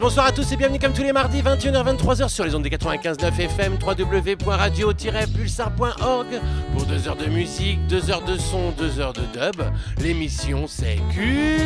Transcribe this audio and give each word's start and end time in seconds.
Bonsoir 0.00 0.24
à 0.24 0.32
tous 0.32 0.50
et 0.50 0.56
bienvenue 0.56 0.78
comme 0.78 0.94
tous 0.94 1.02
les 1.02 1.12
mardis 1.12 1.42
21h-23h 1.42 2.30
sur 2.30 2.46
les 2.46 2.54
ondes 2.54 2.62
des 2.62 2.70
95.9 2.70 3.38
FM 3.38 3.74
www.radio-pulsar.org 3.74 6.40
pour 6.72 6.86
deux 6.86 7.06
heures 7.06 7.16
de 7.16 7.26
musique, 7.26 7.86
deux 7.86 8.10
heures 8.10 8.24
de 8.24 8.38
son, 8.38 8.70
deux 8.70 8.98
heures 8.98 9.12
de 9.12 9.20
dub. 9.20 9.62
L'émission 10.00 10.66
c'est 10.66 10.96
Culture 11.12 11.58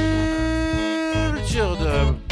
Dub. 1.76 2.27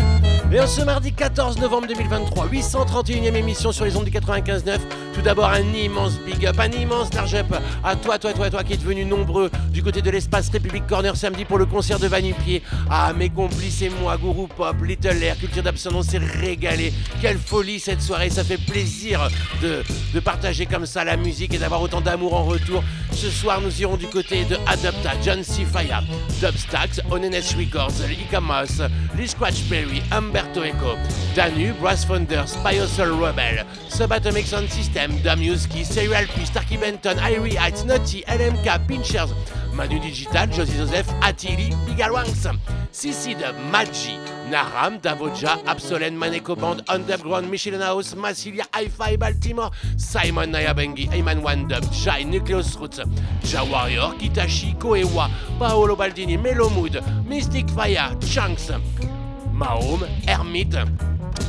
Et 0.53 0.61
en 0.61 0.67
ce 0.69 0.81
mardi 0.81 1.13
14 1.13 1.59
novembre 1.59 1.89
2023, 1.89 2.47
831e 2.47 3.35
émission 3.35 3.73
sur 3.73 3.85
les 3.85 3.97
ondes 3.97 4.05
du 4.05 4.13
95.9. 4.13 4.79
Tout 5.13 5.21
d'abord, 5.21 5.49
un 5.49 5.73
immense 5.75 6.21
big 6.25 6.47
up, 6.47 6.61
un 6.61 6.71
immense 6.71 7.13
large 7.15 7.35
up 7.35 7.47
à 7.83 7.97
toi, 7.97 8.17
toi, 8.19 8.33
toi, 8.33 8.49
toi 8.49 8.63
qui 8.63 8.75
est 8.75 8.83
venu 8.83 9.05
nombreux 9.05 9.51
du 9.71 9.83
côté 9.83 10.03
de 10.03 10.11
l'espace 10.11 10.49
République 10.51 10.87
Corner 10.87 11.17
samedi 11.17 11.45
pour 11.45 11.59
le 11.59 11.67
concert 11.67 11.99
de 11.99 12.07
Vanipier. 12.07 12.63
Ah, 12.89 13.13
mes 13.13 13.29
complices 13.29 13.83
et 13.83 13.91
moi, 13.91 14.17
Gourou 14.17 14.47
Pop, 14.47 14.77
Little 14.85 15.21
Air, 15.21 15.37
Culture 15.37 15.65
d'Absence, 15.65 15.93
on 15.95 16.03
s'est 16.03 16.19
régalé. 16.19 16.93
Quelle 17.21 17.39
folie 17.39 17.81
cette 17.81 18.01
soirée, 18.01 18.31
ça 18.31 18.45
fait 18.45 18.57
plaisir 18.59 19.29
de, 19.63 20.21
partager 20.21 20.67
comme 20.67 20.87
ça 20.87 21.03
la 21.03 21.17
musique 21.17 21.55
et 21.55 21.59
d'avoir 21.59 21.83
autant 21.83 22.01
d'amour 22.01 22.35
en 22.35 22.45
retour. 22.45 22.85
Ce 23.11 23.31
soir, 23.31 23.61
nous 23.61 23.81
irons 23.81 23.97
du 23.97 24.07
côté 24.07 24.45
de 24.45 24.57
Adapta, 24.67 25.13
John 25.25 25.43
C. 25.43 25.65
Faya, 25.65 26.03
Dubstacks, 26.41 27.01
Onenes 27.11 27.43
Records, 27.59 27.93
Ikamas, 28.11 28.83
Lee 29.17 29.29
Scratch 29.29 29.63
Perry, 29.69 30.03
Umberto 30.37 30.65
Eco, 30.65 30.99
Danu, 31.35 31.73
Brass 31.81 32.05
Founders, 32.05 32.57
Biosol 32.57 33.19
Rebel, 33.19 33.65
Subatomic 33.89 34.45
Sound 34.45 34.69
System, 34.69 35.13
Damuski, 35.21 35.83
Serial 35.83 36.27
P, 36.27 36.45
Starkey 36.45 36.77
Benton, 36.77 37.17
Irie 37.17 37.57
Heights, 37.57 37.85
Nutty, 37.85 38.23
LMK, 38.29 38.87
Pinchers, 38.87 39.33
Manu 39.73 39.99
Digital, 39.99 40.47
Josie 40.49 40.77
Joseph, 40.77 41.07
Attili, 41.23 41.71
Bigalwangs, 41.87 42.47
Sissi 42.93 43.35
de 43.35 43.51
Maggi, 43.73 44.19
Naram, 44.51 44.99
Davoja, 44.99 45.57
Absolen, 45.65 46.19
Maneko 46.19 46.55
Band, 46.55 46.83
Underground, 46.87 47.51
Michelin 47.51 47.81
House, 47.81 48.13
Massilia, 48.13 48.67
Hi-Fi, 48.75 49.17
Baltimore, 49.17 49.71
Simon 49.97 50.53
Nayabengi, 50.53 51.09
Ayman 51.13 51.41
One 51.43 51.67
Dub, 51.67 51.83
Jai, 51.91 52.25
Nucleus 52.25 52.77
Roots, 52.77 53.01
Ja 53.45 53.65
Warrior, 53.65 54.13
Kitashi, 54.19 54.79
Koewa, 54.79 55.31
Paolo 55.59 55.97
Baldini, 55.97 56.37
Melomood, 56.37 57.27
Mystic 57.27 57.71
Fire, 57.71 58.15
Chunks, 58.21 58.71
Mahome, 59.57 60.07
Hermite, 60.27 60.77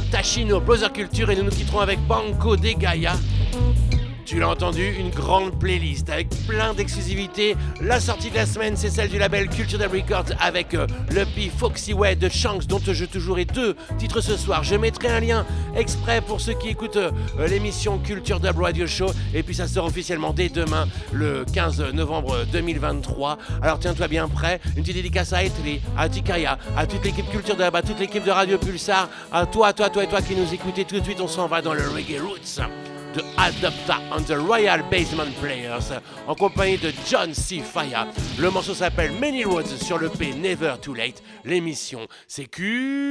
Tachino, 0.10 0.62
Brother 0.62 0.94
Culture 0.94 1.30
et 1.30 1.36
nous 1.36 1.44
nous 1.44 1.52
quitterons 1.52 1.82
avec 1.82 2.00
Banco 2.08 2.56
de 2.56 2.70
Gaia. 2.70 3.14
Tu 4.28 4.40
l'as 4.40 4.50
entendu, 4.50 4.94
une 5.00 5.10
grande 5.10 5.58
playlist 5.58 6.10
avec 6.10 6.28
plein 6.50 6.74
d'exclusivités. 6.74 7.56
La 7.80 8.02
sortie 8.02 8.30
de 8.30 8.36
la 8.36 8.46
semaine, 8.46 8.76
c'est 8.76 8.90
celle 8.90 9.08
du 9.08 9.18
label 9.18 9.48
Culture 9.48 9.80
Dub 9.80 9.94
Records 9.94 10.36
avec 10.42 10.74
euh, 10.74 10.86
le 11.12 11.24
P 11.24 11.50
Foxy 11.50 11.94
Way 11.94 12.18
de 12.18 12.28
Shanks 12.28 12.68
dont 12.68 12.82
je 12.86 13.06
te 13.06 13.20
jouerai 13.20 13.46
deux 13.46 13.78
titres 13.98 14.20
ce 14.20 14.36
soir. 14.36 14.66
Je 14.66 14.76
mettrai 14.76 15.08
un 15.08 15.22
lien 15.22 15.46
exprès 15.78 16.20
pour 16.20 16.42
ceux 16.42 16.56
qui 16.56 16.68
écoutent 16.68 16.98
euh, 16.98 17.12
l'émission 17.48 18.00
Culture 18.00 18.42
Dub 18.42 18.58
Radio 18.58 18.86
Show 18.86 19.08
et 19.34 19.44
puis 19.44 19.56
ça 19.56 19.66
sort 19.66 19.86
officiellement 19.86 20.34
dès 20.34 20.50
demain 20.50 20.90
le 21.14 21.46
15 21.54 21.94
novembre 21.94 22.44
2023. 22.52 23.38
Alors 23.62 23.80
tiens-toi 23.80 24.10
bien 24.10 24.28
prêt. 24.28 24.60
Une 24.76 24.84
petite 24.84 24.98
dédicace 24.98 25.32
à 25.32 25.46
Etli, 25.46 25.80
à 25.98 26.10
Tikaya, 26.10 26.58
à 26.76 26.86
toute 26.86 27.06
l'équipe 27.06 27.30
Culture 27.30 27.56
Dub, 27.56 27.74
à 27.74 27.82
toute 27.82 28.02
l'équipe 28.02 28.26
de 28.26 28.32
Radio 28.32 28.58
Pulsar, 28.58 29.08
à 29.32 29.46
toi, 29.46 29.72
toi, 29.72 29.90
toi 29.90 30.04
et 30.04 30.08
toi 30.08 30.22
qui 30.22 30.36
nous 30.36 30.54
écoutez 30.54 30.84
tout 30.84 31.00
de 31.00 31.04
suite. 31.06 31.22
On 31.22 31.30
s'en 31.30 31.48
va 31.48 31.62
dans 31.62 31.74
le 31.74 31.88
Reggae 31.88 32.22
Roots 32.22 32.60
de 33.18 33.24
Adapta 33.38 34.00
and 34.12 34.26
the 34.26 34.38
Royal 34.38 34.84
Basement 34.90 35.32
Players 35.42 35.92
en 36.28 36.36
compagnie 36.36 36.78
de 36.78 36.92
John 37.10 37.34
C. 37.34 37.60
Faya. 37.60 38.08
Le 38.38 38.52
morceau 38.52 38.76
s'appelle 38.76 39.12
Many 39.20 39.44
Roads 39.44 39.78
sur 39.82 39.98
le 39.98 40.10
P 40.10 40.34
Never 40.34 40.76
Too 40.82 40.94
Late. 40.94 41.24
L'émission, 41.44 42.08
c'est 42.28 42.46
Culture. 42.46 43.08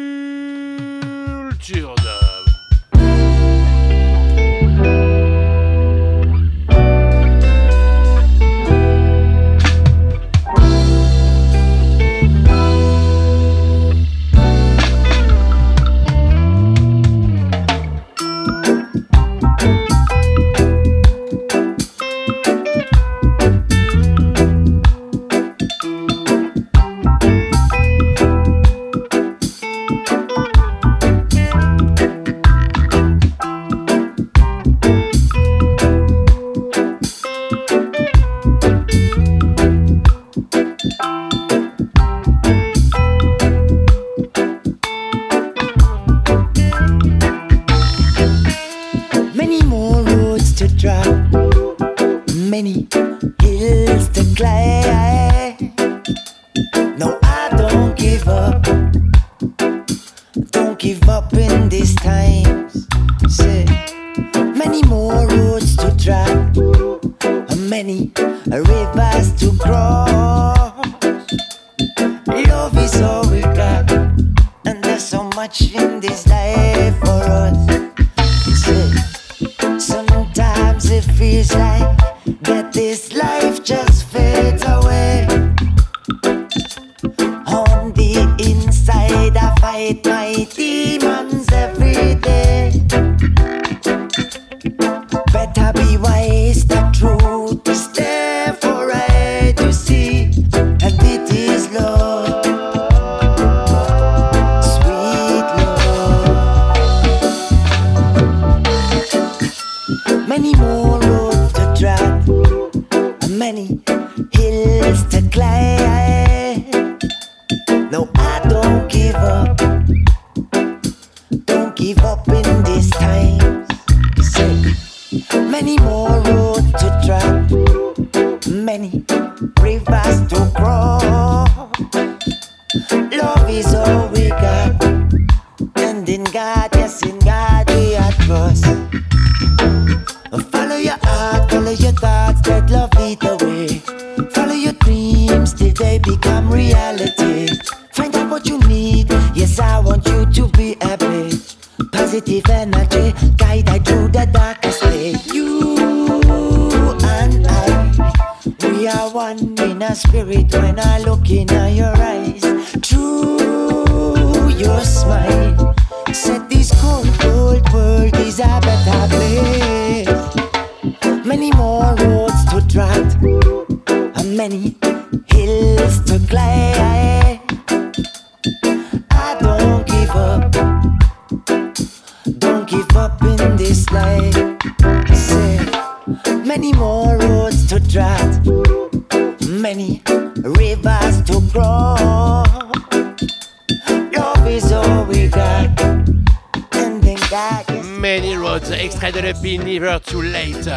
L'EP 199.15 199.59
Never 199.59 199.99
Too 200.01 200.23
Late. 200.23 200.69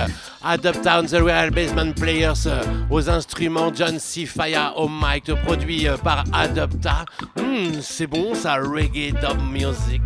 Adopt 0.44 0.84
Town, 0.84 1.06
The 1.06 1.22
Real 1.22 1.50
Basement 1.50 1.94
Players 1.96 2.48
aux 2.90 3.10
instruments, 3.10 3.74
John 3.74 4.00
C. 4.00 4.26
Faya 4.26 4.74
au 4.78 4.88
mic, 4.88 5.34
produit 5.46 5.88
par 6.04 6.24
Adopta. 6.32 7.06
Hmm, 7.38 7.82
c'est 7.82 8.08
bon 8.08 8.36
ça, 8.36 8.56
reggae 8.56 9.12
dub 9.20 9.42
music. 9.52 10.02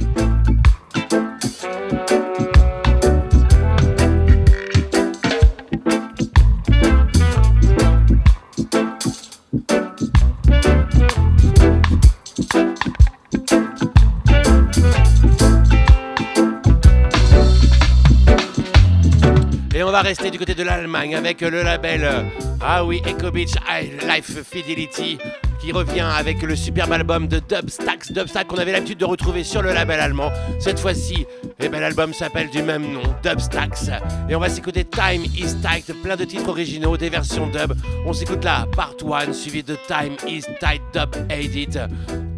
Va 19.93 20.01
rester 20.01 20.31
du 20.31 20.39
côté 20.39 20.55
de 20.55 20.63
l'Allemagne 20.63 21.15
avec 21.15 21.41
le 21.41 21.61
label, 21.61 22.03
euh, 22.03 22.23
ah 22.61 22.83
oui, 22.83 22.99
Echo 23.05 23.29
Beach 23.29 23.51
High 23.69 24.01
Life 24.01 24.41
Fidelity, 24.43 25.19
qui 25.61 25.71
revient 25.71 25.99
avec 26.17 26.41
le 26.41 26.55
superbe 26.55 26.93
album 26.93 27.27
de 27.27 27.37
Dubstacks, 27.37 28.11
Dubstacks 28.11 28.47
qu'on 28.47 28.57
avait 28.57 28.71
l'habitude 28.71 28.97
de 28.97 29.05
retrouver 29.05 29.43
sur 29.43 29.61
le 29.61 29.71
label 29.71 29.99
allemand. 29.99 30.31
Cette 30.59 30.79
fois-ci, 30.79 31.27
eh 31.59 31.69
ben, 31.69 31.79
l'album 31.79 32.11
s'appelle 32.11 32.49
du 32.49 32.63
même 32.63 32.91
nom, 32.91 33.03
Dubstacks. 33.21 33.91
Et 34.27 34.35
on 34.35 34.39
va 34.39 34.49
s'écouter 34.49 34.83
Time 34.83 35.25
is 35.25 35.53
Tight, 35.61 35.93
plein 36.01 36.15
de 36.15 36.25
titres 36.25 36.49
originaux, 36.49 36.97
des 36.97 37.09
versions 37.09 37.45
dub. 37.45 37.73
On 38.07 38.13
s'écoute 38.13 38.43
là, 38.43 38.65
Part 38.75 38.95
1, 38.99 39.31
suivi 39.31 39.61
de 39.61 39.77
Time 39.87 40.15
is 40.27 40.41
Tight 40.59 40.81
Dub 40.91 41.15
Edit. 41.29 41.77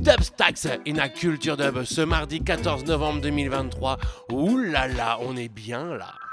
Dubstacks 0.02 0.68
in 0.86 0.98
a 0.98 1.08
Culture 1.08 1.56
Dub, 1.56 1.86
ce 1.86 2.02
mardi 2.02 2.42
14 2.42 2.84
novembre 2.84 3.22
2023. 3.22 3.98
Ouh 4.34 4.58
là 4.58 4.90
là, 4.90 5.20
on 5.22 5.38
est 5.38 5.48
bien 5.48 5.96
là. 5.96 6.25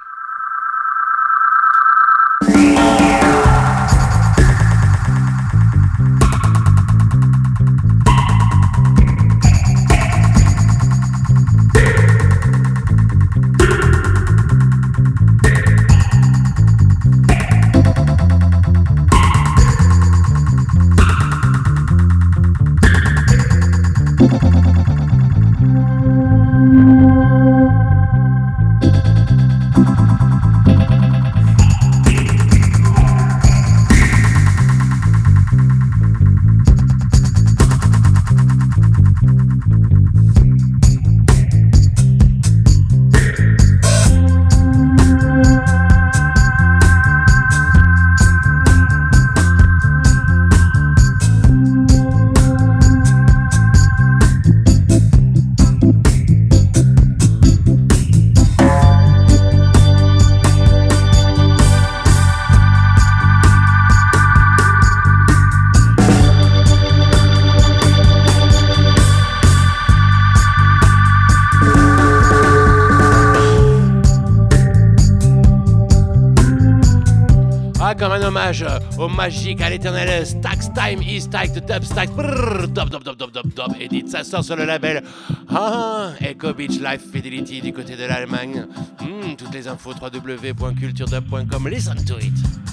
Euh, 78.50 78.78
au 78.98 79.08
magique, 79.08 79.60
à 79.60 79.70
l'éternel 79.70 80.26
Stax 80.26 80.70
Time 80.74 81.00
is 81.02 81.22
Stack 81.22 81.52
de 81.52 81.60
Dub 81.60 81.84
Stax. 81.84 82.10
Dub, 82.12 82.88
dub, 82.88 83.04
dub, 83.04 83.16
dub, 83.16 83.30
dub, 83.30 83.54
dub. 83.54 83.76
Edit, 83.80 84.08
ça 84.08 84.24
sort 84.24 84.42
sur 84.42 84.56
le 84.56 84.64
label 84.64 85.02
ah, 85.48 86.10
Echo 86.20 86.52
Beach 86.52 86.80
Life 86.80 87.02
Fidelity 87.12 87.60
du 87.60 87.72
côté 87.72 87.96
de 87.96 88.04
l'Allemagne. 88.04 88.66
Hmm, 89.00 89.36
toutes 89.36 89.54
les 89.54 89.68
infos 89.68 89.92
www.culturedub.com. 89.92 91.68
Listen 91.68 92.04
to 92.04 92.18
it. 92.18 92.71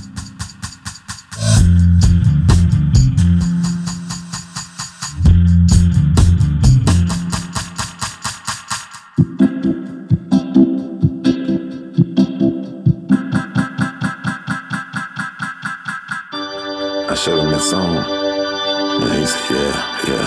Song. 17.69 17.97
And 17.97 19.13
he 19.13 19.25
said, 19.27 19.51
yeah, 19.51 20.07
yeah, 20.07 20.13
yeah. 20.13 20.18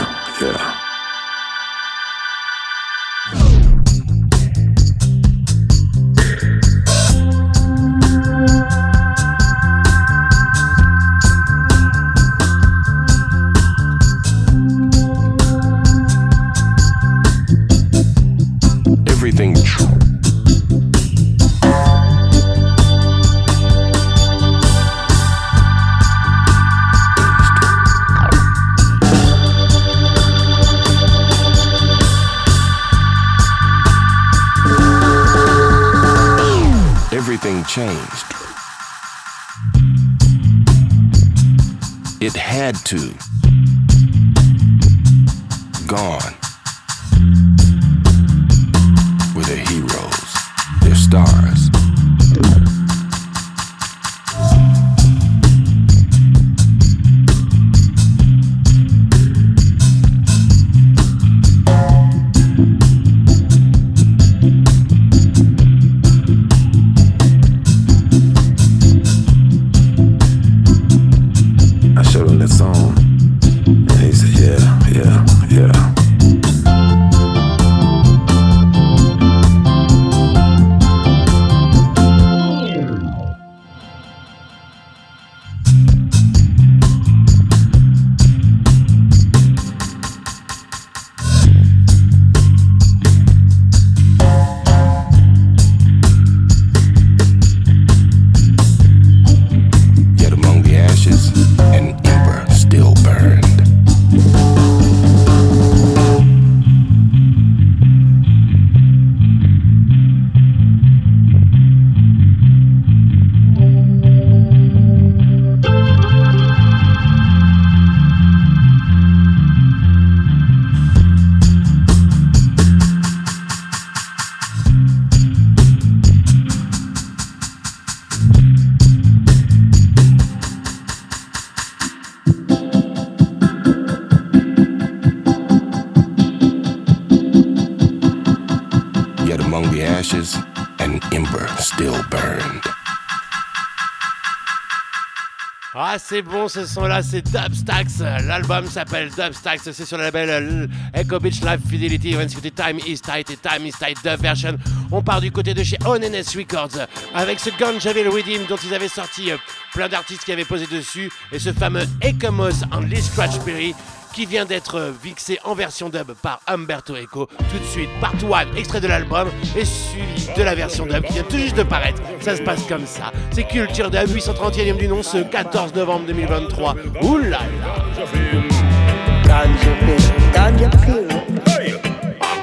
C'est 146.13 146.21
bon, 146.21 146.47
ce 146.47 146.67
son-là, 146.67 147.03
c'est 147.03 147.23
Dubstax. 147.23 148.01
L'album 148.01 148.67
s'appelle 148.67 149.09
Dubstax. 149.09 149.71
C'est 149.73 149.87
sur 149.87 149.97
le 149.97 150.03
label 150.03 150.69
Echo 150.93 151.19
Beach 151.19 151.41
Live 151.41 151.61
Fidelity. 151.67 152.15
On 152.15 152.19
va 152.19 152.27
Time 152.27 152.79
is 152.87 153.01
Tight 153.01 153.31
et 153.31 153.37
Time 153.39 153.65
is 153.65 153.73
Tight 153.73 153.97
Dub 154.05 154.21
Version. 154.21 154.59
On 154.91 155.01
part 155.03 155.23
du 155.23 155.33
côté 155.33 155.55
de 155.55 155.63
chez 155.63 155.79
ONNS 155.87 156.37
Records 156.37 156.87
avec 157.15 157.41
ce 157.41 157.49
Ganjaville 157.59 158.09
Redeem 158.09 158.45
dont 158.47 158.57
ils 158.57 158.75
avaient 158.75 158.89
sorti 158.89 159.31
euh, 159.31 159.39
plein 159.73 159.89
d'artistes 159.89 160.25
qui 160.25 160.33
avaient 160.33 160.45
posé 160.45 160.67
dessus 160.67 161.11
et 161.33 161.39
ce 161.39 161.51
fameux 161.51 161.87
Ecomos 162.05 162.63
en 162.71 162.81
Lee 162.81 163.01
Scratch 163.01 163.39
Perry 163.47 163.75
qui 164.13 164.27
vient 164.27 164.45
d'être 164.45 164.95
mixé 165.05 165.39
en 165.45 165.55
version 165.55 165.89
dub 165.89 166.13
par 166.21 166.41
Umberto 166.47 166.95
Eco. 166.97 167.27
Tout 167.27 167.59
de 167.59 167.65
suite, 167.65 167.91
part 168.01 168.15
1, 168.15 168.57
extrait 168.57 168.81
de 168.81 168.89
l'album, 168.89 169.29
et 169.57 169.65
suivi 169.65 170.29
de 170.37 170.43
la 170.43 170.55
version 170.55 170.87
dub 170.87 171.03
qui 171.05 171.15
vient 171.15 171.23
tout 171.23 171.39
juste 171.39 171.57
de 171.57 171.63
paraître. 171.63 172.03
Ça 172.21 172.37
se 172.37 172.43
passe 172.43 172.63
comme 172.69 172.87
ça. 172.87 173.13
C'est 173.33 173.45
Culture 173.45 173.91
Dub, 173.91 174.09
831e 174.09 174.77
du 174.77 174.89
nom, 174.89 175.03
ce 175.03 175.19
14 175.19 175.75
novembre 175.75 176.07
2023. 176.07 176.77
Oulala! 177.03 177.41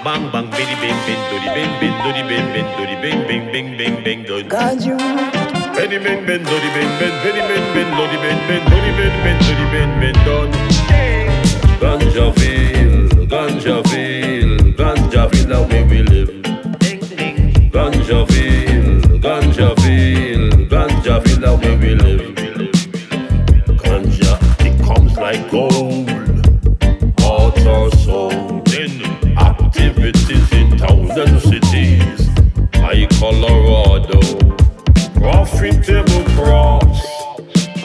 Bang 0.03 0.31
bang 0.31 0.47
bidi 0.51 0.75
bing 0.79 0.95
bing 1.05 1.21
dodi 1.29 1.49
bing 1.53 1.71
bing 1.81 1.95
dodi 2.03 2.23
bing 2.23 2.45
bing 2.53 2.67
dodi 2.77 2.95
bing 3.01 3.27
bing 3.27 3.51
bing 3.51 3.77
bing 3.77 4.03
bing 4.03 4.23
dodi. 4.25 4.47
Ganja. 4.47 4.95
Benny 5.75 5.99
bing 5.99 6.25
bing 6.25 6.43
dodi 6.45 6.69
bing 6.73 6.91
bing 6.99 7.15
benny 7.21 7.41
bing 7.49 7.65
bing 7.75 7.91
dodi 7.99 8.17
bing 8.23 8.39
bing 8.47 8.63
dodi 10.23 10.78
bing 11.79 11.99
dodi. 12.13 12.19
Ganjaville, 12.19 13.27
Ganjaville, 13.27 14.73
Ganjaville, 14.75 15.51
how 15.51 15.63
we 15.87 16.01
live. 16.01 16.29
Ganjaville, 17.71 19.19
Ganjaville, 19.21 20.67
Ganjaville, 20.67 21.45
how 21.45 21.55
we 21.77 21.95
live. 21.95 22.35
Ganja, 23.83 24.33
it 24.65 24.75
comes 24.83 25.15
like 25.17 25.49
gold. 25.51 26.09
Hearts 27.19 27.65
are 27.65 27.91
sold 27.99 28.73
in 28.73 29.05
activities 29.37 30.51
in 30.51 30.77
towns 30.77 31.15
and 31.17 31.39
cities. 31.39 32.29
Like 32.81 33.09
Colorado, 33.19 34.21
profitable 35.19 36.23
crops 36.35 37.01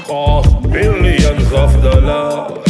cost 0.07 0.63
billions 0.71 1.53
of 1.53 1.83
dollars. 1.83 2.64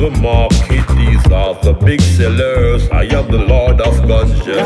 The 0.00 0.10
market, 0.12 0.88
these 0.96 1.30
are 1.30 1.54
the 1.62 1.74
big 1.74 2.00
sellers. 2.00 2.88
I 2.88 3.02
am 3.02 3.30
the 3.30 3.36
Lord 3.36 3.82
of 3.82 3.92
Ganja. 4.08 4.56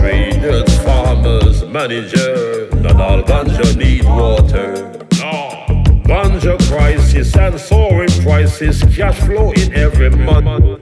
Traders, 0.00 0.78
farmers, 0.82 1.62
managers, 1.66 2.72
not 2.72 2.98
all 2.98 3.22
ganja 3.22 3.76
need 3.76 4.04
water. 4.06 4.98
Ah. 5.16 5.66
No. 5.68 5.82
Ganja 6.08 6.56
crisis 6.70 7.36
and 7.36 7.60
soaring 7.60 8.08
prices, 8.22 8.82
cash 8.96 9.20
flow 9.20 9.52
in 9.52 9.74
every 9.74 10.08
month. 10.08 10.80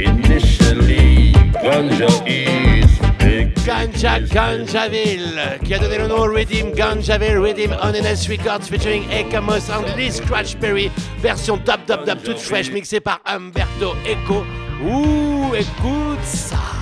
Initially, 0.00 1.34
ganja 1.60 2.08
is. 2.26 3.11
Ganja 3.64 4.20
Ganjaville, 4.20 5.58
qui 5.64 5.74
a 5.74 5.78
donné 5.78 5.98
le 5.98 6.06
nom 6.08 6.22
Redeem 6.22 6.72
Ganjaville 6.72 7.38
Redeem 7.38 7.76
on 7.82 7.92
NS 7.92 8.28
Records 8.28 8.68
featuring 8.68 9.04
Ekamos 9.10 9.70
and 9.70 9.96
Lee 9.96 10.10
Scratch 10.10 10.56
Perry, 10.56 10.90
version 11.20 11.56
dub 11.56 11.84
dub 11.86 12.04
dub 12.04 12.22
toute 12.22 12.38
fraîche 12.38 12.70
mixée 12.70 13.00
par 13.00 13.20
Umberto 13.26 13.94
Eco. 14.06 14.44
Ouh, 14.84 15.54
écoute 15.54 16.24
ça! 16.24 16.81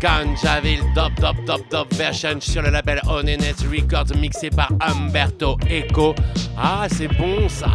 Ganjaville, 0.00 0.82
Dop 0.94 1.12
Dop 1.20 1.36
Dop 1.46 1.60
Dop 1.70 1.94
version 1.94 2.40
sur 2.40 2.62
le 2.62 2.70
label 2.70 3.00
Honest 3.08 3.64
Records 3.70 4.16
mixé 4.18 4.50
par 4.50 4.70
Umberto 4.80 5.56
Eco. 5.70 6.14
Ah, 6.56 6.86
c'est 6.90 7.08
bon 7.08 7.48
ça. 7.48 7.68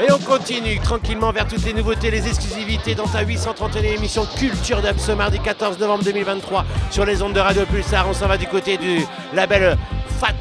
Et 0.00 0.12
on 0.12 0.18
continue 0.18 0.78
tranquillement 0.78 1.32
vers 1.32 1.48
toutes 1.48 1.64
les 1.64 1.72
nouveautés, 1.72 2.10
les 2.10 2.26
exclusivités 2.26 2.94
dans 2.94 3.08
ta 3.08 3.22
831 3.22 3.82
émission 3.82 4.24
Culture 4.38 4.80
Dub 4.80 4.96
ce 4.96 5.12
mardi 5.12 5.40
14 5.40 5.78
novembre 5.80 6.04
2023 6.04 6.64
sur 6.90 7.04
les 7.04 7.20
ondes 7.20 7.32
de 7.32 7.40
Radio 7.40 7.64
Pulsar. 7.66 8.06
On 8.08 8.12
s'en 8.12 8.28
va 8.28 8.38
du 8.38 8.46
côté 8.46 8.76
du 8.76 9.00
label 9.34 9.76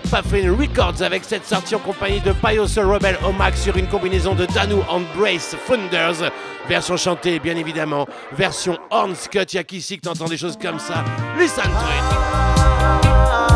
Puffin 0.09 0.55
Records 0.57 1.01
avec 1.01 1.23
cette 1.23 1.45
sortie 1.45 1.75
en 1.75 1.79
compagnie 1.79 2.21
de 2.21 2.31
Pious 2.31 2.75
Rebel 2.77 3.17
Omax 3.25 3.61
sur 3.61 3.77
une 3.77 3.87
combinaison 3.87 4.35
de 4.35 4.45
Danu 4.45 4.75
Brace 5.15 5.55
Funders. 5.65 6.31
Version 6.67 6.97
chantée, 6.97 7.39
bien 7.39 7.55
évidemment. 7.55 8.07
Version 8.31 8.77
Hornscut. 8.89 9.53
Y'a 9.53 9.63
qu'ici 9.63 9.97
que 9.97 10.01
t'entends 10.01 10.25
des 10.25 10.37
choses 10.37 10.57
comme 10.61 10.79
ça. 10.79 11.03
Listen 11.37 11.63
to 11.63 11.69
it. 11.69 13.46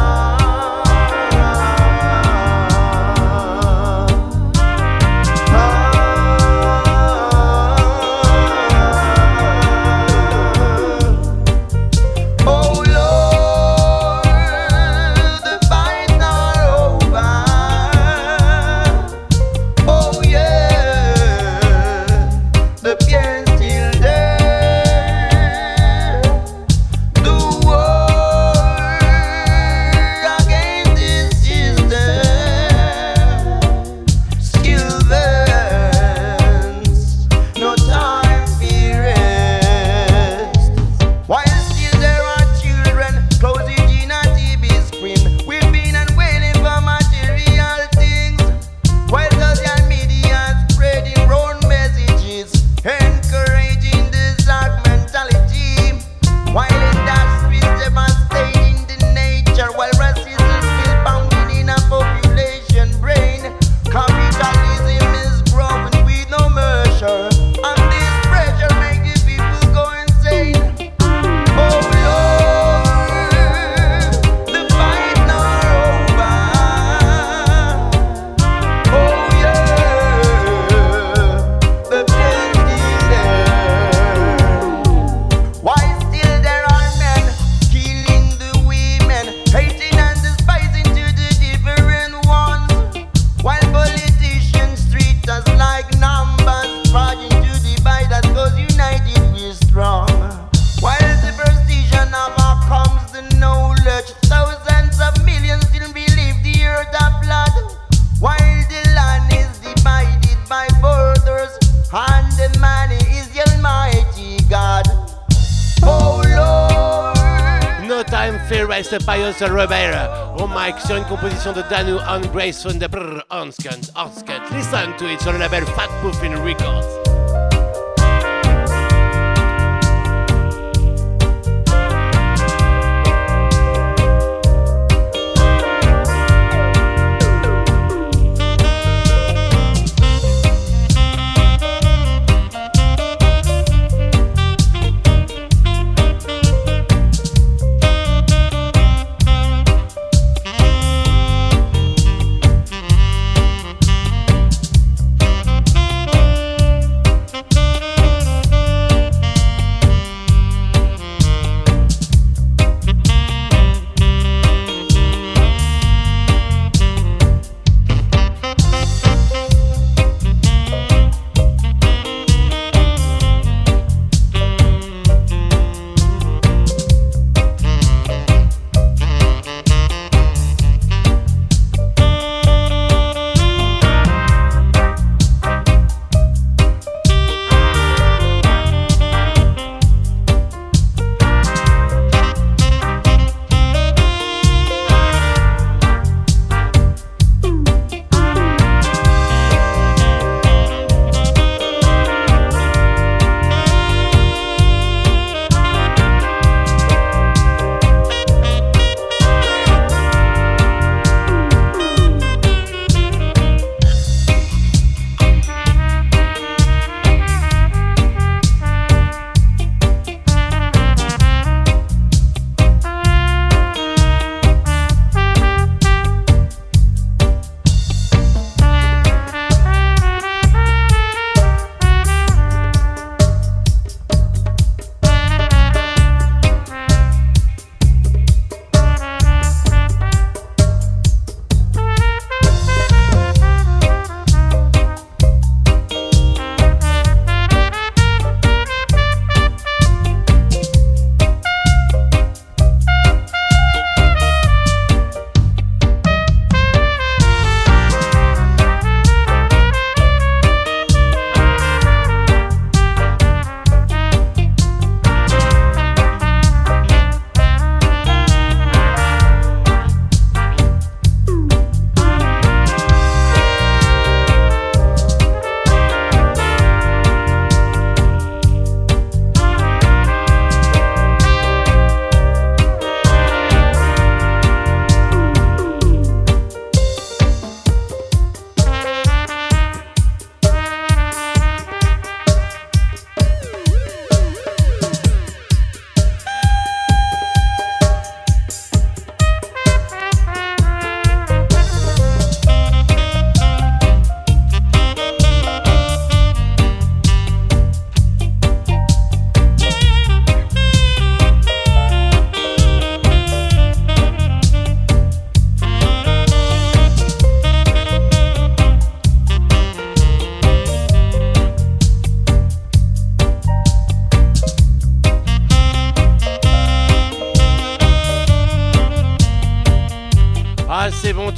Pious 119.42 119.56
Rebel 119.56 119.98
au 120.38 120.48
mic 120.48 120.80
sur 120.86 120.96
une 120.98 121.06
composition 121.06 121.52
de 121.52 121.64
Danu 121.64 121.94
on 122.08 122.22
Grace 122.32 122.62
from 122.62 122.78
the 122.78 122.88
Brr 122.88 123.24
Onskent 123.32 123.90
Onskent. 123.96 124.52
Listen 124.52 124.96
to 125.00 125.06
it 125.08 125.20
sur 125.20 125.32
le 125.32 125.40
label 125.40 125.66
Fat 125.66 125.90
Records. 126.04 127.01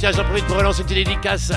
Tiens, 0.04 0.12
j'en 0.12 0.28
profite 0.28 0.44
pour 0.44 0.58
relancer 0.58 0.82
une 0.82 0.86
petite 0.86 1.06
dédicace 1.06 1.50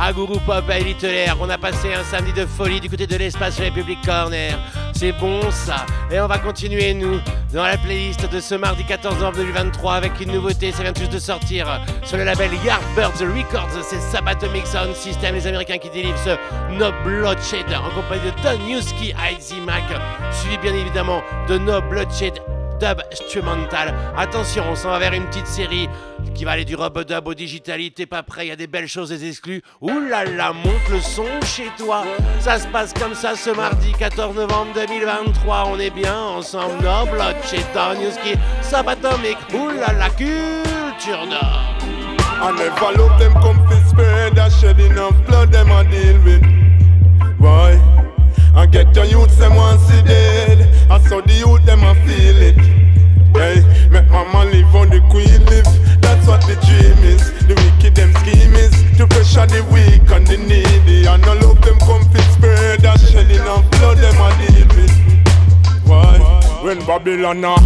à 0.00 0.12
Guru 0.12 0.40
Pop 0.44 0.64
à 0.68 0.78
Elitelaire. 0.78 1.36
On 1.40 1.48
a 1.48 1.56
passé 1.56 1.94
un 1.94 2.02
samedi 2.02 2.32
de 2.32 2.44
folie 2.44 2.80
du 2.80 2.90
côté 2.90 3.06
de 3.06 3.16
l'espace 3.16 3.60
République 3.60 4.04
Corner. 4.04 4.58
C'est 4.92 5.12
bon 5.12 5.40
ça. 5.52 5.86
Et 6.10 6.18
on 6.18 6.26
va 6.26 6.38
continuer, 6.38 6.92
nous, 6.92 7.20
dans 7.52 7.62
la 7.62 7.76
playlist 7.76 8.28
de 8.28 8.40
ce 8.40 8.56
mardi 8.56 8.84
14 8.84 9.14
novembre 9.18 9.36
2023 9.36 9.94
avec 9.94 10.20
une 10.20 10.32
nouveauté. 10.32 10.72
Ça 10.72 10.82
vient 10.82 10.92
juste 10.92 11.12
de 11.12 11.20
sortir 11.20 11.80
sur 12.02 12.16
le 12.16 12.24
label 12.24 12.50
Yardbirds 12.64 13.20
Records. 13.20 13.84
C'est 13.88 14.00
Sabatomic 14.00 14.66
Sound 14.66 14.96
System, 14.96 15.36
les 15.36 15.46
Américains 15.46 15.78
qui 15.78 15.90
délivrent 15.90 16.18
ce 16.18 16.36
No 16.72 16.90
Bloodshed 17.04 17.66
en 17.72 17.90
compagnie 17.94 18.24
de 18.24 18.42
Don 18.42 18.66
Yuski, 18.66 19.14
Izzy 19.38 19.60
Mac, 19.60 19.84
suivi 20.32 20.58
bien 20.58 20.74
évidemment 20.74 21.22
de 21.48 21.58
No 21.58 21.80
Bloodshed 21.80 22.40
dub 22.80 23.00
instrumental. 23.12 23.94
Attention, 24.16 24.64
on 24.70 24.74
s'en 24.74 24.90
va 24.90 24.98
vers 24.98 25.12
une 25.12 25.26
petite 25.26 25.46
série 25.46 25.88
qui 26.34 26.44
va 26.44 26.52
aller 26.52 26.64
du 26.64 26.74
rub 26.74 26.98
dub 27.04 27.26
au 27.26 27.34
digital. 27.34 27.80
T'es 27.94 28.06
pas 28.06 28.22
prêt, 28.22 28.46
il 28.46 28.48
y 28.48 28.52
a 28.52 28.56
des 28.56 28.66
belles 28.66 28.88
choses, 28.88 29.10
des 29.10 29.28
exclus. 29.28 29.62
Ouh 29.80 30.00
là 30.08 30.24
là, 30.24 30.52
monte 30.52 30.88
le 30.90 31.00
son 31.00 31.26
chez 31.46 31.70
toi. 31.78 32.04
Ça 32.40 32.58
se 32.58 32.66
passe 32.68 32.92
comme 32.92 33.14
ça 33.14 33.36
ce 33.36 33.50
mardi 33.50 33.92
14 33.98 34.34
novembre 34.34 34.72
2023. 34.74 35.64
On 35.68 35.78
est 35.78 35.90
bien 35.90 36.16
ensemble. 36.16 36.82
No 36.82 37.06
blood 37.06 37.36
chez 37.48 37.62
Torniuski, 37.72 38.34
Sabatomic. 38.62 39.36
Ouh 39.54 39.70
là 39.70 40.10
culture 40.10 41.26
d'or. 41.28 41.74
I 42.36 42.50
never 42.50 42.98
love 42.98 43.18
them 43.18 43.32
come 43.34 43.58
fi 43.68 43.76
spread 43.88 44.38
a 44.38 44.50
shed 44.50 44.78
enough 44.80 45.14
blood 45.26 45.52
them 45.52 45.70
a 45.70 45.84
deal 45.84 46.20
with. 46.24 46.42
Why? 47.38 47.80
I 48.54 48.66
get 48.66 48.94
your 48.94 49.04
youth 49.04 49.36
them 49.38 49.54
want 49.54 49.80
see 49.80 50.02
dead. 50.02 50.68
I 50.90 50.98
saw 51.08 51.20
the 51.20 51.32
youth 51.32 51.64
them 51.64 51.82
a 51.84 51.94
feel 52.06 52.42
it. 52.42 52.58
Hey, 53.34 53.88
make 53.90 54.08
mama 54.10 54.44
live 54.44 54.74
on 54.74 54.90
the 54.90 55.00
queen 55.10 55.44
live. 55.46 55.83
That's 56.24 56.48
what 56.48 56.56
the 56.56 56.56
dream 56.64 57.04
is. 57.04 57.20
The 57.44 57.54
wicked 57.54 57.96
them 57.96 58.12
scheme 58.14 58.54
is 58.54 58.72
to 58.96 59.06
pressure 59.06 59.44
the 59.44 59.60
weak 59.68 60.08
and 60.10 60.26
the 60.26 60.38
needy. 60.38 61.06
And 61.06 61.22
I 61.22 61.34
love 61.34 61.60
them 61.60 61.78
fi 61.78 62.20
spread 62.32 62.84
a 62.84 62.96
shed 62.98 63.30
enough 63.30 63.70
blood 63.72 63.98
them 63.98 64.16
a 64.16 64.32
deal 64.40 64.68
with. 64.72 65.84
Why? 65.84 66.16
When 66.62 66.80
Babylon 66.86 67.44
a 67.44 67.56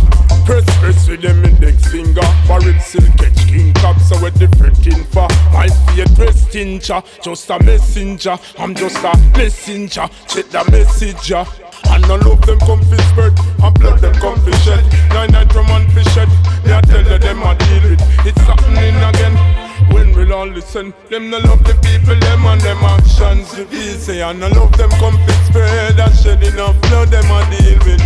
press 0.44 0.64
press 0.80 1.06
with 1.06 1.22
them 1.22 1.44
index 1.44 1.86
finger, 1.86 2.26
barrel 2.48 2.74
still 2.80 3.06
catch 3.12 3.46
king 3.46 3.72
cock, 3.74 3.96
so 4.00 4.20
we 4.20 4.30
different 4.30 4.84
in 4.88 5.04
for 5.04 5.28
my 5.52 5.68
feet 5.94 6.12
press 6.16 6.44
tincha, 6.46 7.04
just 7.22 7.48
a 7.50 7.62
messenger. 7.62 8.36
I'm 8.58 8.74
just 8.74 9.04
a 9.04 9.16
messenger. 9.36 10.08
Check 10.26 10.48
the 10.50 10.68
messenger. 10.68 11.46
And 11.90 12.04
I 12.04 12.16
love 12.16 12.42
them 12.46 12.58
come 12.60 12.82
fi 12.84 12.96
spread 13.10 13.34
And 13.62 13.74
blood 13.78 14.00
them 14.00 14.14
come 14.14 14.38
fi 14.40 14.52
shed. 14.64 14.84
Nine 15.10 15.30
night 15.32 15.52
from 15.52 15.66
fi 15.66 16.02
shed 16.14 16.28
Me 16.64 16.72
I 16.72 16.80
tell 16.82 17.04
you 17.04 17.18
them 17.18 17.42
I 17.42 17.54
deal 17.54 17.90
with. 17.90 18.02
It's 18.26 18.40
happening 18.42 18.96
again 18.96 19.58
when 19.92 20.14
we'll 20.14 20.32
all 20.32 20.46
listen, 20.46 20.92
them 21.08 21.30
no 21.30 21.38
love 21.38 21.64
the 21.64 21.74
people, 21.80 22.14
them 22.18 22.44
and 22.44 22.60
them 22.60 22.78
actions. 22.78 23.58
Easy 23.72 24.20
And 24.20 24.44
I 24.44 24.48
love 24.48 24.76
them 24.76 24.90
come 25.00 25.16
fi 25.24 25.32
spread 25.46 25.98
and 25.98 26.14
shed 26.14 26.42
enough 26.42 26.80
blood 26.82 27.08
them 27.08 27.24
I 27.30 27.48
deal 27.48 27.78
with. 27.86 28.02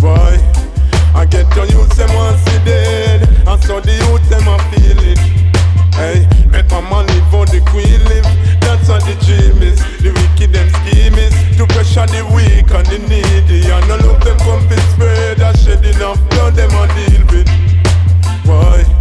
Why? 0.00 0.38
I 1.14 1.26
get 1.26 1.54
your 1.54 1.66
youth 1.66 1.96
them 1.96 2.12
want 2.14 2.38
see 2.38 2.64
dead 2.64 3.28
And 3.46 3.62
so 3.62 3.80
the 3.80 3.92
youth 3.92 4.28
them 4.30 4.48
a 4.48 4.58
feel 4.70 4.98
it. 4.98 5.18
Hey, 5.94 6.26
make 6.50 6.70
my 6.70 6.80
man 6.80 7.06
live 7.06 7.30
how 7.30 7.44
the 7.44 7.60
queen 7.70 8.02
live 8.08 8.26
That's 8.70 8.88
what 8.88 9.02
the 9.02 9.14
dream 9.26 9.58
The 9.98 10.12
wicked 10.14 10.54
them 10.54 10.68
scheme 10.70 11.18
is 11.18 11.34
To 11.56 11.66
pressure 11.66 12.06
the 12.06 12.22
weak 12.30 12.70
and 12.70 12.86
the 12.86 12.98
needy. 13.10 13.68
And 13.68 13.90
I 13.90 13.96
love 13.96 14.22
them 14.22 14.38
come 14.38 14.62
fi 14.68 14.76
spread 14.94 15.40
And 15.40 15.58
shed 15.58 15.84
enough. 15.84 16.20
Blood 16.30 16.54
them 16.54 16.70
a 16.70 16.86
deal 16.94 17.26
with. 17.34 17.48
Why? 18.46 18.99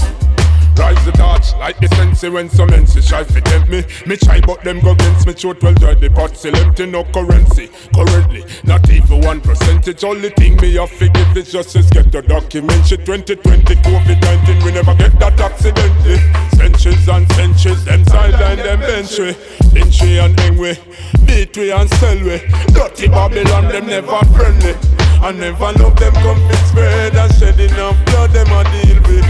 Rise 0.79 1.05
the 1.05 1.11
torch 1.11 1.53
like 1.59 1.77
the 1.79 1.89
sensei 1.95 2.29
when 2.29 2.49
some 2.49 2.69
NC 2.69 3.05
try 3.05 3.25
to 3.25 3.41
tempt 3.41 3.69
me. 3.69 3.83
Me 4.07 4.15
try 4.15 4.39
but 4.39 4.63
them 4.63 4.79
go 4.79 4.91
against 4.91 5.27
me 5.27 5.33
throat 5.33 5.61
well 5.61 5.73
dry 5.73 5.93
the 5.93 6.09
pot 6.09 6.37
still 6.37 6.55
empty 6.55 6.85
no 6.85 7.03
currency. 7.03 7.67
Currently, 7.93 8.45
not 8.63 8.89
even 8.89 9.19
one 9.19 9.41
percentage. 9.41 10.05
Only 10.05 10.29
thing 10.29 10.55
me 10.55 10.75
have 10.75 10.97
to 10.99 11.09
give 11.09 11.35
is 11.35 11.51
just 11.51 11.71
to 11.71 11.83
get 11.91 12.13
the 12.13 12.21
document. 12.21 12.87
Shit 12.87 13.05
2020 13.05 13.75
COVID-19 13.75 14.63
we 14.63 14.71
never 14.71 14.95
get 14.95 15.19
that 15.19 15.37
accidentally. 15.41 16.17
Centuries 16.55 17.09
and 17.09 17.29
centuries, 17.33 17.83
them 17.83 18.05
sideline 18.05 18.63
them 18.63 18.79
we. 18.79 19.35
Lynchy 19.75 20.23
and 20.23 20.35
Engwe, 20.47 20.79
beat 21.27 21.57
and 21.57 21.89
sell 21.99 22.19
we. 22.23 22.39
Dirty 22.71 23.09
Babylon 23.09 23.67
them 23.67 23.85
never 23.85 24.23
friendly. 24.31 24.75
I 25.19 25.33
never 25.33 25.73
love 25.73 25.99
them 25.99 26.13
come 26.23 26.39
fi 26.47 26.55
spread 26.71 27.15
and 27.17 27.35
shed 27.35 27.59
enough 27.59 27.97
blood 28.05 28.31
them 28.31 28.47
a 28.47 28.63
deal 28.71 29.01
with. 29.03 29.27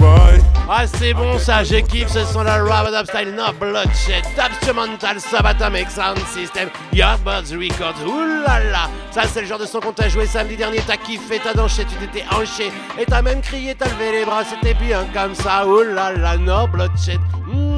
Why? 0.00 0.47
Ah, 0.70 0.86
c'est 0.86 1.14
bon 1.14 1.38
ça, 1.38 1.64
je 1.64 1.76
kiffe 1.76 2.08
ce 2.08 2.22
son 2.26 2.42
là, 2.42 2.62
Robert 2.62 3.06
Style, 3.06 3.34
No 3.34 3.52
Bloodshed, 3.58 4.22
Instrumental, 4.38 5.18
Sabatomic 5.18 5.90
Sound 5.90 6.18
System, 6.26 6.68
Yardbirds 6.92 7.50
Records, 7.52 8.06
oulala 8.06 8.90
Ça 9.10 9.22
c'est 9.24 9.40
le 9.40 9.46
genre 9.46 9.58
de 9.58 9.64
son 9.64 9.80
qu'on 9.80 9.94
t'a 9.94 10.10
joué 10.10 10.26
samedi 10.26 10.56
dernier, 10.56 10.80
t'as 10.86 10.98
kiffé, 10.98 11.40
t'as 11.42 11.54
dansé, 11.54 11.86
tu 11.86 11.94
t'étais 12.06 12.26
hanché, 12.30 12.70
et 12.98 13.06
t'as 13.06 13.22
même 13.22 13.40
crié, 13.40 13.74
t'as 13.74 13.86
levé 13.86 14.12
les 14.12 14.24
bras, 14.26 14.42
c'était 14.44 14.74
bien 14.74 15.06
comme 15.14 15.34
ça, 15.34 15.66
oulala, 15.66 16.36
No 16.36 16.66
Bloodshed. 16.66 17.18
Hmm. 17.46 17.77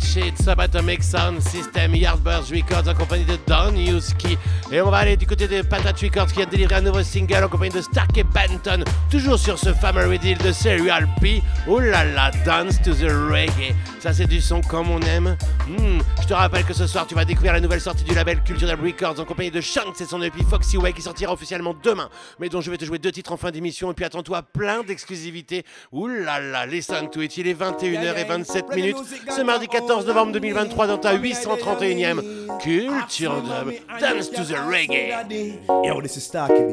Shit, 0.00 0.36
Subatomic 0.42 1.02
Sound 1.02 1.40
System, 1.40 1.94
Yardbirds 1.94 2.50
Records 2.50 2.88
en 2.88 2.94
compagnie 2.94 3.24
de 3.24 3.38
Don 3.46 3.74
Yuski. 3.74 4.38
Et 4.70 4.80
on 4.80 4.90
va 4.90 4.98
aller 4.98 5.16
du 5.16 5.26
côté 5.26 5.48
de 5.48 5.62
Patat 5.62 5.92
Records 6.02 6.32
qui 6.32 6.42
a 6.42 6.46
délivré 6.46 6.76
un 6.76 6.80
nouveau 6.82 7.02
single 7.02 7.44
en 7.44 7.48
compagnie 7.48 7.74
de 7.74 7.80
Stark 7.80 8.16
et 8.16 8.22
Benton, 8.22 8.84
toujours 9.10 9.38
sur 9.38 9.58
ce 9.58 9.72
fameux 9.72 10.06
redeal 10.08 10.38
de 10.38 10.52
Serial 10.52 11.08
P. 11.20 11.42
Oh 11.66 11.80
là 11.80 12.04
là, 12.04 12.30
Dance 12.44 12.80
to 12.82 12.92
the 12.94 13.10
Reggae. 13.10 13.74
Ça 14.00 14.12
c'est 14.12 14.26
du 14.26 14.40
son 14.40 14.60
comme 14.60 14.90
on 14.90 15.00
aime. 15.00 15.36
Hmm, 15.66 15.98
je 16.22 16.26
te 16.26 16.34
rappelle 16.34 16.64
que 16.64 16.74
ce 16.74 16.86
soir 16.86 17.06
tu 17.06 17.14
vas 17.14 17.24
découvrir 17.24 17.52
la 17.52 17.60
nouvelle 17.60 17.80
sortie 17.80 18.04
du 18.04 18.14
label 18.14 18.42
Cultural 18.42 18.78
Records 18.80 19.18
en 19.18 19.24
compagnie 19.24 19.50
de 19.50 19.60
Shanks 19.60 20.00
et 20.00 20.04
son 20.04 20.22
EP 20.22 20.44
Foxy 20.48 20.76
Way 20.76 20.92
qui 20.92 21.02
sortira 21.02 21.32
officiellement 21.32 21.74
demain. 21.82 22.08
Mais 22.38 22.48
dont 22.48 22.60
je 22.60 22.70
vais 22.70 22.76
te 22.76 22.84
jouer 22.84 22.98
deux 22.98 23.12
titres 23.12 23.32
en 23.32 23.36
fin 23.36 23.50
d'émission 23.50 23.90
et 23.90 23.94
puis 23.94 24.04
attends-toi 24.04 24.42
plein 24.42 24.82
d'exclusivités. 24.82 25.64
Ouh 25.92 26.06
là 26.06 26.40
là, 26.40 26.66
listen 26.66 27.10
to 27.10 27.20
it, 27.20 27.36
il 27.36 27.48
est 27.48 27.58
21h27 27.58 28.74
minutes 28.74 28.96
ce 29.34 29.42
mardi 29.42 29.66
14 29.66 29.87
novembre 29.88 30.32
2023 30.32 30.86
dans 30.86 30.98
ta 30.98 31.14
831e 31.16 32.20
Culture 32.60 33.42
Dub 33.42 33.72
Dance 34.00 34.30
to 34.30 34.42
the 34.44 34.56
Reggae. 34.68 35.12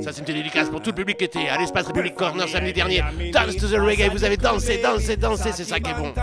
Ça 0.03 0.11
c'est 0.11 0.27
une 0.27 0.35
dédicace 0.35 0.69
pour 0.69 0.81
tout 0.81 0.89
le 0.89 0.95
public 0.95 1.17
qui 1.17 1.25
était 1.25 1.47
à 1.47 1.57
l'espace 1.57 1.87
République 1.87 2.15
Corner 2.15 2.47
samedi 2.47 2.73
dernier. 2.73 3.03
Dance 3.31 3.55
to 3.57 3.67
the 3.67 3.79
Reggae, 3.79 4.09
vous 4.11 4.23
avez 4.23 4.37
dansé, 4.37 4.79
dansé, 4.81 5.15
dansé, 5.15 5.49
c'est 5.53 5.63
ça 5.63 5.79
qui 5.79 5.91
est 5.91 5.93
bon. 5.93 6.13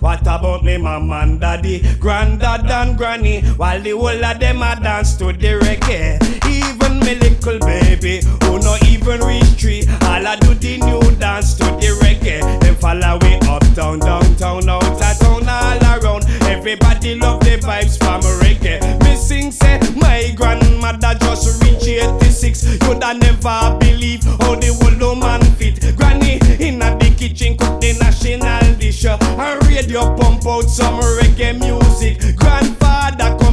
What 0.00 0.26
about 0.26 0.62
me 0.62 0.78
mama 0.78 1.22
and 1.22 1.40
daddy, 1.40 1.82
granddad 1.98 2.70
and 2.70 2.96
granny, 2.96 3.42
while 3.58 3.80
the 3.80 3.92
whole 3.92 4.24
of 4.24 4.38
them 4.38 4.62
a 4.62 4.76
dance 4.80 5.16
to 5.18 5.32
the 5.32 5.58
reggae. 5.60 6.79
Me 7.10 7.16
little 7.16 7.58
baby, 7.58 8.20
who 8.44 8.60
no 8.60 8.76
even 8.86 9.20
reach 9.22 9.42
three, 9.58 9.82
all 10.02 10.24
I 10.24 10.36
do 10.36 10.54
the 10.54 10.78
new 10.78 11.00
dance 11.16 11.54
to 11.54 11.64
the 11.64 11.98
reggae. 12.00 12.38
Them 12.60 12.76
follow 12.76 13.18
we 13.22 13.34
uptown, 13.48 13.98
downtown, 13.98 14.68
out 14.68 14.84
of 14.84 15.18
town, 15.18 15.48
all 15.48 16.04
around. 16.04 16.24
Everybody 16.42 17.16
love 17.16 17.40
the 17.40 17.58
vibes 17.58 17.98
from 17.98 18.20
reggae. 18.38 18.78
Me 19.02 19.16
sing 19.16 19.50
say 19.50 19.80
my 19.96 20.32
grandmother 20.36 21.18
just 21.18 21.60
reached 21.64 21.88
86. 21.88 22.78
You'd 22.86 23.00
never 23.00 23.76
believe 23.80 24.22
how 24.22 24.54
the 24.54 24.70
whole 24.78 25.16
man 25.16 25.42
fit. 25.56 25.96
Granny 25.96 26.34
in 26.64 26.78
the 26.78 27.14
kitchen 27.18 27.56
cook 27.56 27.80
the 27.80 27.98
national 27.98 28.78
dish. 28.78 29.04
And 29.04 29.66
radio 29.66 30.16
pump 30.16 30.46
out 30.46 30.70
some 30.70 31.00
reggae 31.00 31.58
music. 31.58 32.38
Come 32.38 32.79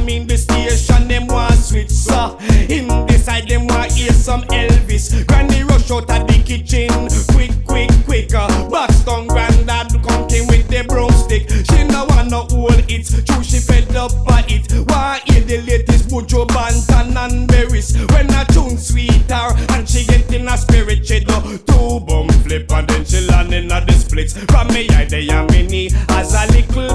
in 0.08 0.26
the 0.26 0.36
station, 0.36 1.08
them 1.08 1.26
want 1.26 1.54
switch. 1.54 1.90
So 1.90 2.36
in 2.68 2.88
the 2.88 3.18
side, 3.18 3.48
them 3.48 3.66
want 3.66 3.92
hear 3.92 4.12
some 4.12 4.42
Elvis. 4.42 5.26
Granny 5.26 5.62
rush 5.64 5.90
out 5.90 6.10
of 6.10 6.26
the 6.26 6.42
kitchen, 6.44 6.88
quick, 7.34 7.52
quick, 7.66 7.90
quick. 8.04 8.34
Uh, 8.34 8.68
Buxton 8.68 9.28
granddad 9.28 9.88
come 10.02 10.28
came 10.28 10.46
with 10.48 10.68
the 10.68 10.84
broomstick. 10.88 11.48
She 11.50 11.84
no 11.84 12.06
want 12.06 12.30
no 12.30 12.46
old 12.52 12.80
hits, 12.90 13.12
true 13.22 13.44
she 13.44 13.58
fed 13.58 13.94
up 13.96 14.12
by 14.24 14.44
it. 14.48 14.72
Want 14.88 15.22
hear 15.28 15.44
the 15.44 15.62
latest 15.62 16.08
Bujo 16.08 16.46
Bantan 16.48 17.16
and 17.16 17.48
Berries. 17.48 17.96
When 18.12 18.30
I 18.30 18.44
tune 18.44 18.78
sweeter 18.78 19.54
and 19.74 19.88
she 19.88 20.04
get 20.04 20.32
in 20.32 20.48
a 20.48 20.56
spirit, 20.56 21.06
she 21.06 21.20
do 21.20 21.58
two 21.66 22.00
bum 22.00 22.28
flip 22.44 22.70
and 22.72 22.88
then 22.88 23.04
she 23.04 23.20
land 23.26 23.52
in 23.52 23.70
a 23.70 23.84
the. 23.84 24.32
From 24.32 24.68
me 24.68 24.88
eye 24.90 25.04
they 25.04 25.28
a 25.28 25.44
mini 25.52 25.90
as 26.10 26.34
little 26.34 26.47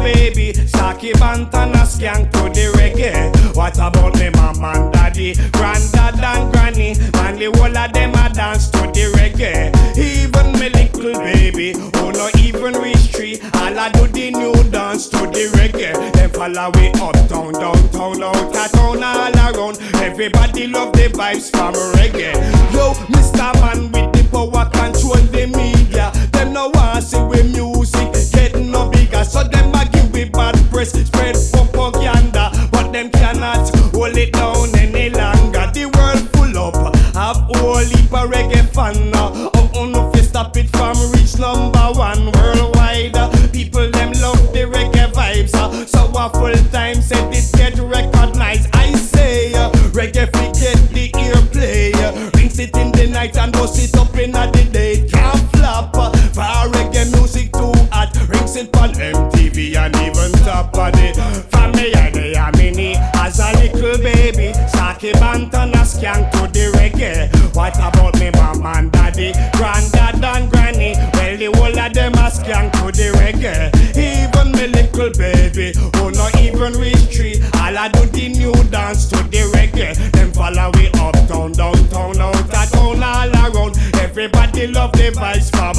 baby. 0.04 0.54
Saki 0.68 1.14
Bantan 1.14 1.74
a 1.74 1.86
skank 1.88 2.32
to 2.34 2.44
the 2.50 2.72
reggae. 2.78 3.56
What 3.56 3.78
about 3.78 4.20
me 4.20 4.30
mom 4.32 4.64
and 4.64 4.94
daddy, 4.94 5.34
granddad 5.52 6.20
and 6.20 6.52
granny? 6.52 6.96
Man 7.14 7.38
the 7.40 7.52
whole 7.56 7.78
of 7.78 7.94
them 7.94 8.14
a 8.14 8.30
dance 8.34 8.70
to 8.72 8.80
the 8.80 9.12
reggae. 9.18 9.72
Even 9.98 10.52
me 10.60 10.70
little 10.70 11.14
baby, 11.24 11.74
who 11.74 12.12
not 12.12 12.38
even 12.40 12.74
reach 12.82 13.12
three, 13.16 13.40
all 13.56 13.78
I 13.78 13.90
do 13.92 14.08
the 14.08 14.32
new 14.32 14.54
dance 14.70 15.08
to 15.10 15.18
the 15.18 15.50
reggae. 15.58 15.94
Them 16.14 16.30
follow 16.32 16.72
we 16.76 16.88
uptown, 17.02 17.54
downtown, 17.54 18.24
out 18.24 18.36
of 18.36 18.72
town, 18.72 19.04
all 19.04 19.36
around. 19.36 19.78
Everybody 19.96 20.68
love 20.68 20.94
the 20.94 21.10
vibes 21.10 21.50
from 21.52 21.74
reggae. 21.96 22.34
Yo, 22.74 22.94
Mr. 23.14 23.54
Man 23.62 23.92
with 23.92 24.12
the 24.14 24.24
power 24.32 24.70
control 24.70 25.24
the 25.32 25.48
media. 25.48 26.12
Them 26.32 26.54
no 26.54 26.70
want 26.70 27.04
see 27.04 27.22
we 27.22 27.44
music 27.44 28.12
getting 28.34 28.72
no 28.72 28.90
bigger, 28.90 29.24
so 29.24 29.44
them 29.44 29.73
press, 30.92 31.08
spread 31.08 31.36
propaganda, 31.52 32.52
but 32.72 32.92
them 32.92 33.10
cannot 33.10 33.70
hold 33.94 34.18
it 34.18 34.34
down 34.34 34.76
any 34.78 35.10
longer. 35.10 35.70
The 35.74 35.86
world 35.96 36.30
full 36.34 36.58
up, 36.58 36.96
have 37.16 37.38
whole 37.58 37.78
of 37.78 38.30
reggae 38.30 38.68
fan. 38.74 39.12
Oh, 39.16 39.70
oh 39.76 39.86
no, 39.86 40.12
fi 40.12 40.22
stop 40.22 40.58
it 40.58 40.70
from 40.70 40.98
reach 41.14 41.38
number 41.40 41.92
one 41.94 42.32
worldwide. 42.34 43.14
People 43.52 43.90
them 43.92 44.12
love 44.22 44.54
the 44.54 44.66
reggae 44.68 45.12
vibes, 45.12 45.54
uh, 45.56 45.86
so 45.86 46.12
a 46.16 46.30
full 46.30 46.72
time 46.72 47.02
set 47.02 47.34
From 60.74 61.72
me 61.74 61.94
I 61.94 62.10
they 62.10 62.34
a 62.34 62.50
mini 62.58 62.96
as 63.16 63.40
a 63.40 63.52
little 63.54 63.98
baby. 64.02 64.54
Saki 64.68 65.12
Bantan 65.14 65.74
a 65.74 65.86
skank 65.86 66.32
to 66.32 66.48
the 66.52 66.72
reggae. 66.76 67.30
What 67.56 67.78
about 67.78 68.20
me 68.20 68.32
mom 68.32 68.66
and 68.66 68.92
daddy, 68.92 69.34
granddad 69.54 70.24
and 70.24 70.50
granny? 70.50 70.96
Well 71.14 71.38
the 71.38 71.52
whole 71.54 71.80
of 71.80 71.94
them 71.94 72.14
a 72.14 72.30
skank 72.30 72.72
to 72.74 72.92
the 72.92 73.14
reggae. 73.22 73.70
Even 73.96 74.52
me 74.54 74.68
little 74.68 75.12
baby, 75.12 75.74
who 75.78 76.12
not 76.12 76.36
even 76.42 76.74
reach 76.74 77.16
three. 77.16 77.42
All 77.62 77.78
I 77.78 77.88
do 77.90 78.06
the 78.08 78.30
new 78.30 78.54
dance 78.72 79.08
to 79.10 79.18
the 79.30 79.46
reggae. 79.54 79.94
Them 80.12 80.32
follow 80.32 80.72
we 80.74 80.88
uptown, 81.00 81.52
downtown, 81.52 82.20
out 82.20 82.40
of 82.40 82.72
town, 82.72 83.04
all 83.04 83.30
around. 83.30 83.78
Everybody 84.02 84.68
love 84.68 84.92
the 84.94 85.12
vibes 85.12 85.52
from 85.52 85.78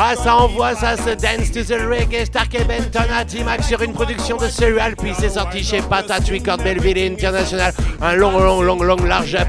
Ah, 0.00 0.14
ça 0.14 0.36
envoie 0.36 0.76
ça, 0.76 0.96
ce 0.96 1.10
Dance 1.10 1.50
to 1.50 1.64
the 1.64 1.76
Reggae, 1.80 2.24
Stark 2.26 2.54
et 2.54 2.62
Benton 2.62 3.02
à 3.12 3.24
T-Max 3.24 3.66
sur 3.66 3.82
une 3.82 3.92
production 3.92 4.36
de 4.36 4.46
Serial, 4.46 4.94
puis 4.94 5.10
c'est 5.18 5.30
sorti 5.30 5.64
chez 5.64 5.80
Patat 5.82 6.20
Records 6.30 6.58
Belleville 6.58 7.12
International. 7.12 7.72
Un 8.00 8.14
long, 8.14 8.38
long, 8.38 8.62
long, 8.62 8.80
long 8.80 9.02
large 9.04 9.34
up 9.34 9.48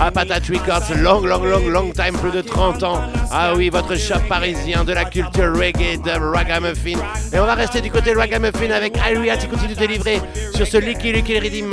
à 0.00 0.10
Patat 0.10 0.40
Records, 0.50 0.96
long, 0.96 1.20
long, 1.20 1.44
long, 1.44 1.68
long 1.68 1.92
time, 1.92 2.18
plus 2.20 2.32
de 2.32 2.40
30 2.40 2.82
ans. 2.82 3.02
Ah 3.30 3.52
oui, 3.54 3.68
votre 3.68 3.94
shop 3.96 4.18
parisien 4.28 4.82
de 4.82 4.92
la 4.92 5.04
culture 5.04 5.54
reggae 5.56 5.96
de 6.02 6.10
Ragamuffin. 6.34 6.98
Et 7.32 7.38
on 7.38 7.46
va 7.46 7.54
rester 7.54 7.80
du 7.80 7.90
côté 7.92 8.12
de 8.14 8.18
Ragamuffin 8.18 8.70
avec 8.72 8.96
Iria 8.96 9.36
qui 9.36 9.46
continue 9.46 9.74
de 9.74 9.78
délivrer 9.78 10.20
sur 10.56 10.66
ce 10.66 10.76
Licky 10.76 11.12
Licky 11.12 11.38
Rhythm 11.38 11.72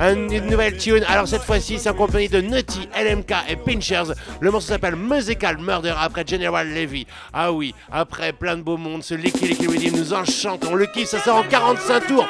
un- 0.00 0.14
une 0.30 0.46
nouvelle 0.46 0.76
tune. 0.78 1.04
Alors 1.08 1.26
cette 1.28 1.42
fois-ci, 1.42 1.78
c'est 1.78 1.90
en 1.90 1.94
compagnie 1.94 2.28
de 2.28 2.40
Nutty, 2.40 2.88
LMK 2.96 3.32
et 3.50 3.56
Pinchers. 3.56 4.12
Le 4.40 4.50
morceau 4.50 4.68
s'appelle 4.68 4.94
Musical 4.96 5.58
Murder 5.58 5.92
après 6.00 6.24
General 6.26 6.66
Levy. 6.66 7.06
Ah 7.34 7.50
oui, 7.52 7.57
après 7.90 8.32
plein 8.32 8.56
de 8.56 8.62
beau 8.62 8.76
monde, 8.76 9.02
ce 9.02 9.14
Licky 9.14 9.46
Licky 9.48 9.66
Rhythm 9.66 9.96
nous 9.96 10.12
enchante. 10.12 10.64
On 10.70 10.74
le 10.74 10.86
kiffe, 10.86 11.08
ça 11.08 11.20
sort 11.20 11.36
en 11.38 11.42
45 11.44 12.06
tours. 12.06 12.26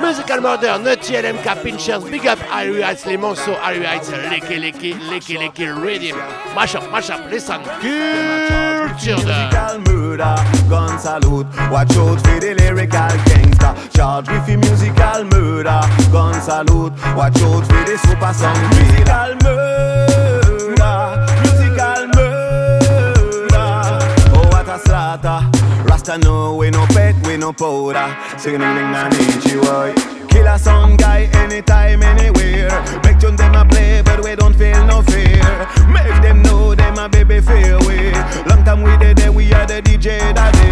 Musical 0.00 0.40
Murder, 0.40 0.74
Nutty, 0.82 1.12
LMK, 1.12 1.62
Pinchers, 1.62 2.00
Big 2.10 2.26
Up, 2.26 2.38
Harry 2.52 2.82
Heights, 2.82 3.06
les 3.06 3.16
morceaux 3.16 3.54
Harry 3.62 3.84
Heights, 3.84 4.10
Licky 4.30 4.56
Licky, 4.56 4.94
Licky 5.10 5.38
Licky 5.38 5.66
Rhythm. 5.68 6.16
Mash 6.54 6.74
up, 6.74 6.90
mash 6.90 7.10
up, 7.10 7.20
listen, 7.30 7.60
culture 7.62 9.16
de... 9.24 9.74
Gun 10.68 10.98
salute. 10.98 11.46
Watch 11.70 11.96
out 11.96 12.20
for 12.20 12.40
the 12.40 12.54
lyrical 12.54 13.08
gangster. 13.26 13.74
Charge 13.94 14.28
with 14.28 14.46
the 14.46 14.56
musical 14.56 15.24
murder, 15.24 15.80
gun 16.12 16.40
salute. 16.40 16.92
Watch 17.16 17.42
out 17.42 17.66
for 17.66 17.84
the 17.84 17.98
super 17.98 18.32
song. 18.32 18.56
Musical 18.70 19.34
murder, 19.42 21.33
Rasta 26.06 26.18
no, 26.18 26.54
we 26.54 26.68
no 26.70 26.84
pet, 26.88 27.14
we 27.26 27.38
no 27.38 27.50
powder. 27.54 28.14
Sing 28.36 28.58
ding 28.58 28.74
ding 28.76 28.90
na 28.92 29.08
ninja 29.08 29.56
boy. 29.62 30.13
Kill 30.34 30.48
a 30.48 30.58
song 30.58 30.96
guy 30.96 31.30
anytime, 31.34 32.02
anywhere. 32.02 32.68
Make 33.04 33.20
tune 33.20 33.36
them 33.36 33.54
a 33.54 33.64
play, 33.64 34.02
but 34.02 34.24
we 34.24 34.34
don't 34.34 34.52
feel 34.52 34.84
no 34.84 35.00
fear. 35.02 35.38
Make 35.86 36.20
them 36.22 36.42
know 36.42 36.74
them 36.74 36.98
a 36.98 37.08
baby 37.08 37.40
fear 37.40 37.78
we. 37.86 38.10
Long 38.50 38.64
time 38.64 38.82
we 38.82 38.96
did 38.96 39.16
there, 39.18 39.30
we 39.30 39.52
are 39.52 39.64
the 39.64 39.80
DJ 39.80 40.34
daddy. 40.34 40.70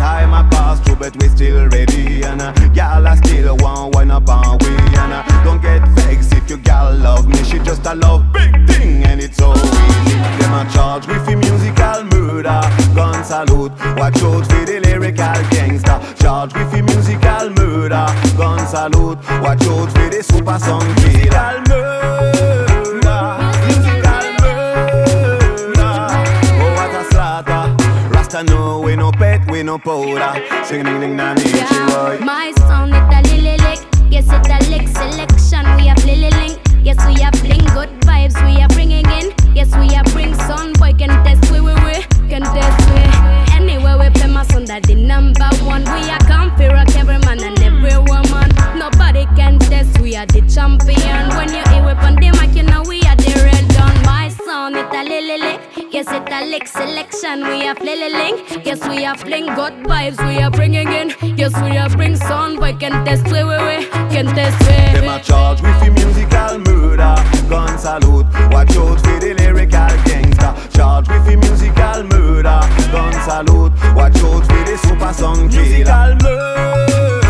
Time 0.00 0.32
a 0.32 0.48
pass 0.48 0.80
through, 0.80 0.96
but 0.96 1.14
we 1.20 1.28
still 1.28 1.68
ready. 1.68 2.22
And 2.22 2.40
uh, 2.40 2.54
y'all 2.72 3.06
are 3.06 3.18
still 3.18 3.54
one 3.58 3.90
one 3.90 4.10
up 4.10 4.30
on 4.30 4.56
we. 4.60 4.72
And 4.96 5.12
uh, 5.12 5.44
don't 5.44 5.60
get 5.60 5.86
vexed 5.88 6.32
if 6.32 6.48
your 6.48 6.58
gal 6.60 6.96
love 6.96 7.28
me. 7.28 7.44
She 7.44 7.58
just 7.58 7.84
a 7.84 7.94
love 7.94 8.32
big 8.32 8.66
thing, 8.66 9.04
and 9.04 9.20
it's 9.20 9.36
so 9.36 9.52
easy. 9.52 10.16
Them 10.40 10.54
a 10.54 10.70
charge 10.72 11.06
with 11.06 11.26
the 11.26 11.36
musical 11.36 12.02
murder. 12.04 12.60
Guns 12.94 13.26
salute. 13.26 13.72
Watch 13.98 14.22
out 14.22 14.46
for 14.46 14.64
the 14.64 14.80
lyrical 14.80 15.38
gangster. 15.50 16.00
Charge 16.18 16.54
with 16.54 16.70
the 16.72 16.82
musical 16.82 17.50
murder. 17.50 18.06
Gun 18.36 18.66
salute. 18.66 18.85
Watch 18.86 19.66
out 19.66 19.90
for 19.90 20.08
the 20.10 20.22
super 20.22 20.58
song 20.60 20.80
killer. 21.02 21.58
Musical 21.66 21.90
murder. 22.94 23.18
Musical 23.66 24.26
murder. 24.38 25.96
Oh, 26.62 26.70
what 26.76 26.94
a 26.94 27.02
slaughter. 27.10 27.64
Rasta 28.14 28.44
know 28.44 28.78
we 28.78 28.94
no 28.94 29.10
pet, 29.10 29.50
we 29.50 29.64
no 29.64 29.76
powder. 29.76 30.40
Sing 30.64 30.84
ding 30.84 31.00
ding 31.00 31.16
na 31.16 31.34
Yeah, 31.34 32.18
my 32.20 32.52
sound 32.58 32.94
it 32.94 33.02
a 33.12 33.20
lily 33.34 33.56
lick. 33.58 33.80
Yes, 34.08 34.28
it 34.30 34.46
a 34.46 34.58
lick 34.70 34.86
selection. 34.86 35.66
We 35.78 35.88
have 35.88 36.04
lily 36.04 36.30
link. 36.30 36.60
Yes, 36.84 37.04
we 37.08 37.20
have 37.22 37.34
fling 37.40 37.66
good 37.74 37.90
vibes. 38.02 38.36
We 38.46 38.62
are 38.62 38.68
bringing 38.68 39.06
in. 39.10 39.34
Yes, 39.52 39.74
we 39.74 39.96
are 39.96 40.04
bring 40.14 40.32
son 40.46 40.72
boy 40.74 40.92
can 40.92 41.10
test 41.24 41.50
we 41.50 41.58
we 41.58 41.74
we 41.74 42.04
can 42.28 42.42
test 42.42 42.90
we. 42.90 43.02
Anywhere 43.56 43.98
we 43.98 44.10
play 44.10 44.28
my 44.28 44.44
son 44.44 44.64
that 44.66 44.84
the 44.84 44.94
number 44.94 45.48
one. 45.64 45.82
We 45.82 46.08
are 46.08 46.22
comfy 46.30 46.66
rock 46.66 46.94
every 46.94 47.18
man 47.26 47.42
and 47.42 47.60
every 47.60 47.98
woman. 49.76 49.84
Nobody 49.84 49.84
can 49.84 49.84
test. 49.84 50.00
We 50.00 50.16
are 50.16 50.26
the 50.26 50.40
champion. 50.42 51.28
When 51.36 51.48
you 51.48 51.62
hear 51.70 51.84
we 51.84 51.92
on 51.92 52.16
the 52.16 52.30
mic, 52.40 52.56
you 52.56 52.62
know 52.62 52.82
we 52.82 53.00
are 53.02 53.16
the 53.16 53.32
real 53.44 53.68
done. 53.68 54.02
My 54.04 54.28
sound 54.28 54.76
it 54.76 54.94
a 54.94 55.02
lily 55.04 55.38
lick. 55.38 55.60
Yes, 55.92 56.10
it 56.10 56.28
a 56.32 56.44
lick 56.46 56.66
selection. 56.66 57.44
We 57.44 57.68
are 57.68 57.74
lily 57.74 58.12
link. 58.12 58.64
Yes, 58.64 58.86
we 58.88 59.04
are 59.04 59.16
fling 59.16 59.46
good 59.54 59.74
vibes. 59.84 60.18
We 60.26 60.42
are 60.42 60.50
bringing 60.50 60.88
in. 60.92 61.12
Yes, 61.36 61.54
we 61.62 61.76
are 61.78 61.90
bring 61.90 62.16
son 62.16 62.56
boy 62.56 62.74
can 62.78 63.04
test 63.04 63.24
we 63.26 63.44
we 63.44 63.56
we 63.56 63.86
can 64.10 64.26
test 64.34 64.60
we. 64.60 65.00
Them 65.00 65.08
a 65.08 65.20
charge 65.22 65.62
with 65.62 65.80
the 65.80 65.90
musical 65.90 66.58
murder. 66.58 67.16
Gun 67.48 67.78
salute. 67.78 68.26
Watch 68.50 68.76
out 68.76 69.00
for 69.00 69.20
the 69.20 69.34
lyrical 69.38 69.96
gangster. 70.04 70.54
Charge 70.76 71.08
with 71.08 71.26
the 71.26 71.36
musical 71.36 72.02
murder. 72.04 72.60
Gun 72.92 73.12
salute. 73.24 73.72
Watch 73.94 74.16
out 74.16 74.44
for 74.46 74.64
the 74.64 74.76
super 74.78 75.12
song 75.12 75.48
killer. 75.48 75.62
Musical 75.62 76.16
murder. 76.22 77.25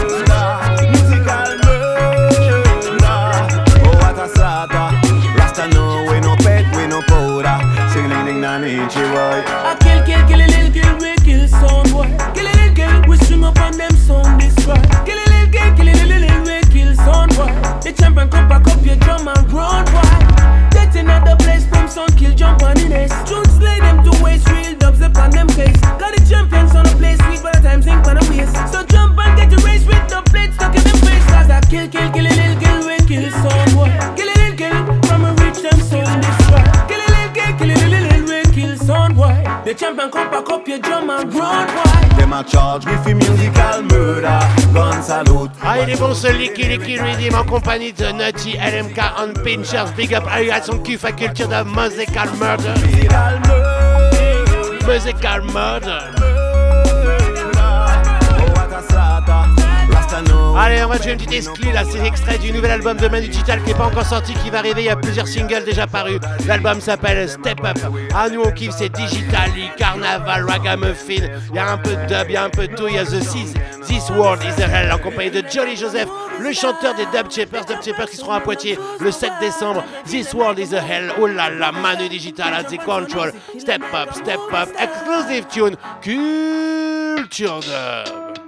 Na 8.86 8.92
nichi. 8.92 9.00
I 9.00 9.76
kill, 9.80 10.04
kill, 10.04 10.26
kill 10.28 10.40
a 10.40 10.46
little 10.46 10.72
kill, 10.72 10.96
we 10.98 11.16
kill 11.24 11.48
sound 11.48 11.90
boy. 11.92 12.06
Kill 12.34 12.46
a 12.46 12.52
little 12.54 12.74
kill, 12.74 13.08
we 13.08 13.16
swing 13.18 13.44
up 13.44 13.58
on 13.58 13.76
them 13.76 13.90
sound 13.96 14.40
destroy. 14.40 14.80
Kill 15.04 15.18
a 15.18 15.26
little 15.26 15.50
kill, 15.50 15.74
kill 15.76 15.88
a 15.88 15.94
little 15.94 16.18
little, 16.18 16.42
we 16.44 16.60
kill 16.70 16.94
sound 16.94 17.34
boy. 17.36 17.50
The 17.82 17.92
champion 17.92 18.28
come 18.28 18.48
back 18.48 18.66
up 18.66 18.84
your 18.84 18.96
drum 18.96 19.28
and 19.28 19.52
run 19.52 19.84
boy. 19.86 20.06
Get 20.70 20.94
in 20.94 21.06
the 21.06 21.36
place, 21.40 21.66
boom 21.66 21.88
sound 21.88 22.16
kill, 22.16 22.34
jump 22.34 22.62
on 22.62 22.74
the 22.76 22.88
nest. 22.88 23.26
Tunes 23.26 23.58
lay 23.60 23.80
them 23.80 24.04
to 24.04 24.12
waste, 24.22 24.48
real 24.48 24.76
dubs 24.76 25.02
up 25.02 25.16
on 25.16 25.30
them 25.30 25.48
face. 25.48 25.78
Got 25.98 26.14
the 26.14 26.22
champions 26.28 26.74
on 26.74 26.84
the 26.84 26.94
place, 26.96 27.18
sweet 27.26 27.42
by 27.42 27.52
the 27.52 27.62
time 27.62 27.82
sink 27.82 28.06
on 28.06 28.16
the 28.16 28.24
waist. 28.30 28.54
So 28.72 28.84
jump 28.84 29.18
and 29.18 29.36
get 29.38 29.50
the 29.50 29.58
race 29.66 29.84
with 29.86 30.04
the 30.08 30.22
blade 30.30 30.52
stuck 30.54 30.74
in 30.74 30.82
them 30.82 30.98
face. 31.02 31.24
Cause 31.26 31.50
I 31.50 31.60
kill, 31.66 31.88
kill, 31.88 32.10
kill 32.12 32.26
a 32.26 32.32
little 32.32 32.56
kill, 32.60 32.78
we 32.86 32.96
kill 33.06 33.30
sound 33.30 33.74
boy. 33.74 33.90
Kill 34.16 34.35
The 39.66 39.74
champion 39.74 40.12
come 40.12 40.30
back 40.30 40.48
up 40.48 40.68
your 40.68 40.78
drum 40.78 41.10
and 41.10 41.28
boy. 41.28 41.40
Them 42.16 42.32
a 42.32 42.44
charge 42.44 42.86
with 42.86 43.04
the 43.04 43.14
musical 43.14 43.82
murder. 43.82 44.38
Gun 44.72 45.02
salute. 45.02 45.50
Ah, 45.60 45.80
il 45.80 45.90
est 45.90 45.98
bon 45.98 46.14
ce 46.14 46.28
Licky 46.28 46.68
Licky 46.68 47.00
Rhythm 47.00 47.34
en 47.34 47.42
compagnie 47.42 47.92
de 47.92 48.04
Nutty, 48.12 48.52
LMK, 48.52 49.00
On 49.18 49.32
Pinchers, 49.42 49.92
Big 49.96 50.14
Up, 50.14 50.22
à 50.30 50.62
son 50.62 50.78
cul, 50.78 51.00
à 51.02 51.10
culture 51.10 51.48
de 51.48 51.64
Musical 51.64 52.28
Murder. 52.38 52.74
Musical 54.86 55.42
Murder. 55.52 56.45
Allez, 60.58 60.82
on 60.82 60.88
va 60.88 60.96
jouer 60.96 61.12
une 61.12 61.18
petite 61.18 61.34
exclue 61.34 61.70
là, 61.70 61.82
c'est 61.84 62.02
extrait 62.06 62.38
du 62.38 62.50
nouvel 62.50 62.70
album 62.70 62.96
de 62.96 63.08
Manu 63.08 63.28
Digital 63.28 63.62
qui 63.62 63.68
n'est 63.68 63.74
pas 63.74 63.84
encore 63.84 64.06
sorti, 64.06 64.32
qui 64.42 64.48
va 64.48 64.60
arriver. 64.60 64.80
Il 64.82 64.86
y 64.86 64.88
a 64.88 64.96
plusieurs 64.96 65.28
singles 65.28 65.64
déjà 65.66 65.86
parus. 65.86 66.18
L'album 66.46 66.80
s'appelle 66.80 67.28
Step 67.28 67.62
Up. 67.62 67.76
Ah, 68.14 68.30
nous 68.30 68.40
on 68.40 68.50
kiffe, 68.50 68.72
c'est 68.76 68.88
Digitally, 68.88 69.68
Carnaval, 69.76 70.48
Ragamuffin. 70.48 71.28
Il 71.50 71.56
y 71.56 71.58
a 71.58 71.72
un 71.72 71.76
peu 71.76 71.90
de 71.90 72.06
dub, 72.06 72.26
il 72.28 72.32
y 72.32 72.36
a 72.36 72.44
un 72.44 72.48
peu 72.48 72.66
de 72.68 72.74
tout. 72.74 72.88
Il 72.88 72.94
y 72.94 72.98
a 72.98 73.04
The 73.04 73.22
Seas, 73.22 73.52
This 73.86 74.08
World 74.08 74.42
is 74.44 74.54
the 74.56 74.66
Hell 74.66 74.90
en 74.92 74.98
compagnie 74.98 75.30
de 75.30 75.44
Jolly 75.46 75.76
Joseph, 75.76 76.08
le 76.40 76.52
chanteur 76.54 76.94
des 76.94 77.04
Dub 77.04 77.30
Shapers. 77.30 77.66
Dub 77.66 77.82
Shapers 77.84 78.08
qui 78.08 78.16
seront 78.16 78.32
à 78.32 78.40
Poitiers 78.40 78.78
le 78.98 79.10
7 79.10 79.32
décembre. 79.40 79.84
This 80.06 80.32
World 80.32 80.58
is 80.58 80.70
the 80.70 80.80
Hell. 80.80 81.12
Oh 81.20 81.26
là 81.26 81.50
là, 81.50 81.70
Manu 81.70 82.08
Digital 82.08 82.54
at 82.54 82.64
the 82.64 82.78
control. 82.78 83.30
Step 83.58 83.82
Up, 83.92 84.14
Step 84.14 84.40
Up, 84.54 84.70
exclusive 84.80 85.46
tune, 85.48 85.76
Culture 86.00 87.60
Dub. 87.60 88.45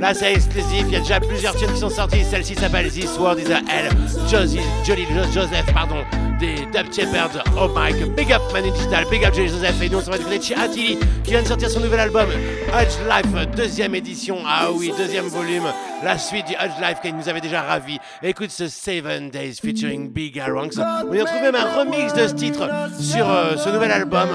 Là, 0.00 0.14
c'est 0.14 0.32
exclusif. 0.32 0.84
Il 0.86 0.92
y 0.92 0.96
a 0.96 1.00
déjà 1.00 1.20
plusieurs 1.20 1.54
tunes 1.54 1.72
qui 1.74 1.80
sont 1.80 1.90
sorties. 1.90 2.24
Celle-ci 2.24 2.54
s'appelle 2.54 2.90
This 2.90 3.18
World 3.18 3.38
is 3.38 3.52
a 3.52 3.58
Hell. 3.68 3.90
Josie, 4.30 4.60
Jolly 4.82 5.06
Joseph, 5.34 5.66
pardon, 5.74 5.96
des 6.40 6.54
Dub 6.72 6.90
Shepherds. 6.90 7.42
Oh 7.58 7.68
god. 7.68 8.16
Big 8.16 8.32
up 8.32 8.40
Manigital, 8.50 9.04
big 9.10 9.24
up 9.24 9.34
Jolly 9.34 9.48
Joseph. 9.48 9.82
Et 9.82 9.90
nous, 9.90 9.98
on 9.98 10.00
s'en 10.00 10.12
va 10.12 10.16
du 10.16 10.42
chez 10.42 10.54
Attili 10.54 10.98
qui 11.22 11.32
vient 11.32 11.42
de 11.42 11.46
sortir 11.46 11.68
son 11.68 11.80
nouvel 11.80 12.00
album 12.00 12.28
Hudge 12.68 12.96
Life, 13.08 13.50
deuxième 13.54 13.94
édition. 13.94 14.38
Ah 14.46 14.68
oui, 14.72 14.90
deuxième 14.96 15.26
volume. 15.26 15.64
La 16.02 16.16
suite 16.16 16.46
du 16.46 16.54
Hudge 16.54 16.80
Life 16.80 17.00
qui 17.02 17.12
nous 17.12 17.28
avait 17.28 17.42
déjà 17.42 17.60
ravi. 17.60 17.98
Écoute 18.22 18.50
ce 18.50 18.68
Seven 18.68 19.28
Days 19.28 19.56
featuring 19.62 20.10
Big 20.10 20.40
Aronx. 20.40 20.78
On 20.78 21.12
y 21.12 21.20
retrouve 21.20 21.42
même 21.42 21.56
un 21.56 21.78
remix 21.78 22.14
de 22.14 22.26
ce 22.26 22.32
titre 22.32 22.66
sur 22.98 23.30
euh, 23.30 23.56
ce 23.58 23.68
nouvel 23.68 23.90
album. 23.90 24.28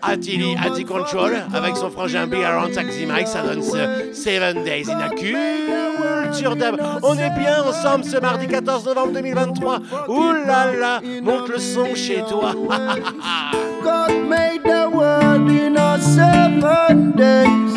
Attili, 0.00 0.56
Atti 0.56 0.84
Control, 0.84 1.44
avec 1.54 1.76
son 1.76 1.90
frangin 1.90 2.26
Big 2.26 2.42
Around 2.42 2.72
Taxi 2.72 3.06
Mike, 3.06 3.28
ça 3.28 3.42
donne 3.42 3.62
ce 3.62 4.01
Seven 4.22 4.62
Days 4.64 4.88
in 4.88 5.00
a 5.00 5.10
Culture 5.10 6.54
Dub. 6.54 6.80
On 7.02 7.14
est 7.18 7.30
bien 7.30 7.60
ensemble 7.64 8.04
ce 8.04 8.18
mardi 8.18 8.46
14 8.46 8.86
novembre 8.86 9.14
2023. 9.14 9.80
Ouh 10.08 10.32
là 10.46 10.72
là, 10.72 11.00
monte 11.22 11.48
le 11.48 11.58
son 11.58 11.92
chez 11.96 12.22
toi. 12.28 12.52
God 13.82 14.28
made 14.28 14.62
the 14.62 14.88
world 14.94 15.50
in 15.50 15.76
a 15.76 15.98
seven 16.00 17.10
days. 17.16 17.74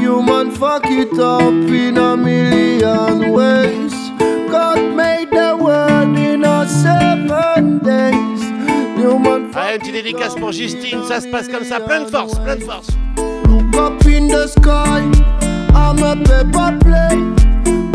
Human 0.00 0.50
fuck 0.50 0.86
it 0.86 1.12
up 1.18 1.42
in 1.42 1.98
a 1.98 2.16
million 2.16 3.30
ways. 3.34 3.92
God 4.50 4.96
made 4.96 5.28
the 5.30 5.54
world 5.60 6.16
in 6.16 6.42
a 6.42 6.66
seven 6.66 7.80
days. 7.80 8.40
Human 8.96 9.50
Allez, 9.54 9.74
une 9.74 9.80
petite 9.80 9.92
dédicace 9.92 10.34
pour 10.36 10.52
Justine, 10.52 11.04
ça 11.06 11.20
se 11.20 11.28
passe 11.28 11.48
comme 11.48 11.64
ça, 11.64 11.80
plein 11.80 12.04
de 12.04 12.08
force, 12.08 12.38
plein 12.38 12.56
de 12.56 12.64
force. 12.64 12.88
Look 13.46 13.76
up 13.76 14.06
in 14.06 14.28
the 14.28 14.46
sky, 14.48 15.02
a 16.02 16.16
paper 16.16 16.78
plane 16.80 17.36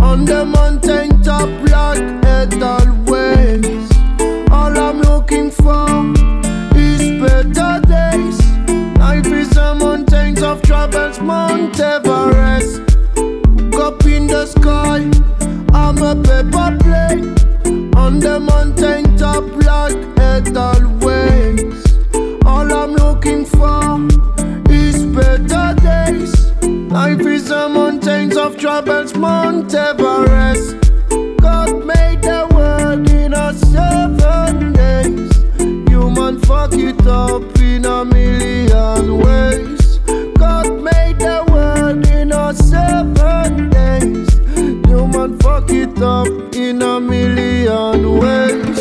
on 0.01 0.23
the 0.23 0.45
mountain 0.45 1.21
top 1.21 1.49
like 1.69 2.01
it 2.23 2.63
always. 2.63 3.91
All 4.49 4.77
I'm 4.77 5.01
looking 5.01 5.51
for 5.51 6.13
is 6.75 7.03
better 7.21 7.81
days. 7.85 8.39
Life 8.97 9.27
is 9.27 9.55
a 9.57 9.75
mountains 9.75 10.41
of 10.41 10.61
troubles, 10.61 11.19
Mount 11.19 11.79
Everest. 11.79 12.81
Up 13.75 14.05
in 14.05 14.27
the 14.27 14.45
sky, 14.45 14.99
I'm 15.73 15.97
a 16.01 16.15
paper 16.15 16.77
plane 16.83 17.93
on 17.95 18.19
the 18.19 18.39
mountain 18.39 19.17
top 19.17 19.43
like 19.65 19.97
it 20.17 20.55
always. 20.55 21.75
All 22.45 22.71
I'm 22.71 22.93
looking 22.93 23.45
for 23.45 24.07
is 24.71 25.05
better 25.05 25.75
days. 25.81 26.33
Life 26.91 27.21
is 27.21 27.51
a 27.51 27.67
of 28.37 28.57
troubles, 28.57 29.15
Mount 29.15 29.73
Everest. 29.73 30.75
God 31.41 31.85
made 31.85 32.21
the 32.21 32.47
world 32.53 33.09
in 33.09 33.33
a 33.33 33.53
seven 33.53 34.73
days. 34.73 35.31
Human 35.89 36.39
fuck 36.41 36.73
it 36.73 37.05
up 37.07 37.41
in 37.59 37.85
a 37.85 38.05
million 38.05 39.17
ways. 39.17 39.97
God 40.37 40.81
made 40.83 41.19
the 41.19 41.43
world 41.51 42.05
in 42.07 42.31
a 42.31 42.53
seven 42.53 43.69
days. 43.69 44.29
Human 44.85 45.39
fuck 45.39 45.69
it 45.71 45.99
up 46.01 46.27
in 46.55 46.81
a 46.81 46.99
million 46.99 48.19
ways. 48.19 48.76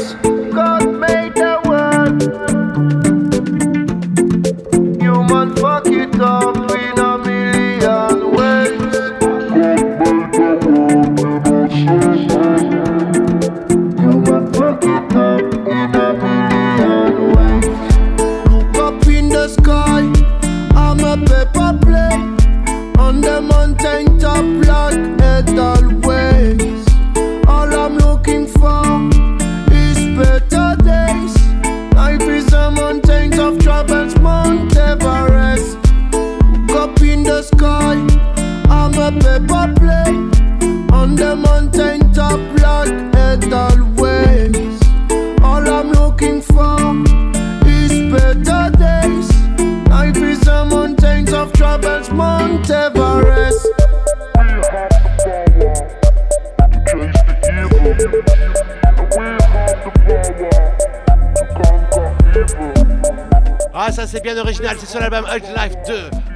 Original, 64.66 64.76
c'est 64.80 64.90
sur 64.90 65.00
l'album 65.00 65.24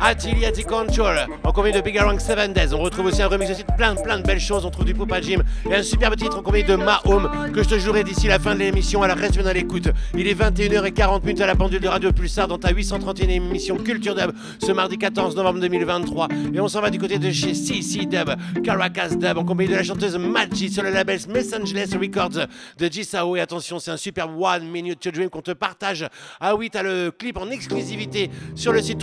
Life 0.00 0.16
2, 0.16 0.30
Attilia 0.30 0.52
The 0.52 0.64
Control, 0.64 1.26
en 1.44 1.52
compagnie 1.52 1.74
de 1.74 1.80
Big 1.80 1.98
Around 1.98 2.20
7 2.20 2.52
Days. 2.52 2.74
On 2.74 2.78
retrouve 2.78 3.06
aussi 3.06 3.22
un 3.22 3.28
remix 3.28 3.48
de 3.48 3.64
plein, 3.76 3.94
plein 3.94 4.18
de 4.18 4.22
belles 4.22 4.40
choses. 4.40 4.64
On 4.64 4.70
trouve 4.70 4.84
du 4.84 4.94
Poupa 4.94 5.20
Jim 5.20 5.42
et 5.70 5.74
un 5.74 5.82
superbe 5.82 6.16
titre 6.16 6.38
en 6.38 6.42
compagnie 6.42 6.64
de 6.64 6.76
Ma 6.76 7.00
Home 7.04 7.30
que 7.52 7.62
je 7.62 7.68
te 7.68 7.78
jouerai 7.78 8.04
d'ici 8.04 8.26
la 8.26 8.38
fin 8.38 8.54
de 8.54 8.60
l'émission. 8.60 9.02
Alors 9.02 9.16
reste 9.16 9.36
bien 9.36 9.46
à 9.46 9.52
l'écoute. 9.52 9.88
Il 10.14 10.26
est 10.26 10.34
21h40 10.34 11.22
minutes 11.24 11.40
à 11.40 11.46
la 11.46 11.54
pendule 11.54 11.80
de 11.80 11.88
Radio 11.88 12.12
Pulsar 12.12 12.48
dans 12.48 12.58
ta 12.58 12.70
831 12.70 13.28
émission 13.28 13.76
Culture 13.76 14.14
Dub 14.14 14.32
ce 14.58 14.72
mardi 14.72 14.98
14 14.98 15.36
novembre 15.36 15.60
2023. 15.60 16.28
Et 16.54 16.60
on 16.60 16.68
s'en 16.68 16.80
va 16.80 16.90
du 16.90 16.98
côté 16.98 17.18
de 17.18 17.30
chez 17.30 17.54
CC 17.54 18.06
Dub, 18.06 18.30
Caracas 18.64 19.10
Dub, 19.10 19.38
en 19.38 19.44
compagnie 19.44 19.70
de 19.70 19.76
la 19.76 19.82
chanteuse 19.82 20.16
Maggi 20.16 20.70
sur 20.70 20.82
le 20.82 20.90
label 20.90 21.18
Messengerless 21.28 21.94
Records 21.94 22.46
de 22.78 22.88
Jisao. 22.90 23.36
Et 23.36 23.40
attention, 23.40 23.78
c'est 23.78 23.90
un 23.90 23.96
superbe 23.96 24.32
One 24.40 24.66
Minute 24.66 25.00
to 25.00 25.10
Dream 25.10 25.30
qu'on 25.30 25.42
te 25.42 25.52
partage. 25.52 26.06
Ah 26.40 26.54
oui, 26.54 26.70
t'as 26.70 26.82
le 26.82 27.10
clip 27.10 27.36
en 27.36 27.50
exclusivité 27.50 28.30
sur 28.54 28.72
le 28.72 28.82
site 28.82 28.98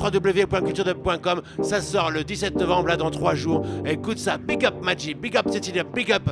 Ça 1.62 1.82
sort 1.82 2.12
le 2.12 2.24
17 2.24 2.56
novembre, 2.56 2.88
là 2.90 2.98
dans 2.98 3.12
3 3.12 3.36
jours. 3.36 3.66
Écoute 3.86 4.18
ça, 4.20 4.38
big 4.38 4.66
up 4.66 4.76
Maggi, 4.82 5.14
big 5.14 5.36
up 5.38 5.48
Cecilia, 5.52 5.84
big 5.84 6.12
up 6.12 6.24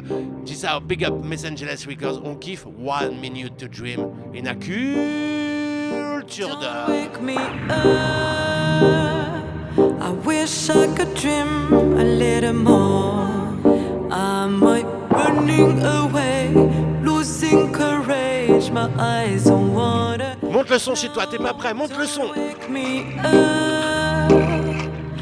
Jisao, 0.45 0.80
big 0.80 1.03
up 1.03 1.14
Messengerless 1.24 1.86
Records. 1.88 2.22
On 2.24 2.36
kiffe 2.36 2.66
One 2.66 3.20
Minute 3.20 3.58
to 3.58 3.68
Dream 3.68 4.12
in 4.34 4.47
a 4.47 4.56
culture 4.56 6.47
d'art. 6.60 6.89
wake 6.89 7.22
me 7.22 7.38
up. 7.38 7.86
I 10.01 10.12
wish 10.26 10.70
I 10.70 10.88
could 10.95 11.14
dream 11.16 11.74
a 11.97 12.03
little 12.03 12.53
more. 12.53 13.28
I'm 14.12 14.62
like 14.62 14.86
running 15.12 15.82
away, 15.84 16.53
losing 17.03 17.72
courage. 17.74 18.72
My 18.72 18.89
eyes 18.97 19.47
on 19.49 19.74
water. 19.74 20.36
Monte 20.43 20.70
le 20.70 20.80
son 20.80 20.95
chez 20.95 21.10
toi, 21.10 21.26
t'es 21.30 21.38
pas 21.38 21.53
prêt, 21.53 21.74
monte 21.74 21.97
le 21.97 22.06
son. 22.06 22.32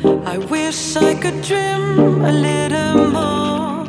I 0.05 0.37
wish 0.37 0.97
I 0.97 1.15
could 1.15 1.41
dream 1.41 2.25
a 2.25 2.31
little 2.31 3.07
more. 3.07 3.85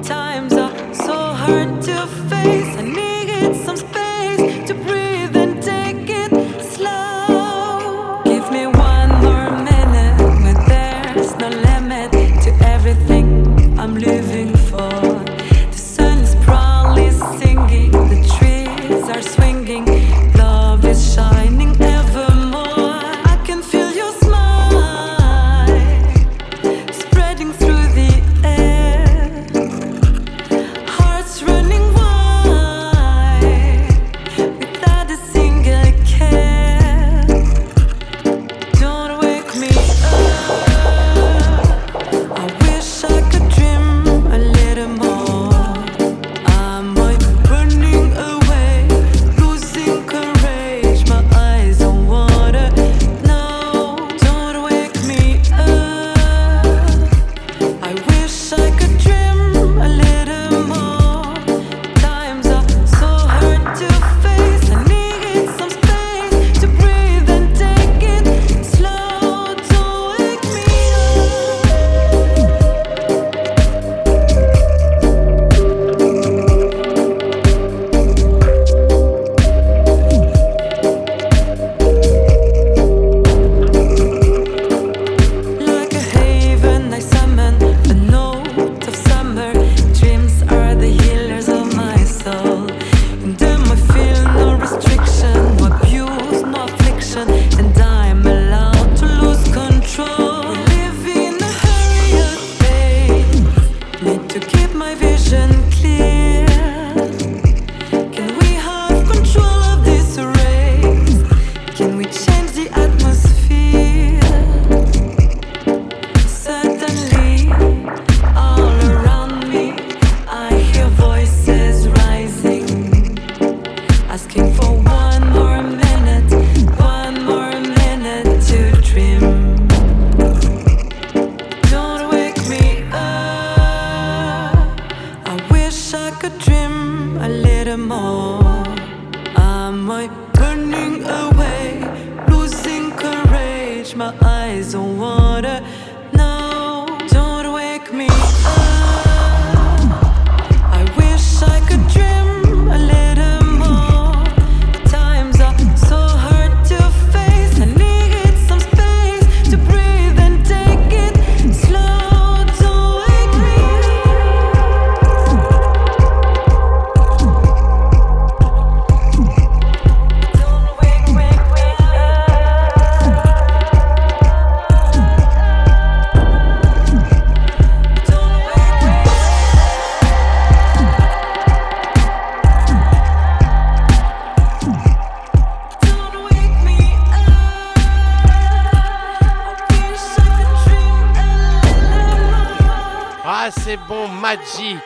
Times 0.00 0.52
are 0.52 0.94
so 0.94 1.14
hard 1.14 1.82
to 1.82 2.06
face. 2.30 2.76
I 2.76 2.82
need 2.82 3.56
some 3.64 3.76
space 3.76 4.68
to 4.68 4.74
breathe 4.74 5.34
and 5.36 5.60
take 5.60 6.08
it 6.08 6.30
slow. 6.62 8.22
Give 8.24 8.48
me 8.52 8.66
one 8.66 9.10
more 9.24 9.50
minute 9.70 10.16
when 10.44 10.54
there's 10.68 11.34
no 11.34 11.48
limit 11.48 12.12
to 12.44 12.50
everything 12.64 13.76
I'm 13.76 13.96
living 13.96 14.54
for. 14.68 15.00
The 15.72 15.78
sun 15.78 16.18
is 16.18 16.36
proudly 16.44 17.10
singing, 17.40 17.90
the 17.90 18.20
trees 18.38 19.08
are 19.08 19.22
swinging, 19.22 19.84
love 20.34 20.84
is 20.84 21.14
shining 21.14 21.35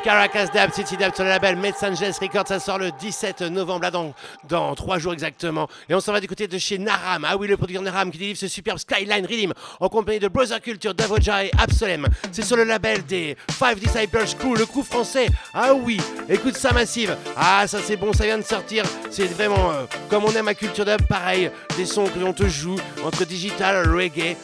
Caracas 0.04 0.48
Dab, 0.52 0.72
City 0.72 0.96
Dab 0.96 1.14
sur 1.14 1.24
le 1.24 1.30
label 1.30 1.56
Messengers 1.56 2.12
Records. 2.20 2.48
Ça 2.48 2.58
sort 2.58 2.78
le 2.78 2.90
17 2.92 3.42
novembre, 3.42 3.82
là, 3.82 3.90
dans, 3.90 4.14
dans 4.48 4.74
3 4.74 4.98
jours 4.98 5.12
exactement. 5.12 5.68
Et 5.88 5.94
on 5.94 6.00
s'en 6.00 6.12
va 6.12 6.20
du 6.20 6.28
côté 6.28 6.46
de 6.46 6.58
chez 6.58 6.78
Naram. 6.78 7.26
Ah 7.28 7.36
oui, 7.36 7.48
le 7.48 7.56
producteur 7.56 7.82
Naram 7.82 8.10
qui 8.10 8.18
délivre 8.18 8.38
ce 8.38 8.48
superbe 8.48 8.78
Skyline 8.78 9.26
Rhythm 9.26 9.52
en 9.78 9.88
compagnie 9.88 10.18
de 10.18 10.28
Brother 10.28 10.60
Culture, 10.60 10.94
Davoja 10.94 11.44
et 11.44 11.50
Absolem. 11.58 12.06
C'est 12.32 12.44
sur 12.44 12.56
le 12.56 12.64
label 12.64 13.04
des 13.04 13.36
Five 13.50 13.78
Disciples 13.78 14.24
Crew, 14.38 14.54
le 14.58 14.66
crew 14.66 14.82
français. 14.82 15.28
Ah 15.54 15.74
oui, 15.74 16.00
écoute 16.28 16.56
ça, 16.56 16.72
Massive. 16.72 17.16
Ah, 17.36 17.66
ça 17.66 17.78
c'est 17.84 17.96
bon, 17.96 18.12
ça 18.12 18.24
vient 18.24 18.38
de 18.38 18.42
sortir. 18.44 18.84
C'est 19.10 19.26
vraiment 19.26 19.70
euh, 19.70 19.84
comme 20.08 20.24
on 20.24 20.32
aime 20.32 20.48
à 20.48 20.54
Culture 20.54 20.84
Dub, 20.84 21.02
pareil. 21.08 21.50
Des 21.76 21.86
sons 21.86 22.06
que 22.06 22.18
l'on 22.18 22.32
te 22.32 22.46
joue 22.48 22.76
entre 23.04 23.24
digital, 23.24 23.88
reggae. 23.88 24.36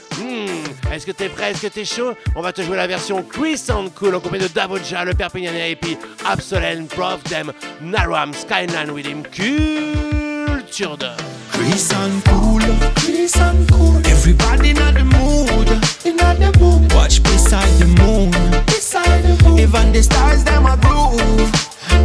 Est-ce 0.92 1.06
que 1.06 1.12
t'es 1.12 1.28
prêt? 1.28 1.50
Est-ce 1.50 1.62
que 1.62 1.66
t'es 1.66 1.84
chaud? 1.84 2.14
On 2.34 2.40
va 2.40 2.52
te 2.52 2.62
jouer 2.62 2.76
la 2.76 2.86
version 2.86 3.22
Chris 3.22 3.62
and 3.70 3.88
Cool 3.94 4.14
en 4.14 4.20
compagnie 4.20 4.44
de 4.44 4.52
Davoja, 4.52 5.04
le 5.04 5.14
Perpignanais 5.14 5.72
et 5.72 5.76
puis 5.76 5.98
Absolem, 6.24 6.86
Prof 6.86 7.22
Dem, 7.24 7.52
Naram, 7.82 8.32
Skyline 8.32 8.96
him, 8.98 9.22
Culture 9.24 10.96
Dub. 10.96 11.20
Chris 11.50 11.90
and 11.92 12.22
cool, 12.24 12.60
Chris 12.96 13.36
and 13.36 13.66
cool. 13.70 13.96
Everybody 14.06 14.70
in 14.70 14.76
the 14.76 15.04
mood, 15.04 15.68
in 16.04 16.16
the 16.16 16.58
mood. 16.60 16.92
Watch 16.92 17.22
beside 17.22 17.68
the 17.78 17.86
moon, 17.86 18.30
beside 18.66 19.22
the 19.22 19.42
moon. 19.44 19.58
Even 19.58 19.92
the 19.92 20.02
stars 20.02 20.44
them 20.44 20.66
a 20.66 20.76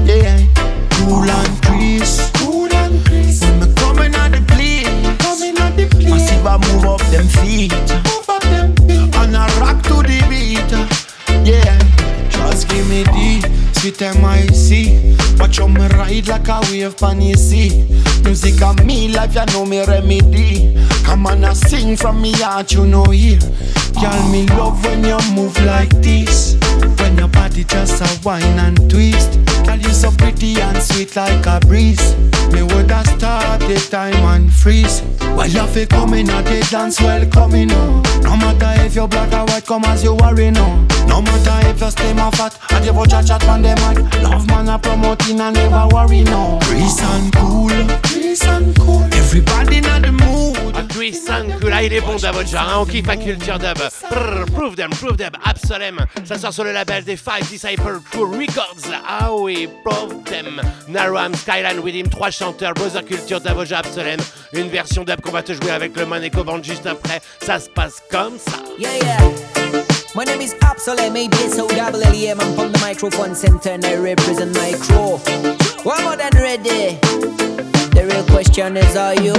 yeah. 0.05 0.39
Cool 0.91 1.29
and 1.29 1.63
Chris, 1.63 2.31
sweet 14.01 14.55
see. 14.55 15.15
Watch 15.37 15.59
how 15.59 15.67
me 15.67 15.87
ride 15.87 16.27
like 16.27 16.47
a 16.47 16.59
wave 16.71 16.97
pan 16.97 17.19
the 17.19 17.33
sea. 17.33 17.85
Music 18.23 18.61
a 18.61 18.73
me 18.83 19.09
life, 19.09 19.35
you 19.35 19.45
know 19.53 19.65
me 19.65 19.85
remedy. 19.85 20.73
Come 21.03 21.27
on, 21.27 21.43
I 21.43 21.53
sing 21.53 21.95
from 21.95 22.21
me 22.21 22.31
heart, 22.33 22.71
you 22.73 22.85
know 22.85 23.05
here. 23.05 23.39
Girl, 24.01 24.29
me 24.29 24.47
love 24.57 24.83
when 24.83 25.03
you 25.03 25.19
move 25.35 25.55
like 25.63 25.91
this. 26.01 26.57
When 26.97 27.19
your 27.19 27.27
body 27.27 27.63
just 27.63 28.01
a 28.01 28.07
whine 28.23 28.57
and 28.57 28.89
twist. 28.89 29.37
Girl, 29.63 29.77
you 29.77 29.89
so 29.89 30.09
pretty 30.09 30.59
and 30.59 30.81
sweet 30.81 31.15
like 31.15 31.45
a 31.45 31.59
breeze. 31.67 32.15
Me 32.51 32.63
woulda 32.63 33.03
start 33.05 33.59
the 33.59 33.75
time 33.91 34.15
and 34.15 34.51
freeze. 34.51 35.01
While 35.35 35.47
you 35.47 35.67
feel 35.67 35.85
coming 35.85 36.29
at 36.29 36.45
the 36.45 36.67
dance, 36.71 36.99
well 36.99 37.23
coming 37.27 37.71
on. 37.71 38.01
Oh. 38.03 38.21
No 38.23 38.35
matter 38.37 38.81
if 38.83 38.95
you're 38.95 39.07
black 39.07 39.31
or 39.33 39.45
white, 39.45 39.67
come 39.67 39.85
as 39.85 40.03
you 40.03 40.15
worry 40.15 40.49
no. 40.49 40.65
No 41.05 41.21
matter 41.21 41.67
if 41.69 41.79
you 41.79 41.91
stay 41.91 42.13
my 42.13 42.31
fat, 42.31 42.57
I 42.71 42.83
you 42.83 43.05
chat 43.05 43.27
chat 43.27 43.47
on 43.47 43.61
the 43.61 43.75
mic. 43.85 44.23
Love 44.23 44.47
man 44.47 44.69
a 44.69 44.79
promoting 44.79 45.39
and 45.39 45.55
never 45.55 45.87
worry 45.93 46.23
no. 46.23 46.57
Chris 46.63 46.99
and 47.03 47.31
cool. 47.35 48.10
Everybody 48.31 49.77
in 49.77 49.83
the 49.83 50.09
mood. 50.09 50.73
Ah, 50.73 50.85
Chris 50.87 51.27
and 51.29 51.59
Cool, 51.59 51.73
ah, 51.73 51.83
il 51.83 51.91
est 51.91 51.99
bon 51.99 52.15
Davoja, 52.15 52.61
hein, 52.61 52.77
on 52.79 52.85
kiffe 52.85 53.09
à 53.09 53.17
Culture 53.17 53.59
Dub. 53.59 53.77
Brrr, 54.09 54.45
prove 54.53 54.75
them, 54.77 54.89
prove 54.91 55.17
them, 55.17 55.31
Absolem. 55.43 55.97
Ça 56.23 56.37
sort 56.37 56.53
sur 56.53 56.63
le 56.63 56.71
label 56.71 57.03
des 57.03 57.17
Five 57.17 57.45
Disciple 57.49 57.99
Crew 58.09 58.31
Records. 58.31 58.89
Ah 59.05 59.33
oui, 59.33 59.67
prove 59.83 60.23
them. 60.23 60.61
Naram, 60.87 61.33
Skyline 61.35 61.81
with 61.83 61.93
him, 61.93 62.07
trois 62.07 62.31
chanteurs, 62.31 62.73
Brother 62.73 63.03
Culture, 63.03 63.41
Davoja, 63.41 63.79
Absolem. 63.79 64.21
Une 64.53 64.69
version 64.69 65.03
dub 65.03 65.19
qu'on 65.19 65.31
va 65.31 65.43
te 65.43 65.51
jouer 65.51 65.71
avec 65.71 65.97
le 65.97 66.05
Maneco 66.05 66.45
Band 66.45 66.63
juste 66.63 66.85
après. 66.85 67.21
Ça 67.41 67.59
se 67.59 67.67
passe 67.69 68.01
comme 68.09 68.37
ça. 68.37 68.59
Yeah, 68.79 68.95
yeah. 68.95 69.19
My 70.15 70.23
name 70.23 70.39
is 70.39 70.53
Absolem, 70.61 71.17
A-B-S-O-W-L-E-M. 71.17 72.39
I'm 72.39 72.55
from 72.55 72.71
the 72.71 72.79
microphone 72.79 73.35
center 73.35 73.71
and 73.71 73.83
I 73.83 73.97
represent 73.97 74.55
my 74.55 74.71
crew. 74.79 75.19
One 75.83 76.01
more 76.05 76.15
than 76.15 76.31
ready. 76.41 77.80
The 77.91 78.05
real 78.05 78.23
question 78.25 78.77
is, 78.77 78.95
are 78.95 79.15
you? 79.15 79.33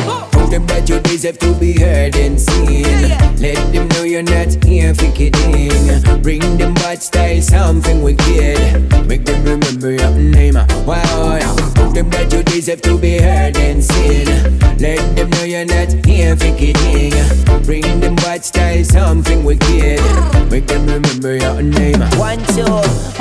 Prove 0.44 0.50
them 0.52 0.66
that 0.66 0.90
you 0.90 1.00
deserve 1.00 1.38
to 1.38 1.54
be 1.54 1.72
heard 1.72 2.14
and 2.16 2.38
seen. 2.38 3.08
Let 3.40 3.72
them 3.72 3.88
know 3.88 4.02
you're 4.02 4.22
not 4.22 4.62
here 4.62 4.94
for 4.94 5.10
kidding. 5.12 6.20
Bring 6.20 6.58
them 6.58 6.74
bad 6.74 7.02
style, 7.02 7.40
something 7.40 8.02
wicked. 8.02 9.08
Make 9.08 9.24
them 9.24 9.42
remember 9.42 9.92
your 9.92 10.10
name. 10.10 10.56
Wow, 10.84 11.38
yeah. 11.40 11.54
Prove 11.74 11.94
them 11.94 12.10
that 12.10 12.30
you 12.30 12.42
deserve 12.42 12.82
to 12.82 12.98
be 12.98 13.16
heard 13.16 13.56
and 13.56 13.82
seen. 13.82 14.26
Let 14.76 15.16
them 15.16 15.30
know 15.30 15.44
you're 15.44 15.64
not 15.64 16.04
here 16.04 16.36
for 16.36 16.52
kidding. 16.58 17.14
Bring 17.64 18.00
them 18.00 18.16
bad 18.16 18.44
style, 18.44 18.84
something 18.84 19.44
wicked. 19.44 20.02
Make 20.50 20.66
them 20.66 20.84
remember 20.84 21.36
your 21.36 21.62
name. 21.62 22.00
One, 22.20 22.44
two, 22.52 22.68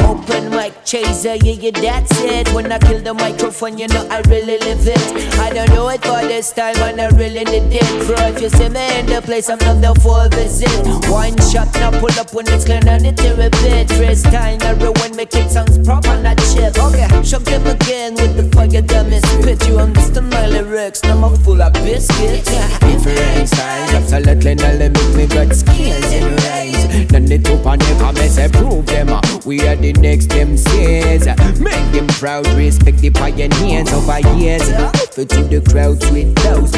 open 0.03 0.49
mic 0.49 0.73
chaser, 0.83 1.35
yeah, 1.35 1.53
yeah, 1.53 1.71
that's 1.71 2.19
it. 2.19 2.53
When 2.53 2.69
I 2.69 2.79
kill 2.79 2.99
the 2.99 3.13
microphone, 3.13 3.77
you 3.77 3.87
know 3.87 4.05
I 4.11 4.19
really 4.27 4.57
live 4.59 4.85
it. 4.85 4.99
I 5.39 5.53
don't 5.53 5.69
know 5.69 5.87
it 5.87 6.03
for 6.03 6.21
this 6.21 6.51
time, 6.51 6.75
and 6.77 6.99
I 6.99 7.07
really 7.15 7.43
need 7.45 7.71
it. 7.71 8.07
Bro, 8.07 8.27
if 8.27 8.41
you 8.41 8.49
see 8.49 8.69
me 8.69 8.99
in 8.99 9.05
the 9.05 9.21
place, 9.21 9.49
I'm 9.49 9.59
not 9.59 9.81
there 9.81 9.95
for 9.95 10.25
a 10.25 10.29
visit. 10.29 10.69
One 11.09 11.37
shot, 11.51 11.73
now 11.75 11.91
pull 11.91 12.13
up 12.19 12.33
when 12.33 12.47
it's 12.47 12.65
clear, 12.65 12.81
I 12.83 12.97
need 12.97 13.17
to 13.17 13.35
repeat. 13.35 13.89
First 13.91 14.25
time, 14.25 14.61
everyone 14.61 15.15
make 15.15 15.33
it 15.35 15.49
sounds 15.49 15.77
proper, 15.79 16.15
not 16.21 16.37
chip. 16.53 16.77
Okay, 16.77 17.07
shock 17.23 17.43
them 17.43 17.65
again 17.67 18.15
with 18.15 18.35
the 18.35 18.43
fire, 18.55 18.81
damn 18.81 19.11
it. 19.11 19.25
Spit 19.25 19.67
you 19.67 19.79
understand 19.79 20.29
my 20.29 20.47
lyrics, 20.47 21.03
now 21.03 21.23
I'm 21.23 21.35
full 21.37 21.61
of 21.61 21.73
biscuits. 21.73 22.49
Different 22.79 23.49
styles, 23.49 23.93
absolutely 23.93 24.55
not 24.55 24.75
let 24.75 24.93
me 25.15 25.27
got 25.27 25.53
skills 25.53 26.11
and 26.13 26.31
rise. 26.43 27.11
None 27.11 27.25
the 27.25 27.35
and 27.35 27.81
never 27.81 28.13
mess 28.13 28.37
I 28.39 28.47
prove 28.47 28.85
them. 28.85 29.07
We 29.45 29.61
are 29.67 29.75
the 29.75 29.93
next 29.93 30.29
MCs. 30.29 31.25
Make 31.59 31.91
them 31.91 32.07
proud, 32.07 32.47
respect 32.57 32.99
the 32.99 33.09
pioneers 33.09 33.91
over 33.93 34.19
years. 34.37 34.67
Offer 34.71 35.25
to 35.25 35.43
the 35.43 35.61
crowd 35.61 35.99
with 36.11 36.35
those 36.43 36.71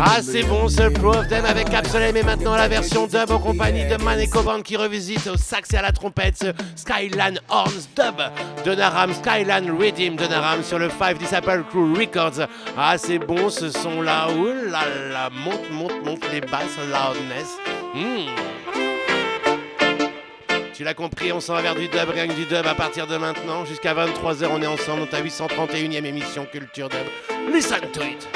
Ah, 0.00 0.20
c'est 0.22 0.42
bon, 0.44 0.68
ce 0.68 0.88
Pro 0.88 1.10
of 1.10 1.28
Them 1.28 1.44
avec 1.44 1.72
Absolem 1.74 2.16
et 2.16 2.22
maintenant 2.22 2.56
la 2.56 2.68
version 2.68 3.06
dub 3.06 3.30
en 3.30 3.38
compagnie 3.38 3.84
de 3.86 3.96
Maneko 4.02 4.42
Band 4.42 4.62
qui 4.62 4.76
revisite 4.76 5.26
au 5.26 5.36
sax 5.36 5.72
et 5.74 5.76
à 5.76 5.82
la 5.82 5.92
trompette 5.92 6.36
ce 6.38 6.52
Skyline 6.76 7.40
Horns 7.48 7.88
dub 7.96 8.16
de 8.64 8.74
Naram, 8.74 9.12
Skyline 9.12 9.70
Redeem 9.70 10.16
de 10.16 10.26
Naram 10.26 10.62
sur 10.62 10.78
le 10.78 10.88
Five 10.88 11.18
Disciple 11.18 11.64
Crew 11.70 11.96
Records. 11.98 12.46
Ah, 12.76 12.96
c'est 12.96 13.18
bon 13.18 13.50
ce 13.50 13.70
son 13.70 14.02
là, 14.02 14.28
là, 14.70 15.30
monte, 15.30 15.70
monte, 15.72 16.04
monte 16.04 16.32
les 16.32 16.40
basses, 16.40 16.78
loudness. 16.78 17.56
Hmm. 17.94 18.97
Tu 20.78 20.84
l'as 20.84 20.94
compris, 20.94 21.32
on 21.32 21.40
s'en 21.40 21.54
va 21.54 21.62
vers 21.62 21.74
du 21.74 21.88
dub, 21.88 22.08
rien 22.08 22.28
que 22.28 22.34
du 22.34 22.44
dub 22.44 22.64
à 22.64 22.72
partir 22.72 23.08
de 23.08 23.16
maintenant. 23.16 23.64
Jusqu'à 23.64 23.94
23h, 23.94 24.46
on 24.48 24.62
est 24.62 24.66
ensemble 24.68 25.00
dans 25.00 25.06
ta 25.08 25.20
831e 25.20 26.04
émission 26.04 26.46
Culture 26.46 26.88
Dub. 26.88 27.52
Listen 27.52 27.80
to 27.92 28.02
it. 28.02 28.28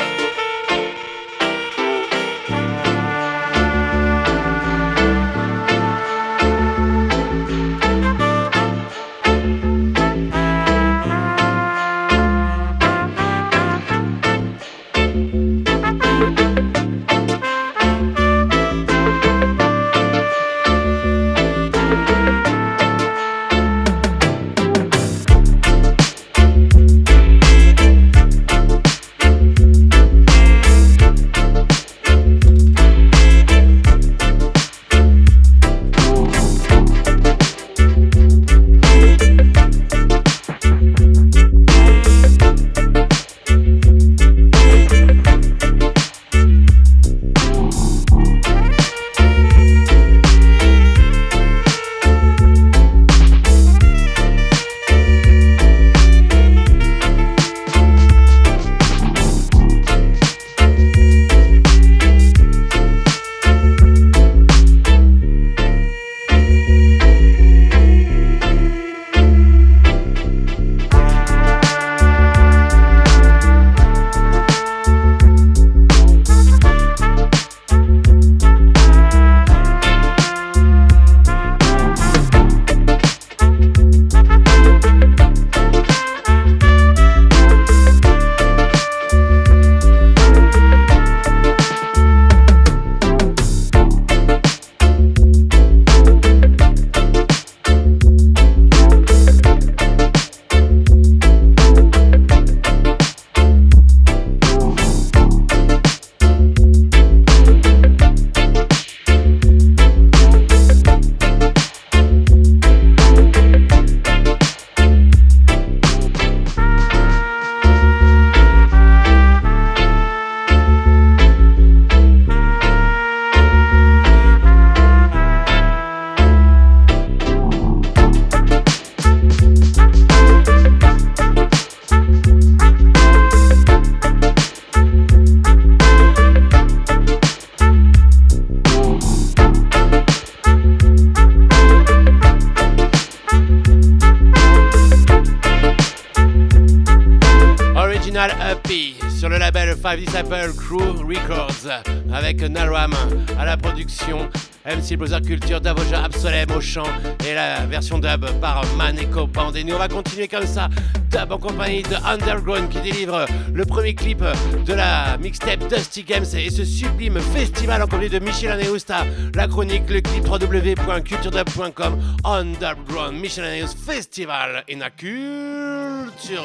Dub 157.98 158.26
par 158.40 158.64
Maneko 158.76 159.26
Band. 159.26 159.52
Et 159.54 159.64
nous 159.64 159.74
on 159.74 159.78
va 159.78 159.88
continuer 159.88 160.28
comme 160.28 160.46
ça, 160.46 160.68
dub 161.10 161.32
en 161.32 161.38
compagnie 161.38 161.82
de 161.82 161.96
Underground 162.04 162.68
qui 162.68 162.80
délivre 162.80 163.26
le 163.52 163.64
premier 163.64 163.94
clip 163.94 164.22
de 164.64 164.72
la 164.72 165.16
mixtape 165.18 165.68
Dusty 165.68 166.04
Games 166.04 166.26
et 166.36 166.50
ce 166.50 166.64
sublime 166.64 167.18
festival 167.20 167.82
en 167.82 167.86
compagnie 167.86 168.08
de 168.10 168.18
Michel 168.18 168.52
Aneusta, 168.52 169.04
la 169.34 169.46
chronique, 169.46 169.88
le 169.90 170.00
clip 170.00 170.28
www.culturedub.com 170.28 171.98
Underground 172.24 173.18
Michel 173.20 173.44
Aneus 173.44 173.74
Festival 173.74 174.64
in 174.70 174.80
a 174.80 174.90
culture 174.90 176.42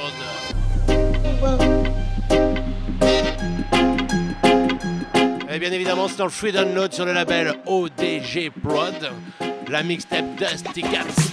Et 5.57 5.59
bien 5.59 5.71
évidemment, 5.71 6.07
c'est 6.07 6.17
dans 6.17 6.25
le 6.25 6.29
free 6.29 6.51
download 6.51 6.93
sur 6.93 7.05
le 7.05 7.13
label 7.13 7.55
ODG 7.65 8.51
Prod, 8.63 9.09
la 9.69 9.81
mixtape 9.81 10.35
Dusty 10.35 10.81
Cats. 10.81 11.26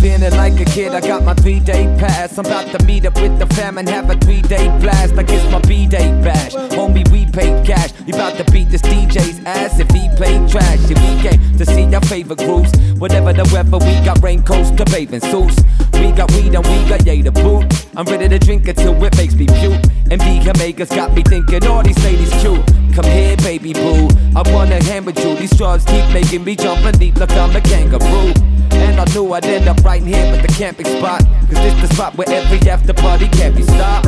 Feeling 0.00 0.36
like 0.36 0.60
a 0.60 0.64
kid, 0.66 0.92
I 0.92 1.00
got 1.00 1.22
my 1.24 1.32
three 1.32 1.58
day 1.58 1.84
pass. 1.98 2.36
I'm 2.36 2.44
about 2.44 2.70
to 2.78 2.84
meet 2.84 3.06
up 3.06 3.14
with 3.14 3.38
the 3.38 3.46
fam 3.54 3.78
and 3.78 3.88
have 3.88 4.10
a 4.10 4.16
three 4.16 4.42
day 4.42 4.66
blast. 4.78 5.14
Like 5.14 5.30
it's 5.30 5.50
my 5.50 5.58
B 5.60 5.86
day 5.86 6.10
bash. 6.22 6.52
Homie, 6.76 7.08
we 7.10 7.24
paid 7.24 7.64
cash. 7.66 7.90
We 8.06 8.12
about 8.12 8.36
to 8.36 8.44
beat 8.52 8.68
this 8.68 8.82
DJ's 8.82 9.42
ass 9.46 9.80
if 9.80 9.88
he 9.90 10.08
played 10.16 10.50
trash. 10.50 10.80
If 10.90 10.98
we 11.00 11.28
came 11.28 11.56
to 11.56 11.64
see 11.64 11.94
our 11.94 12.02
favorite 12.02 12.40
groups, 12.40 12.76
whatever 12.98 13.32
the 13.32 13.48
weather, 13.52 13.78
we 13.78 14.04
got 14.04 14.22
raincoats 14.22 14.70
to 14.72 14.84
bathing 14.84 15.20
suits. 15.20 15.62
We 15.94 16.12
got 16.12 16.30
weed 16.32 16.54
and 16.54 16.66
we 16.66 16.88
got 16.88 17.06
yay 17.06 17.22
to 17.22 17.32
boot. 17.32 17.64
I'm 17.96 18.04
ready 18.04 18.28
to 18.28 18.38
drink 18.38 18.68
until 18.68 19.02
it 19.02 19.16
makes 19.16 19.34
me 19.34 19.46
puke. 19.46 19.82
And 20.10 20.20
B 20.20 20.40
Jamaica's 20.40 20.90
got 20.90 21.14
me 21.14 21.22
thinking 21.22 21.66
all 21.66 21.82
these 21.82 22.02
ladies 22.04 22.32
cute. 22.42 22.83
Come 22.94 23.06
here, 23.06 23.36
baby 23.38 23.72
boo. 23.72 24.08
I 24.36 24.42
wanna 24.52 24.80
hang 24.84 25.04
with 25.04 25.18
you. 25.18 25.34
These 25.34 25.56
drugs 25.56 25.84
keep 25.84 26.08
making 26.12 26.44
me 26.44 26.54
jump 26.54 26.84
and 26.84 26.96
leap 27.00 27.16
like 27.16 27.32
I'm 27.32 27.50
a 27.56 27.60
kangaroo. 27.60 28.32
And 28.70 29.00
I 29.00 29.04
knew 29.12 29.32
I'd 29.32 29.44
end 29.46 29.66
up 29.66 29.82
right 29.84 30.00
here 30.00 30.24
at 30.24 30.42
the 30.42 30.52
camping 30.54 30.86
spot. 30.86 31.24
Cause 31.48 31.58
this 31.58 31.74
the 31.80 31.92
spot 31.92 32.16
where 32.16 32.28
every 32.30 32.58
after 32.70 32.92
party 32.94 33.26
can't 33.26 33.56
be 33.56 33.64
stopped. 33.64 34.06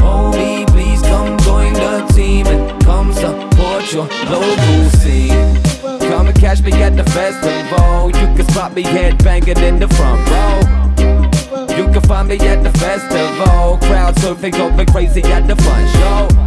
Homie, 0.00 0.66
please 0.68 1.02
come 1.02 1.36
join 1.40 1.74
the 1.74 2.10
team 2.14 2.46
and 2.46 2.82
come 2.84 3.12
support 3.12 3.92
your 3.92 4.08
local 4.30 4.90
scene. 4.96 5.60
Come 6.08 6.28
and 6.28 6.40
catch 6.40 6.62
me 6.62 6.72
at 6.82 6.96
the 6.96 7.04
festival. 7.10 8.06
You 8.06 8.34
can 8.34 8.48
spot 8.48 8.72
me 8.74 8.82
headbanging 8.82 9.62
in 9.62 9.78
the 9.78 9.88
front 9.88 10.26
row. 10.30 11.76
You 11.76 11.84
can 11.92 12.00
find 12.00 12.28
me 12.28 12.38
at 12.40 12.62
the 12.62 12.70
festival. 12.78 13.76
Crowd 13.82 14.14
surfing, 14.16 14.52
going 14.52 14.86
crazy 14.86 15.22
at 15.24 15.46
the 15.46 15.56
front 15.56 15.90
show. 15.90 16.45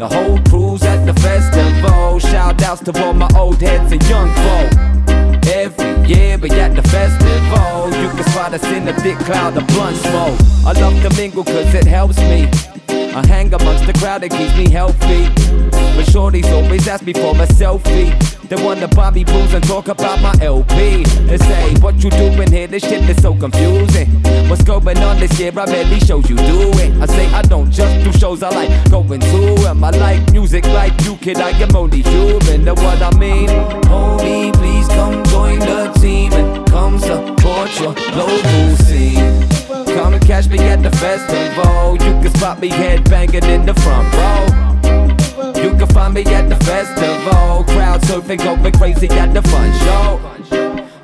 The 0.00 0.08
whole 0.08 0.38
crew's 0.48 0.82
at 0.82 1.04
the 1.04 1.12
festival. 1.20 2.18
Shout 2.20 2.62
outs 2.62 2.82
to 2.84 3.04
all 3.04 3.12
my 3.12 3.28
old 3.36 3.60
heads 3.60 3.92
and 3.92 4.02
young 4.08 4.32
folk. 4.32 5.44
Every 5.46 6.08
year 6.08 6.38
we 6.38 6.48
at 6.52 6.74
the 6.74 6.80
festival. 6.88 7.90
You 8.00 8.08
can 8.08 8.24
spot 8.32 8.54
us 8.54 8.64
in 8.64 8.88
a 8.88 8.94
thick 8.94 9.18
cloud 9.18 9.58
of 9.58 9.66
blunt 9.66 9.98
smoke. 9.98 10.40
I 10.64 10.72
love 10.80 11.02
to 11.02 11.14
mingle 11.18 11.44
cause 11.44 11.74
it 11.74 11.84
helps 11.84 12.16
me. 12.16 12.48
I 13.14 13.26
hang 13.26 13.52
amongst 13.52 13.86
the 13.86 13.92
crowd, 13.92 14.22
it 14.22 14.30
keeps 14.30 14.56
me 14.56 14.70
healthy. 14.70 15.28
But 15.96 16.06
shorties 16.06 16.50
always 16.52 16.86
ask 16.86 17.04
me 17.04 17.12
for 17.12 17.34
a 17.34 17.46
selfie. 17.46 18.14
They 18.50 18.56
wanna 18.64 18.88
buy 18.88 19.10
me 19.10 19.22
booze 19.22 19.54
and 19.54 19.62
talk 19.64 19.86
about 19.88 20.20
my 20.20 20.34
LP. 20.42 21.04
They 21.26 21.38
say, 21.38 21.74
What 21.80 22.02
you 22.02 22.10
doing 22.10 22.50
here? 22.50 22.66
This 22.66 22.82
shit 22.82 23.08
is 23.08 23.22
so 23.22 23.32
confusing. 23.34 24.08
What's 24.48 24.64
going 24.64 24.98
on 24.98 25.20
this 25.20 25.38
year? 25.38 25.52
I 25.56 25.66
barely 25.66 26.00
shows 26.00 26.28
you 26.28 26.36
doing. 26.36 27.00
I 27.00 27.06
say, 27.06 27.26
I 27.32 27.42
don't 27.42 27.70
just 27.70 28.04
do 28.04 28.12
shows, 28.18 28.42
I 28.42 28.50
like 28.50 28.90
going 28.90 29.20
to 29.20 29.54
them. 29.62 29.84
I 29.84 29.90
like 29.90 30.32
music 30.32 30.64
like 30.66 31.00
you, 31.02 31.16
kid. 31.16 31.38
I 31.38 31.50
am 31.50 31.76
only 31.76 32.02
human. 32.02 32.64
Know 32.64 32.74
what 32.74 33.00
I 33.00 33.16
mean? 33.16 33.48
Homie, 33.86 34.52
please 34.54 34.88
come 34.88 35.22
join 35.26 35.60
the 35.60 35.92
team 36.00 36.32
and 36.32 36.66
come 36.68 36.98
support 36.98 37.70
your 37.78 37.94
local 38.16 38.76
scene. 38.84 39.48
Come 39.94 40.14
and 40.14 40.26
catch 40.26 40.48
me 40.48 40.58
at 40.58 40.82
the 40.82 40.90
festival. 40.90 41.49
Spot 42.50 42.60
me 42.62 42.68
headbanging 42.68 43.44
in 43.44 43.64
the 43.64 43.74
front 43.74 44.12
row. 44.12 45.62
You 45.62 45.70
can 45.78 45.86
find 45.86 46.14
me 46.14 46.24
at 46.34 46.48
the 46.48 46.56
festival. 46.64 47.62
Crowd 47.62 48.00
surfing, 48.00 48.38
going 48.38 48.72
crazy 48.72 49.08
at 49.10 49.32
the 49.32 49.40
fun 49.42 49.70
show. 49.84 50.18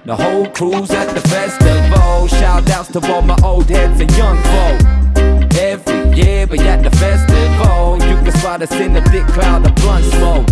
The 0.05 0.17
whole 0.17 0.49
crew's 0.49 0.91
at 0.91 1.15
the 1.15 1.21
festival. 1.29 2.27
Shout 2.27 2.69
outs 2.71 2.91
to 2.95 3.13
all 3.13 3.23
my 3.23 3.39
old 3.45 3.71
heads 3.71 4.01
and 4.01 4.11
young 4.17 4.37
folk. 4.43 5.55
Every 5.55 6.21
year 6.21 6.49
we 6.49 6.59
at 6.59 6.83
the 6.83 6.91
festival. 6.91 7.95
You 8.09 8.17
can 8.25 8.33
spot 8.33 8.63
us 8.63 8.73
in 8.73 8.97
a 8.97 9.03
thick 9.03 9.27
cloud 9.29 9.65
of 9.67 9.75
blunt 9.77 10.05
smoke. 10.05 10.49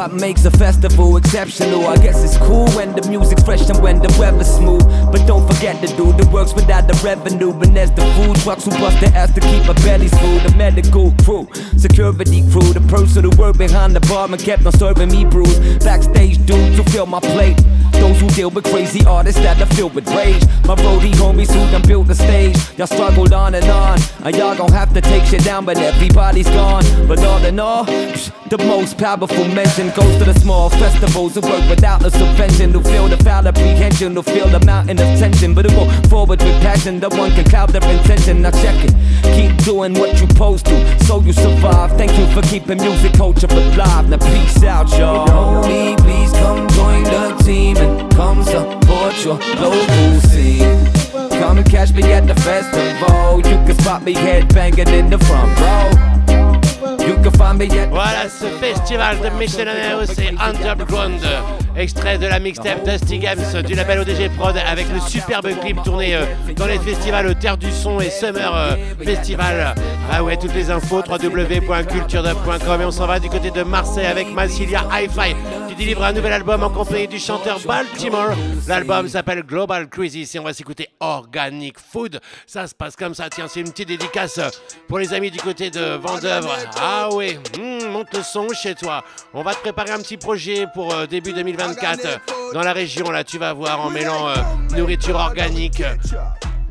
What 0.00 0.14
makes 0.14 0.46
a 0.46 0.50
festival 0.50 1.18
exceptional? 1.18 1.86
I 1.86 1.98
guess 1.98 2.24
it's 2.24 2.38
cool 2.38 2.66
when 2.70 2.96
the 2.96 3.06
music's 3.06 3.42
fresh 3.42 3.68
and 3.68 3.82
when 3.82 3.98
the 3.98 4.08
weather's 4.18 4.48
smooth. 4.48 4.82
But 5.12 5.26
don't 5.26 5.46
forget 5.46 5.78
to 5.86 5.94
do 5.94 6.14
the 6.14 6.26
works 6.32 6.54
without 6.54 6.88
the 6.88 6.98
revenue. 7.04 7.52
And 7.60 7.76
there's 7.76 7.90
the 7.90 8.00
food 8.16 8.36
trucks 8.36 8.64
who 8.64 8.70
bust 8.70 8.98
their 9.00 9.14
ass 9.14 9.30
to 9.34 9.42
keep 9.42 9.68
our 9.68 9.74
bellies 9.84 10.18
full. 10.18 10.38
The 10.38 10.54
medical 10.56 11.12
crew, 11.22 11.46
security 11.76 12.40
crew, 12.50 12.72
the 12.72 12.80
person 12.88 13.24
who 13.24 13.30
worked 13.36 13.58
behind 13.58 13.94
the 13.94 14.00
bar 14.00 14.24
and 14.24 14.40
kept 14.40 14.64
on 14.64 14.72
serving 14.72 15.10
me 15.10 15.26
brews. 15.26 15.58
Backstage 15.84 16.38
dudes 16.46 16.78
who 16.78 16.82
fill 16.84 17.04
my 17.04 17.20
plate. 17.20 17.58
Those 17.92 18.18
who 18.18 18.28
deal 18.30 18.48
with 18.48 18.64
crazy 18.64 19.04
artists 19.04 19.42
that 19.42 19.60
are 19.60 19.74
filled 19.74 19.94
with 19.94 20.08
rage. 20.14 20.42
My 20.64 20.76
roadie 20.76 21.12
homies 21.12 21.52
who 21.52 21.70
done 21.70 21.82
built 21.82 22.06
the 22.06 22.14
stage. 22.14 22.56
Y'all 22.78 22.86
struggled 22.86 23.34
on 23.34 23.54
and 23.54 23.66
on. 23.66 23.98
And 24.24 24.34
y'all 24.34 24.56
gon' 24.56 24.72
have 24.72 24.94
to 24.94 25.02
take 25.02 25.24
shit 25.24 25.44
down, 25.44 25.66
but 25.66 25.76
everybody's 25.76 26.48
gone. 26.48 26.84
But 27.06 27.18
all 27.18 27.44
in 27.44 27.60
all, 27.60 27.84
psh, 27.84 28.32
the 28.48 28.56
most 28.58 28.96
powerful 28.96 29.44
mention 29.48 29.89
goes 29.94 30.16
to 30.18 30.24
the 30.24 30.34
small 30.34 30.70
festivals 30.70 31.34
who 31.34 31.40
work 31.40 31.68
without 31.68 32.04
a 32.04 32.10
subvention. 32.10 32.70
Who 32.72 32.82
feel 32.82 33.08
the 33.08 33.16
foul 33.18 33.46
apprehension, 33.46 34.14
who 34.14 34.22
feel 34.22 34.48
the 34.48 34.60
mountain 34.60 34.98
of 34.98 35.18
tension. 35.18 35.54
But 35.54 35.70
who 35.70 35.76
go 35.76 35.90
forward 36.08 36.42
with 36.42 36.60
passion, 36.62 37.00
the 37.00 37.08
one 37.10 37.30
can 37.32 37.44
cloud 37.44 37.70
their 37.70 37.82
intention. 37.90 38.42
Now 38.42 38.50
check 38.50 38.76
it. 38.84 38.94
Keep 39.34 39.64
doing 39.64 39.94
what 39.94 40.18
you're 40.18 40.28
supposed 40.28 40.66
to, 40.66 41.04
so 41.04 41.20
you 41.20 41.32
survive. 41.32 41.90
Thank 41.96 42.16
you 42.18 42.26
for 42.34 42.42
keeping 42.42 42.78
music 42.78 43.14
culture 43.14 43.48
alive. 43.50 44.08
Now 44.08 44.18
peace 44.18 44.62
out, 44.64 44.90
y'all. 44.98 45.26
Homie, 45.26 45.96
please 45.98 46.32
come 46.32 46.68
join 46.70 47.04
the 47.04 47.42
team 47.44 47.76
and 47.76 48.12
come 48.14 48.42
support 48.42 49.24
your 49.24 49.38
local 49.60 50.20
scene. 50.20 50.86
Come 51.40 51.64
catch 51.64 51.92
me 51.92 52.12
at 52.12 52.26
the 52.26 52.34
festival. 52.34 53.36
You 53.38 53.56
can 53.66 53.78
spot 53.78 54.02
me 54.02 54.14
headbanging 54.14 54.92
in 54.92 55.10
the 55.10 55.18
front 55.18 55.58
row. 55.60 55.99
You 57.06 57.16
can 57.22 57.32
find 57.32 57.58
me 57.58 57.66
at 57.78 57.88
Voilà 57.90 58.28
ce 58.28 58.46
festival 58.60 59.16
de 59.20 59.30
Michel 59.38 59.68
Anaeus 59.68 60.18
et 60.18 60.34
Underground, 60.38 61.20
extrait 61.76 62.18
de 62.18 62.26
la 62.26 62.38
mixtape 62.38 62.84
Dusty 62.84 63.18
Games 63.18 63.62
du 63.66 63.74
label 63.74 64.00
ODG 64.00 64.30
Prod 64.36 64.56
avec 64.56 64.86
le 64.92 65.00
superbe 65.00 65.48
clip 65.60 65.82
tourné 65.82 66.14
euh, 66.14 66.24
dans 66.56 66.66
les 66.66 66.78
festivals 66.78 67.34
Terre 67.38 67.56
du 67.56 67.70
Son 67.70 68.00
et 68.00 68.10
Summer 68.10 68.54
euh, 68.54 68.76
Festival. 69.02 69.74
Ah 70.10 70.22
ouais, 70.22 70.36
toutes 70.36 70.54
les 70.54 70.70
infos 70.70 71.02
www.culturedub.com 71.08 72.80
et 72.80 72.84
on 72.84 72.90
s'en 72.90 73.06
va 73.06 73.20
du 73.20 73.28
côté 73.28 73.50
de 73.50 73.62
Marseille 73.62 74.06
avec 74.06 74.32
Massilia 74.32 74.86
Hi-Fi 74.92 75.34
qui 75.68 75.74
délivre 75.76 76.02
un 76.02 76.12
nouvel 76.12 76.32
album 76.32 76.62
en 76.62 76.70
compagnie 76.70 77.08
du 77.08 77.18
chanteur 77.18 77.60
Baltimore. 77.60 78.30
L'album 78.66 79.08
s'appelle 79.08 79.42
Global 79.42 79.88
Crisis 79.88 80.34
et 80.34 80.38
on 80.38 80.44
va 80.44 80.52
s'écouter 80.52 80.88
Organic 81.00 81.78
Food. 81.78 82.20
Ça 82.46 82.66
se 82.66 82.74
passe 82.74 82.96
comme 82.96 83.14
ça, 83.14 83.28
tiens, 83.30 83.46
c'est 83.48 83.60
une 83.60 83.70
petite 83.70 83.88
dédicace 83.88 84.40
pour 84.88 84.98
les 84.98 85.14
amis 85.14 85.30
du 85.30 85.38
côté 85.38 85.70
de 85.70 85.96
Vendœuvre. 85.96 86.50
Ah 86.80 87.08
oui, 87.12 87.38
hmm, 87.58 87.86
monte 87.86 88.14
le 88.16 88.22
son 88.22 88.48
chez 88.52 88.74
toi. 88.74 89.04
On 89.32 89.42
va 89.42 89.54
te 89.54 89.60
préparer 89.60 89.92
un 89.92 89.98
petit 89.98 90.16
projet 90.16 90.66
pour 90.74 90.92
euh, 90.92 91.06
début 91.06 91.32
2024 91.60 92.06
euh, 92.06 92.52
dans 92.54 92.62
la 92.62 92.72
région. 92.72 93.10
Là, 93.10 93.24
tu 93.24 93.38
vas 93.38 93.52
voir 93.52 93.80
en 93.80 93.90
mêlant 93.90 94.28
euh, 94.28 94.34
nourriture 94.76 95.16
organique. 95.16 95.82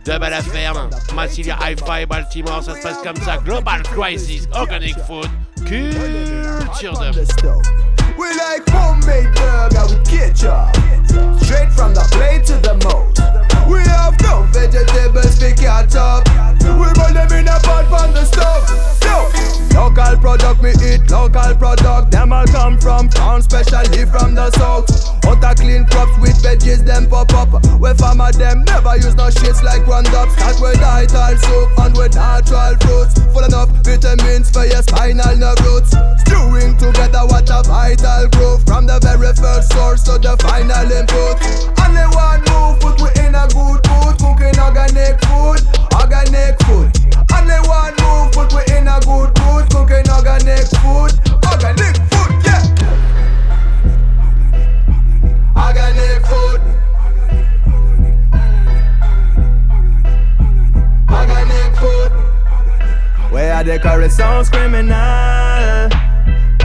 Dub 0.05 0.23
à 0.23 0.29
la 0.29 0.41
ferme, 0.41 0.89
Massilia 1.13 1.57
Hi-Fi, 1.61 2.05
Baltimore, 2.05 2.63
ça 2.63 2.75
se 2.75 2.81
passe 2.81 2.97
comme 3.03 3.17
ça. 3.17 3.37
Global 3.37 3.83
Crisis, 3.83 4.47
Organic 4.53 4.95
Food, 5.05 5.29
Culture 5.57 6.93
Dub. 6.93 7.15
We 8.17 8.27
like 8.35 8.67
homemade 8.69 9.33
burger 9.35 9.85
with 9.89 10.09
ketchup. 10.09 10.75
Straight 11.41 11.71
from 11.71 11.93
the 11.93 12.05
plate 12.11 12.45
to 12.45 12.57
the 12.57 12.75
mouth. 12.83 13.69
We 13.69 13.79
have 13.81 14.19
no 14.21 14.43
vegetables 14.51 15.37
to 15.39 15.53
catch 15.53 15.95
up. 15.95 16.27
We 16.61 16.87
burn 16.95 17.13
them 17.13 17.31
in 17.33 17.47
a 17.47 17.59
pot 17.59 17.85
from 17.87 18.13
the 18.13 18.25
stove. 18.25 18.98
Local 19.73 20.17
product 20.17 20.61
me 20.61 20.71
eat, 20.83 21.09
local 21.09 21.55
product. 21.55 22.11
Them 22.11 22.33
all 22.33 22.45
come 22.47 22.77
from 22.77 23.09
town, 23.09 23.41
specially 23.41 24.05
from 24.05 24.35
the 24.35 24.51
south. 24.51 24.89
Out 25.25 25.43
a 25.43 25.55
clean 25.55 25.85
crops 25.85 26.11
with 26.19 26.35
veggies, 26.43 26.85
them 26.85 27.07
pop 27.07 27.33
up. 27.33 27.49
We 27.79 27.93
farmer 27.93 28.31
them 28.31 28.63
never 28.65 28.97
use 28.97 29.15
no 29.15 29.29
shits 29.29 29.63
like 29.63 29.87
Roundup. 29.87 30.29
Start 30.31 30.59
with 30.61 30.79
vital 30.79 31.37
soup 31.37 31.69
and 31.79 31.97
with 31.97 32.15
natural 32.15 32.75
fruits. 32.81 33.17
Full 33.31 33.45
enough 33.45 33.69
vitamins 33.81 34.51
for 34.51 34.65
your 34.65 34.83
spinal 34.83 35.35
nerve 35.37 35.59
roots. 35.63 35.95
Stewing 36.21 36.75
together, 36.77 37.23
what 37.25 37.49
a 37.49 37.63
vital 37.63 38.27
growth. 38.35 38.65
From 38.65 38.85
the 38.85 38.99
very 38.99 39.33
first 39.33 39.71
source 39.71 40.03
to 40.03 40.17
the 40.19 40.35
final 40.43 40.91
input. 40.91 41.39
Only 41.81 42.05
one 42.13 42.41
move, 42.51 42.79
put 42.83 42.99
we 43.01 43.09
in 43.23 43.33
a 43.33 43.47
good 43.47 43.79
mood. 43.89 44.15
Cooking 44.19 44.59
organic 44.59 45.17
food, 45.23 45.61
organic 45.95 46.59
food. 46.67 46.91
Only 47.35 47.59
one 47.67 47.95
move, 48.01 48.31
but 48.33 48.53
we 48.53 48.61
in 48.75 48.87
a 48.87 48.99
good 49.01 49.31
mood. 49.39 49.69
Cooking 49.69 50.09
organic 50.09 50.67
food, 50.81 51.11
organic 51.45 51.95
food, 52.09 52.31
yeah. 52.45 52.63
Organic 55.55 56.25
food. 56.25 56.61
Organic 61.09 61.75
food. 61.77 62.11
Where 63.31 63.53
are 63.53 63.63
the 63.63 63.79
curry 63.79 64.09
sounds 64.09 64.49
criminal? 64.49 65.89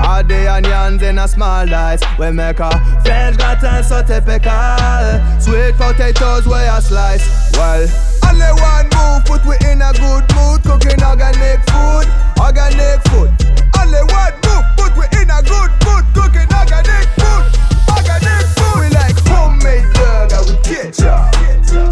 All 0.00 0.22
the 0.22 0.50
onions 0.50 1.02
in 1.02 1.18
a 1.18 1.26
small 1.26 1.66
dice 1.66 2.02
We 2.18 2.30
make 2.30 2.58
a 2.58 2.70
French 3.04 3.36
gratin 3.38 3.82
so 3.82 4.02
typical 4.02 5.40
Sweet 5.40 5.74
potatoes 5.76 6.46
where 6.46 6.70
I 6.70 6.80
slice 6.80 7.52
Well 7.54 8.13
only 8.28 8.50
one 8.60 8.88
move 8.94 9.24
put 9.24 9.44
we 9.44 9.56
in 9.68 9.82
a 9.82 9.92
good 9.92 10.24
mood. 10.34 10.62
Cooking 10.64 11.02
organic 11.02 11.60
food, 11.70 12.06
organic 12.40 13.00
food. 13.08 13.30
Only 13.78 14.02
one 14.12 14.34
move 14.44 14.66
put 14.76 14.92
we 14.96 15.06
in 15.18 15.30
a 15.30 15.40
good 15.42 15.70
mood. 15.84 16.04
Cooking 16.14 16.50
organic 16.52 17.08
food, 17.18 17.44
organic 17.90 18.46
food. 18.56 18.76
We 18.80 18.88
like 18.94 19.18
homemade 19.28 19.88
burger 19.94 20.42
with 20.46 20.62
ketchup. 20.64 21.32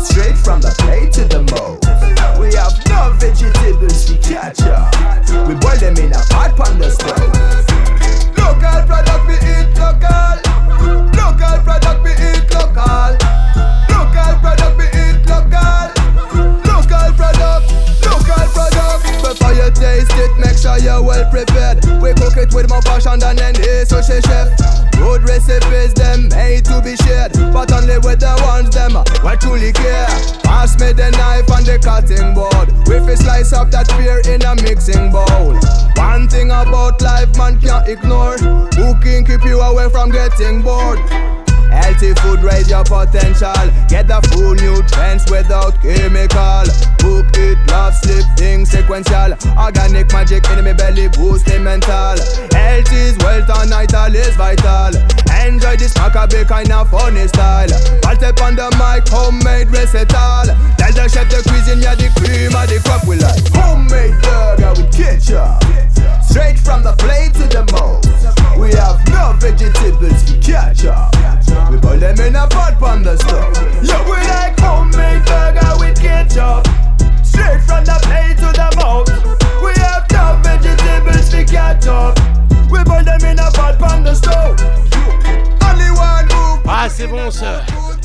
Straight 0.01 0.39
from 0.39 0.61
the 0.61 0.75
plate 0.79 1.13
to 1.15 1.25
the 1.25 1.43
mold. 1.53 1.85
We 2.39 2.55
have 2.55 2.77
no 2.89 3.13
vegetables 3.19 4.07
to 4.07 4.17
catch 4.19 4.63
up. 4.63 4.95
We 5.49 5.55
boil 5.55 5.79
them 5.79 5.97
in 5.97 6.13
a 6.13 6.23
pot 6.31 6.59
on 6.69 6.79
the 6.79 6.91
stove. 6.91 7.19
Local 8.39 8.87
product 8.87 9.27
we 9.27 9.35
eat 9.35 9.69
local. 9.79 10.03
Local 10.03 10.52
bored. 40.63 40.99
Healthy 41.71 42.15
food 42.21 42.43
raise 42.43 42.69
your 42.69 42.85
potential. 42.85 43.65
Get 43.89 44.09
the 44.09 44.21
full 44.31 44.55
nutrients 44.55 45.31
without 45.31 45.81
chemical. 45.81 46.67
Cook 46.99 47.33
it, 47.39 47.59
love, 47.71 47.95
sleep, 47.95 48.27
things 48.37 48.71
sequential. 48.71 49.35
Organic 49.57 50.13
magic 50.13 50.45
in 50.51 50.65
my 50.65 50.73
belly, 50.73 51.09
boosting 51.09 51.65
mental. 51.65 52.19
Health 52.53 52.93
is 52.93 53.17
wealth 53.19 53.49
and 53.49 53.71
vital 53.71 54.15
is 54.15 54.35
vital. 54.37 54.93
Enjoy 55.47 55.77
this 55.77 55.97
macabre 55.97 56.45
kind 56.45 56.71
of 56.73 56.91
funny 56.91 57.27
style. 57.29 57.69
Step 58.23 58.41
on 58.41 58.55
the 58.55 58.71
mic, 58.79 59.09
homemade 59.09 59.69
recital. 59.71 60.47
Tell 60.79 60.93
the 60.93 61.09
chef 61.09 61.29
the 61.31 61.43
cuisine, 61.49 61.81
yeah, 61.81 61.95
the 61.95 62.07
cream 62.19 62.55
of 62.55 62.69
the 62.69 62.79
crop 62.85 63.07
we 63.07 63.17
like. 63.17 63.43
Homemade 63.51 64.15
burger 64.23 64.71
with 64.81 64.93
ketchup. 64.93 65.82
Straight 66.33 66.59
from 66.59 66.83
the 66.83 66.95
plate 66.97 67.35
to 67.35 67.45
the 67.45 67.61
mouth. 67.77 68.01
We 68.57 68.73
have 68.73 69.05
no 69.13 69.37
vegetables 69.37 70.25
to 70.25 70.41
catch 70.41 70.87
up. 70.87 71.13
We 71.71 71.77
boil 71.77 71.99
them 71.99 72.19
in 72.21 72.37
a 72.37 72.49
pot 72.49 72.81
on 72.81 73.03
the 73.03 73.19
stove. 73.19 73.53
Yeah, 73.85 74.01
we 74.09 74.17
like 74.33 74.59
homemade 74.59 75.27
burger 75.27 75.77
with 75.79 76.01
ketchup. 76.01 76.65
Straight 77.23 77.61
from 77.69 77.85
the 77.85 78.01
plate 78.09 78.41
to 78.41 78.49
the 78.49 78.73
mouth. 78.81 79.13
We 79.61 79.77
have 79.85 80.09
no 80.09 80.41
vegetables 80.41 81.29
to 81.37 81.45
catch 81.45 81.87
up. 81.87 82.17
We 82.71 82.83
boil 82.83 83.05
them 83.05 83.21
in 83.29 83.39
a 83.39 83.51
pot 83.53 83.77
on 83.83 84.03
the 84.03 84.15
stove. 84.15 84.57
Only 85.61 85.91
one 85.93 86.25
move. 86.33 86.65
Ah, 86.65 86.89
c'est 86.89 87.09
bon 87.09 87.31
ce 87.31 87.45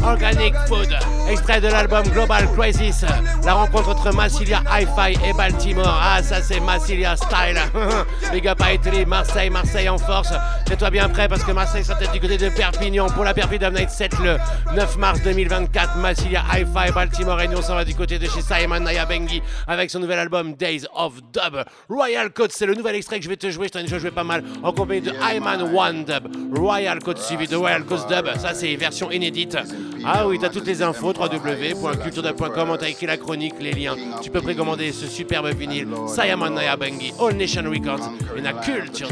Organic 0.03 0.53
Food, 0.67 0.89
extrait 1.29 1.59
de 1.59 1.67
l'album 1.67 2.03
Global 2.09 2.47
Crisis, 2.57 3.03
la 3.43 3.53
rencontre 3.53 3.89
entre 3.89 4.13
Massilia 4.13 4.61
Hi-Fi 4.71 5.17
et 5.27 5.33
Baltimore. 5.33 5.99
Ah, 6.01 6.21
ça 6.23 6.41
c'est 6.41 6.59
Massilia 6.59 7.15
Style. 7.15 7.59
Big 8.31 8.47
up 8.47 8.61
Italy, 8.61 9.05
Marseille, 9.05 9.49
Marseille 9.49 9.89
en 9.89 9.97
force. 9.97 10.33
Fais-toi 10.67 10.89
bien 10.89 11.09
prêt 11.09 11.27
parce 11.27 11.43
que 11.43 11.51
Marseille 11.51 11.83
sera 11.83 11.97
peut-être 11.97 12.13
du 12.13 12.19
côté 12.19 12.37
de 12.37 12.49
Perpignan 12.49 13.07
pour 13.07 13.23
la 13.23 13.33
Perpignan 13.33 13.71
Night 13.71 13.89
7 13.89 14.19
le 14.19 14.37
9 14.75 14.97
mars 14.97 15.21
2024. 15.23 15.97
Massilia 15.97 16.43
Hi-Fi, 16.53 16.93
Baltimore 16.93 17.41
et 17.41 17.47
nous 17.47 17.57
on 17.57 17.61
s'en 17.61 17.75
va 17.75 17.83
du 17.83 17.95
côté 17.95 18.19
de 18.19 18.25
chez 18.27 18.41
Simon 18.41 18.79
Nayabengi 18.79 19.41
avec 19.67 19.89
son 19.89 19.99
nouvel 19.99 20.19
album 20.19 20.53
Days 20.53 20.85
of 20.93 21.15
Dub. 21.33 21.63
Royal 21.89 22.31
Code, 22.31 22.51
c'est 22.51 22.65
le 22.65 22.75
nouvel 22.75 22.95
extrait 22.95 23.17
que 23.17 23.23
je 23.23 23.29
vais 23.29 23.37
te 23.37 23.49
jouer. 23.49 23.67
Je 23.67 23.73
t'en 23.73 23.79
ai 23.79 23.87
joué 23.87 24.11
pas 24.11 24.23
mal 24.23 24.43
en 24.63 24.71
compagnie 24.71 25.01
de 25.01 25.13
Hyman 25.21 25.61
One 25.75 26.05
Dub. 26.05 26.27
Royal 26.55 26.99
Code 26.99 27.17
suivi 27.17 27.47
de 27.47 27.55
Royal 27.55 27.83
Code 27.83 28.07
Dub. 28.07 28.27
Ça 28.37 28.53
c'est 28.53 28.75
version 28.75 29.11
inédite. 29.11 29.57
Ah 30.05 30.27
oui, 30.27 30.37
t'as 30.39 30.49
toutes 30.49 30.67
les 30.67 30.81
infos, 30.81 31.13
www.culturedub.com, 31.13 32.69
on 32.69 32.77
t'a 32.77 32.89
écrit 32.89 33.05
la 33.05 33.17
chronique, 33.17 33.55
les 33.59 33.73
liens. 33.73 33.95
Tu 34.21 34.29
peux 34.29 34.41
précommander 34.41 34.91
ce 34.91 35.07
superbe 35.07 35.47
vinyle, 35.47 35.87
Sayaman 36.07 36.53
Nayabengi, 36.53 37.13
All 37.19 37.35
Nation 37.35 37.63
Records, 37.69 38.11
et 38.35 38.41
la 38.41 38.53
culture 38.53 39.09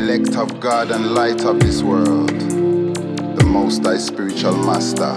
elect 0.00 0.34
of 0.36 0.60
God 0.60 0.90
and 0.90 1.14
light 1.14 1.44
of 1.44 1.60
this 1.60 1.82
world, 1.82 2.30
the 2.30 3.44
most 3.44 3.84
high 3.84 3.98
spiritual 3.98 4.56
master, 4.56 5.14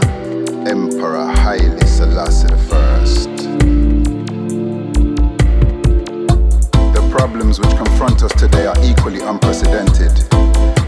Emperor 0.68 1.32
Haile 1.32 1.80
Selassie 1.88 2.48
I. 2.72 2.84
Problems 7.10 7.60
which 7.60 7.76
confront 7.78 8.24
us 8.24 8.34
today 8.34 8.66
are 8.66 8.76
equally 8.84 9.22
unprecedented. 9.22 10.12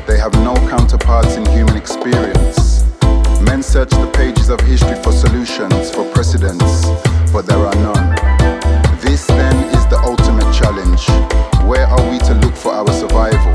They 0.08 0.20
have 0.20 0.34
no 0.43 0.53
counterparts 0.70 1.36
in 1.36 1.45
human 1.47 1.76
experience. 1.76 2.84
Men 3.41 3.64
search 3.64 3.89
the 3.89 4.12
pages 4.14 4.49
of 4.49 4.60
history 4.62 5.01
for 5.01 5.12
solutions, 5.12 5.89
for 5.89 6.06
precedents, 6.14 6.86
but 7.34 7.47
there 7.47 7.58
are 7.58 7.76
none. 7.76 8.16
This 9.01 9.26
then 9.26 9.56
is 9.74 9.86
the 9.88 9.99
ultimate 10.06 10.51
challenge. 10.53 11.08
Where 11.68 11.88
are 11.88 12.12
we 12.12 12.20
to 12.20 12.36
look 12.36 12.56
for 12.56 12.72
our 12.72 12.91
survival? 12.93 13.53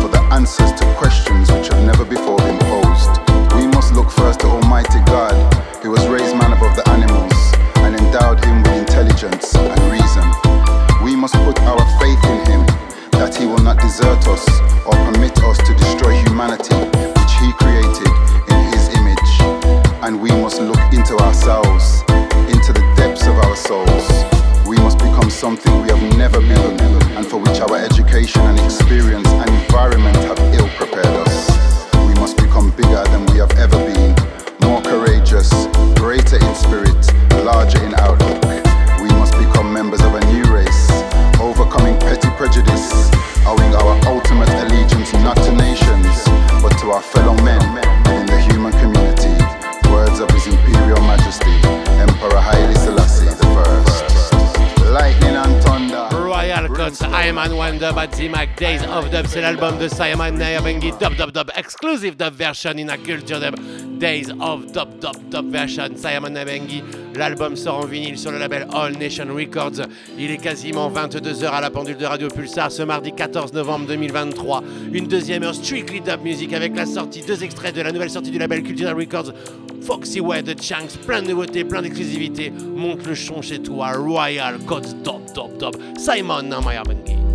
For 0.00 0.08
the 0.08 0.22
answers 0.30 0.70
to 0.78 0.84
questions 0.98 1.50
which 1.50 1.67
something 25.38 25.82
we 25.82 25.88
have 25.88 26.18
never 26.18 26.40
been, 26.40 26.80
and 27.16 27.24
for 27.24 27.36
which 27.38 27.60
our 27.60 27.76
education 27.76 28.42
and 28.42 28.58
experience 28.58 29.28
and 29.28 29.48
environment 29.50 30.16
have 30.16 30.36
ill 30.52 30.68
prepared 30.70 31.06
us. 31.06 31.48
We 32.08 32.14
must 32.14 32.36
become 32.38 32.72
bigger 32.72 33.04
than 33.14 33.24
we 33.26 33.38
have 33.38 33.52
ever 33.52 33.78
been, 33.86 34.16
more 34.66 34.82
courageous, 34.82 35.48
greater 35.94 36.42
in 36.42 36.54
spirit, 36.56 36.98
larger 37.46 37.80
in 37.84 37.94
outlook. 37.94 38.42
We 39.00 39.10
must 39.14 39.38
become 39.38 39.72
members 39.72 40.00
of 40.00 40.16
a 40.16 40.26
new 40.32 40.42
race, 40.52 40.90
overcoming 41.38 41.96
petty 42.00 42.30
prejudice, 42.30 42.90
owing 43.46 43.72
our 43.78 43.94
ultimate 44.10 44.50
allegiance 44.50 45.12
not 45.22 45.36
to 45.36 45.52
nations, 45.54 46.24
but 46.60 46.74
to 46.80 46.90
our 46.90 47.02
fellow 47.02 47.34
men 47.44 47.87
Dub 57.38 57.96
at 57.96 58.12
Z-Mac, 58.16 58.56
Days 58.58 58.82
of 58.90 59.10
Dub, 59.10 59.24
c'est 59.28 59.40
l'album 59.40 59.78
de 59.78 59.86
Simon 59.86 60.32
Nayabengi, 60.32 60.90
Dub 61.00 61.14
Dub 61.14 61.30
Dub, 61.30 61.48
exclusive 61.56 62.16
dub 62.16 62.34
version 62.34 62.76
in 62.76 62.88
a 62.88 62.98
culture 62.98 63.38
dub, 63.38 63.54
Days 64.00 64.28
of 64.40 64.72
Dub 64.72 64.98
Dub 64.98 65.30
Dub 65.30 65.48
version, 65.48 65.96
Simon 65.96 66.30
Nayabengi, 66.30 66.82
l'album 67.14 67.54
sort 67.54 67.84
en 67.84 67.86
vinyle 67.86 68.18
sur 68.18 68.32
le 68.32 68.38
label 68.38 68.66
All 68.74 68.98
Nation 68.98 69.26
Records, 69.32 69.86
il 70.18 70.32
est 70.32 70.38
quasiment 70.38 70.90
22h 70.90 71.46
à 71.46 71.60
la 71.60 71.70
pendule 71.70 71.96
de 71.96 72.06
Radio 72.06 72.26
Pulsar 72.26 72.72
ce 72.72 72.82
mardi 72.82 73.12
14 73.12 73.52
novembre 73.52 73.86
2023, 73.86 74.64
une 74.92 75.06
deuxième 75.06 75.44
heure 75.44 75.54
strictly 75.54 76.00
dub 76.00 76.24
music 76.24 76.52
avec 76.52 76.74
la 76.74 76.86
sortie, 76.86 77.22
deux 77.22 77.44
extraits 77.44 77.72
de 77.72 77.82
la 77.82 77.92
nouvelle 77.92 78.10
sortie 78.10 78.32
du 78.32 78.38
label 78.38 78.64
Cultural 78.64 78.96
Records, 78.96 79.32
Foxy 79.82 80.18
Way 80.18 80.42
de 80.42 80.60
Chanks, 80.60 80.98
plein 81.06 81.22
de 81.22 81.28
nouveautés, 81.28 81.62
plein 81.62 81.82
d'exclusivités, 81.82 82.52
monte 82.74 83.06
le 83.06 83.14
son 83.14 83.42
chez 83.42 83.60
toi, 83.60 83.92
Royal 83.92 84.58
Cuts, 84.58 84.92
Dub 85.04 85.24
Dub 85.32 85.56
Dub, 85.56 85.80
Simon 85.96 86.42
Nayabengi. 86.42 87.27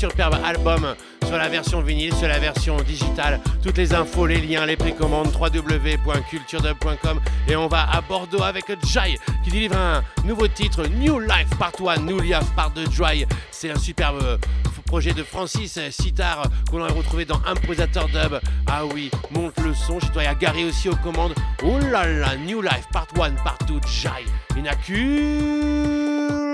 Superbe 0.00 0.38
album 0.42 0.94
sur 1.26 1.36
la 1.36 1.50
version 1.50 1.82
vinyle, 1.82 2.14
sur 2.14 2.26
la 2.26 2.38
version 2.38 2.76
digitale. 2.78 3.38
Toutes 3.62 3.76
les 3.76 3.92
infos, 3.92 4.26
les 4.26 4.40
liens, 4.40 4.64
les 4.64 4.76
précommandes, 4.76 5.28
www.culturedub.com. 5.38 7.20
Et 7.48 7.54
on 7.54 7.66
va 7.66 7.82
à 7.82 8.00
Bordeaux 8.00 8.42
avec 8.42 8.64
Jai 8.86 9.18
qui 9.44 9.50
délivre 9.50 9.76
un 9.76 10.02
nouveau 10.24 10.48
titre, 10.48 10.86
New 10.86 11.20
Life 11.20 11.50
Part 11.58 11.74
1, 11.86 11.98
New 11.98 12.18
Life 12.18 12.50
Part 12.56 12.70
2 12.70 12.84
Dry. 12.86 13.26
C'est 13.50 13.70
un 13.70 13.78
superbe 13.78 14.22
euh, 14.22 14.38
projet 14.86 15.12
de 15.12 15.22
Francis 15.22 15.78
Sitar 15.90 16.44
qu'on 16.70 16.82
a 16.82 16.88
retrouvé 16.88 17.26
dans 17.26 17.40
Improvisateur 17.46 18.06
Dub. 18.06 18.40
Ah 18.66 18.86
oui, 18.86 19.10
monte 19.30 19.58
le 19.60 19.74
son. 19.74 20.00
Chez 20.00 20.08
toi, 20.08 20.22
il 20.24 20.42
y 20.42 20.46
a 20.46 20.66
aussi 20.66 20.88
aux 20.88 20.96
commandes. 20.96 21.34
Oh 21.62 21.78
là 21.92 22.06
là, 22.06 22.36
New 22.36 22.62
Life 22.62 22.88
Part 22.90 23.08
1, 23.14 23.32
Part 23.44 23.58
2 23.68 23.74
Jai. 23.86 24.24
Une 24.56 24.66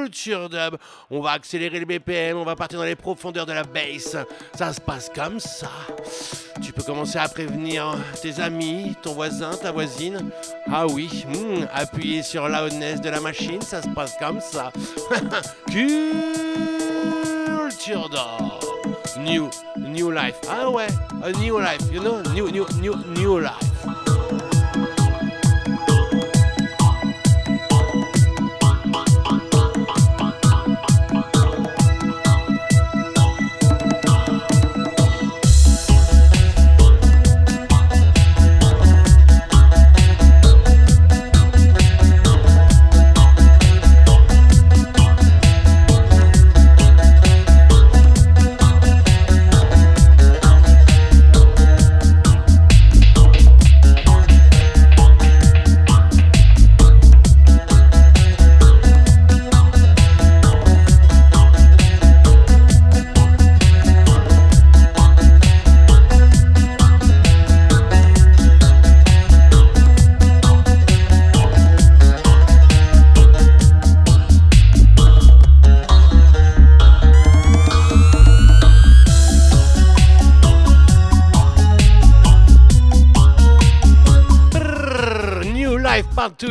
culture 0.06 0.48
dub. 0.48 0.76
On 1.10 1.20
va 1.20 1.32
accélérer 1.32 1.80
le 1.80 1.86
BPM, 1.86 2.36
on 2.36 2.44
va 2.44 2.54
partir 2.54 2.78
dans 2.78 2.84
les 2.84 2.94
profondeurs 2.94 3.46
de 3.46 3.52
la 3.52 3.64
bass. 3.64 4.16
Ça 4.54 4.72
se 4.72 4.80
passe 4.80 5.10
comme 5.12 5.40
ça. 5.40 5.70
Tu 6.62 6.72
peux 6.72 6.82
commencer 6.82 7.18
à 7.18 7.28
prévenir 7.28 7.96
tes 8.22 8.40
amis, 8.40 8.94
ton 9.02 9.14
voisin, 9.14 9.50
ta 9.50 9.72
voisine. 9.72 10.30
Ah 10.70 10.86
oui, 10.86 11.24
hmm, 11.28 11.66
appuyer 11.72 12.22
sur 12.22 12.48
loudness 12.48 13.00
de 13.00 13.10
la 13.10 13.20
machine, 13.20 13.60
ça 13.60 13.82
se 13.82 13.88
passe 13.88 14.16
comme 14.18 14.40
ça. 14.40 14.72
culture. 17.76 18.08
New, 19.18 19.50
new 19.76 20.10
life. 20.10 20.36
Ah 20.48 20.70
ouais, 20.70 20.86
a 21.22 21.32
new 21.32 21.58
life, 21.58 21.80
you 21.90 22.00
know, 22.00 22.22
new, 22.32 22.50
new, 22.50 22.66
new, 22.80 22.94
new 23.14 23.40
life. 23.40 23.95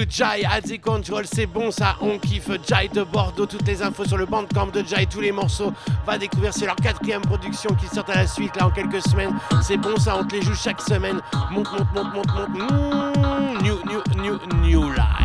Life 0.06 0.20
Part 0.20 0.62
2 0.62 0.70
Jai 0.70 0.78
the 0.78 0.82
Control, 0.82 1.26
c'est 1.26 1.46
bon 1.46 1.72
ça, 1.72 1.96
on 2.02 2.18
kiffe. 2.20 2.50
Jai 2.68 2.88
de 2.94 3.04
Bordeaux, 3.04 3.46
toutes 3.46 3.68
les 3.68 3.82
infos 3.82 4.06
sur 4.06 4.18
le 4.18 4.26
bandcamp 4.26 4.68
de 4.68 4.84
Jai, 4.84 5.06
tous 5.06 5.22
les 5.22 5.32
morceaux, 5.32 5.74
va 6.06 6.18
découvrir, 6.18 6.54
c'est 6.54 6.66
leur 6.66 6.76
quatrième 6.76 7.22
production 7.22 7.74
qui 7.76 7.88
sort 7.88 8.10
à 8.10 8.16
la 8.16 8.28
suite 8.28 8.56
là 8.56 8.68
en 8.68 8.72
quelques 8.72 9.02
semaines, 9.02 9.34
c'est 9.62 9.78
bon 9.78 9.96
ça, 9.98 10.18
on 10.18 10.24
te 10.24 10.36
les 10.36 10.42
joue 10.42 10.56
chaque 10.56 10.82
semaine, 10.82 11.22
monte, 11.52 11.72
monte, 11.72 11.94
monte, 11.94 12.14
monte, 12.14 12.28
monte, 12.28 13.16
Mmh, 13.16 13.62
new, 13.64 13.80
new, 13.86 14.02
new, 14.18 14.40
new 14.62 14.92
life. 14.92 15.25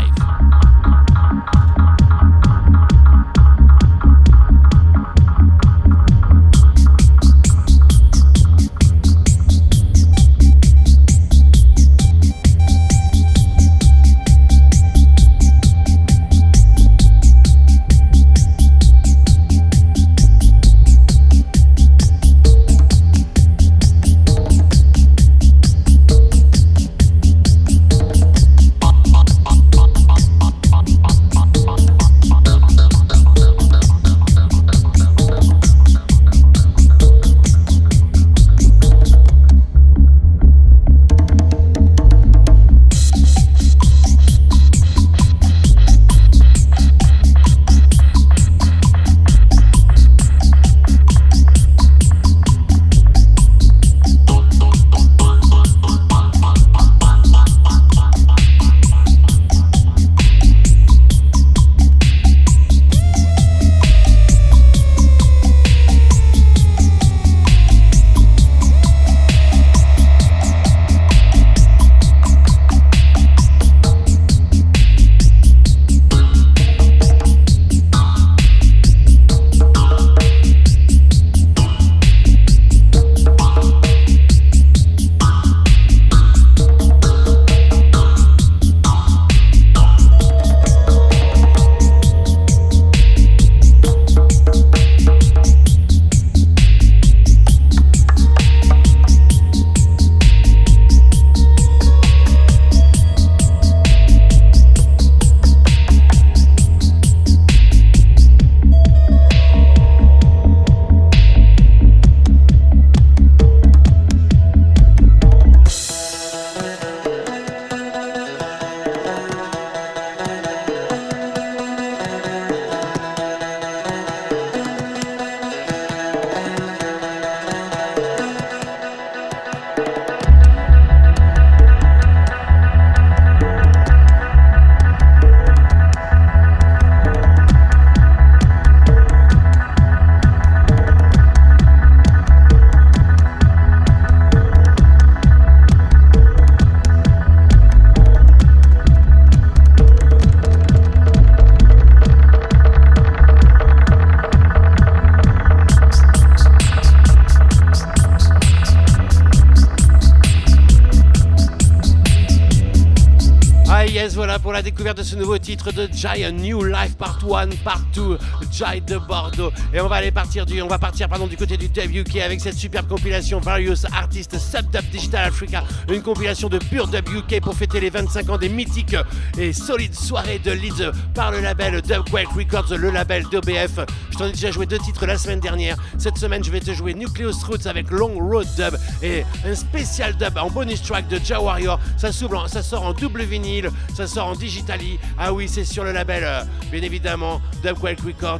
De 164.80 165.02
ce 165.02 165.14
nouveau 165.14 165.36
titre 165.36 165.72
de 165.72 165.88
A 166.24 166.30
New 166.30 166.64
Life 166.64 166.96
Part 166.96 167.18
1, 167.22 167.48
Part 167.62 167.82
2, 167.94 168.18
Jai 168.50 168.80
de 168.80 168.98
Bordeaux. 168.98 169.52
Et 169.72 169.80
on 169.80 169.88
va 169.88 169.96
aller 169.96 170.10
partir 170.10 170.46
du, 170.46 170.60
on 170.62 170.68
va 170.68 170.78
partir 170.78 171.08
pardon 171.08 171.26
du 171.26 171.36
côté 171.36 171.56
du 171.56 171.66
UK 171.66 172.16
avec 172.16 172.40
cette 172.40 172.56
superbe 172.56 172.88
compilation 172.88 173.40
Various 173.40 173.86
Artists 173.92 174.38
Sub-Dub 174.38 174.84
Digital 174.90 175.26
Africa, 175.26 175.64
une 175.88 176.02
compilation 176.02 176.48
de 176.48 176.58
pure 176.58 176.88
UK 176.92 177.40
pour 177.40 177.54
fêter 177.54 177.80
les 177.80 177.90
25 177.90 178.30
ans 178.30 178.38
des 178.38 178.48
mythiques 178.48 178.96
et 179.38 179.52
solides 179.52 179.94
soirées 179.94 180.38
de 180.38 180.50
Leeds 180.50 180.90
par 181.14 181.30
le 181.30 181.40
label 181.40 181.80
Dubquake 181.82 182.28
Records, 182.28 182.76
le 182.76 182.90
label 182.90 183.24
d'OBF. 183.30 183.80
Je 184.10 184.18
t'en 184.18 184.26
ai 184.26 184.32
déjà 184.32 184.50
joué 184.50 184.66
deux 184.66 184.78
titres 184.78 185.06
la 185.06 185.18
semaine 185.18 185.40
dernière. 185.40 185.76
Cette 185.98 186.18
semaine, 186.18 186.42
je 186.44 186.50
vais 186.50 186.60
te 186.60 186.72
jouer 186.72 186.94
Nucleus 186.94 187.44
Roots 187.46 187.66
avec 187.66 187.90
Long 187.90 188.18
Road 188.18 188.46
Dub 188.56 188.76
et 189.02 189.24
un 189.46 189.54
spécial 189.54 190.16
dub 190.16 190.36
en 190.36 190.50
bonus 190.50 190.82
track 190.82 191.08
de 191.08 191.18
Ja 191.18 191.40
Warrior. 191.40 191.78
Ça, 191.96 192.12
s'ouvre 192.12 192.48
ça 192.48 192.62
sort 192.62 192.84
en 192.84 192.92
double 192.92 193.22
vinyle, 193.22 193.70
ça 193.94 194.06
sort 194.06 194.28
en 194.28 194.34
digitali. 194.34 194.98
Ah 195.18 195.32
oui, 195.32 195.48
c'est 195.48 195.64
sur 195.64 195.84
le 195.84 195.92
label, 195.92 196.24
euh, 196.24 196.42
bien 196.70 196.82
évidemment, 196.82 197.40
Dubquake 197.62 198.00
Records, 198.00 198.39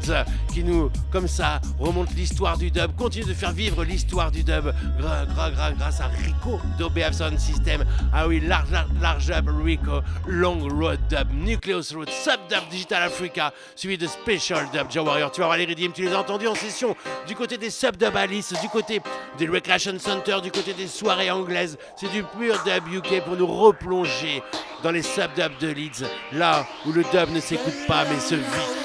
qui 0.53 0.65
nous, 0.65 0.91
comme 1.11 1.29
ça, 1.29 1.61
remonte 1.79 2.15
l'histoire 2.15 2.59
du 2.59 2.71
dub, 2.71 2.95
continue 2.97 3.25
de 3.25 3.35
faire 3.35 3.53
vivre 3.53 3.85
l'histoire 3.85 4.31
du 4.31 4.43
dub 4.43 4.73
grâce 4.99 6.01
à 6.01 6.07
Rico 6.07 6.61
d'OBF 6.79 7.13
Sound 7.13 7.39
System. 7.39 7.85
Ah 8.13 8.27
oui, 8.27 8.41
large, 8.41 8.71
large, 8.71 8.89
large 9.01 9.31
up 9.31 9.47
Rico, 9.65 10.01
Long 10.27 10.69
Road 10.69 10.99
Dub, 11.09 11.29
Nucleus 11.33 11.95
Roots, 11.95 12.11
Sub 12.11 12.41
Dub 12.49 12.69
Digital 12.71 13.03
Africa, 13.03 13.53
suivi 13.77 13.99
de 13.99 14.07
Special 14.07 14.67
Dub 14.73 14.91
Ja 14.91 15.03
Warrior. 15.03 15.31
Tu 15.31 15.41
vas 15.41 15.47
voir 15.47 15.59
les 15.59 15.65
rythmes, 15.65 15.93
tu 15.93 16.03
les 16.03 16.13
as 16.13 16.21
entendus 16.21 16.49
en 16.49 16.55
session 16.55 16.97
du 17.27 17.35
côté 17.35 17.59
des 17.59 17.71
Sub 17.71 17.97
Dub 17.97 18.17
Alice, 18.17 18.53
du 18.61 18.69
côté 18.69 19.01
des 19.39 19.49
Recreation 19.49 19.99
Center, 19.99 20.39
du 20.43 20.51
côté 20.51 20.73
des 20.73 20.87
soirées 20.87 21.31
anglaises. 21.31 21.79
C'est 21.97 22.11
du 22.11 22.23
pur 22.23 22.63
dub 22.65 22.93
UK 22.93 23.25
pour 23.25 23.37
nous 23.37 23.47
replonger 23.47 24.43
dans 24.83 24.91
les 24.91 25.03
Sub 25.03 25.33
Dub 25.37 25.53
de 25.61 25.69
Leeds, 25.69 26.05
là 26.33 26.67
où 26.87 26.93
le 26.93 27.03
dub 27.13 27.31
ne 27.33 27.41
s'écoute 27.41 27.87
pas 27.87 28.05
mais 28.05 28.21
se 28.21 28.35
vit. 28.35 28.81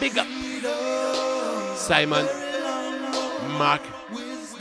Big 0.00 0.18
up! 0.18 0.51
Simon, 1.82 2.24
Mark, 3.58 3.82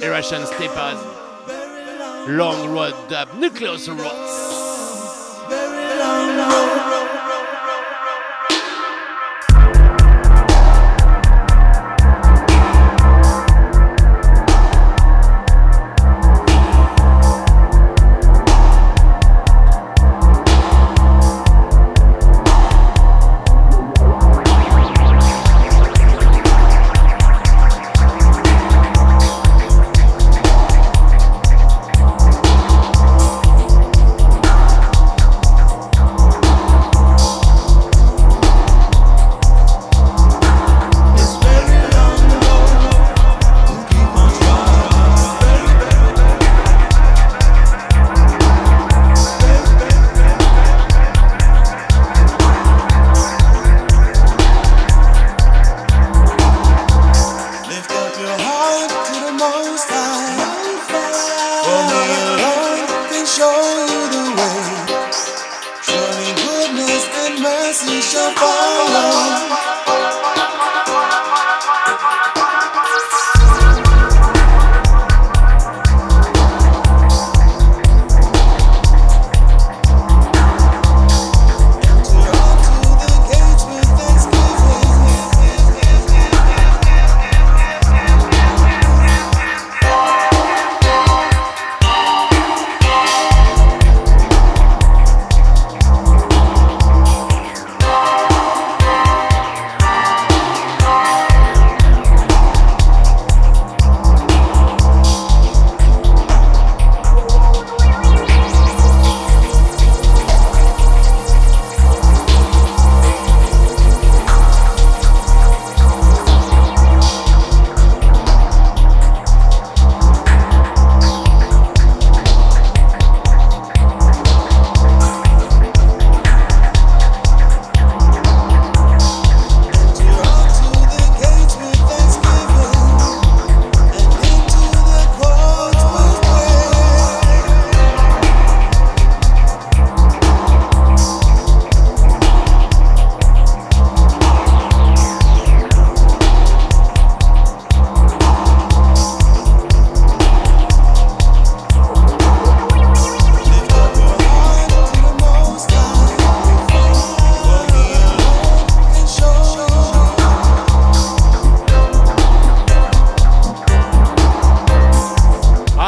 et 0.01 0.09
Russian 0.09 0.43
Steppers, 0.43 0.97
Long 2.27 2.73
Road 2.73 2.95
Dub, 3.09 3.29
Nucleus 3.39 3.87
Roots. 3.89 4.41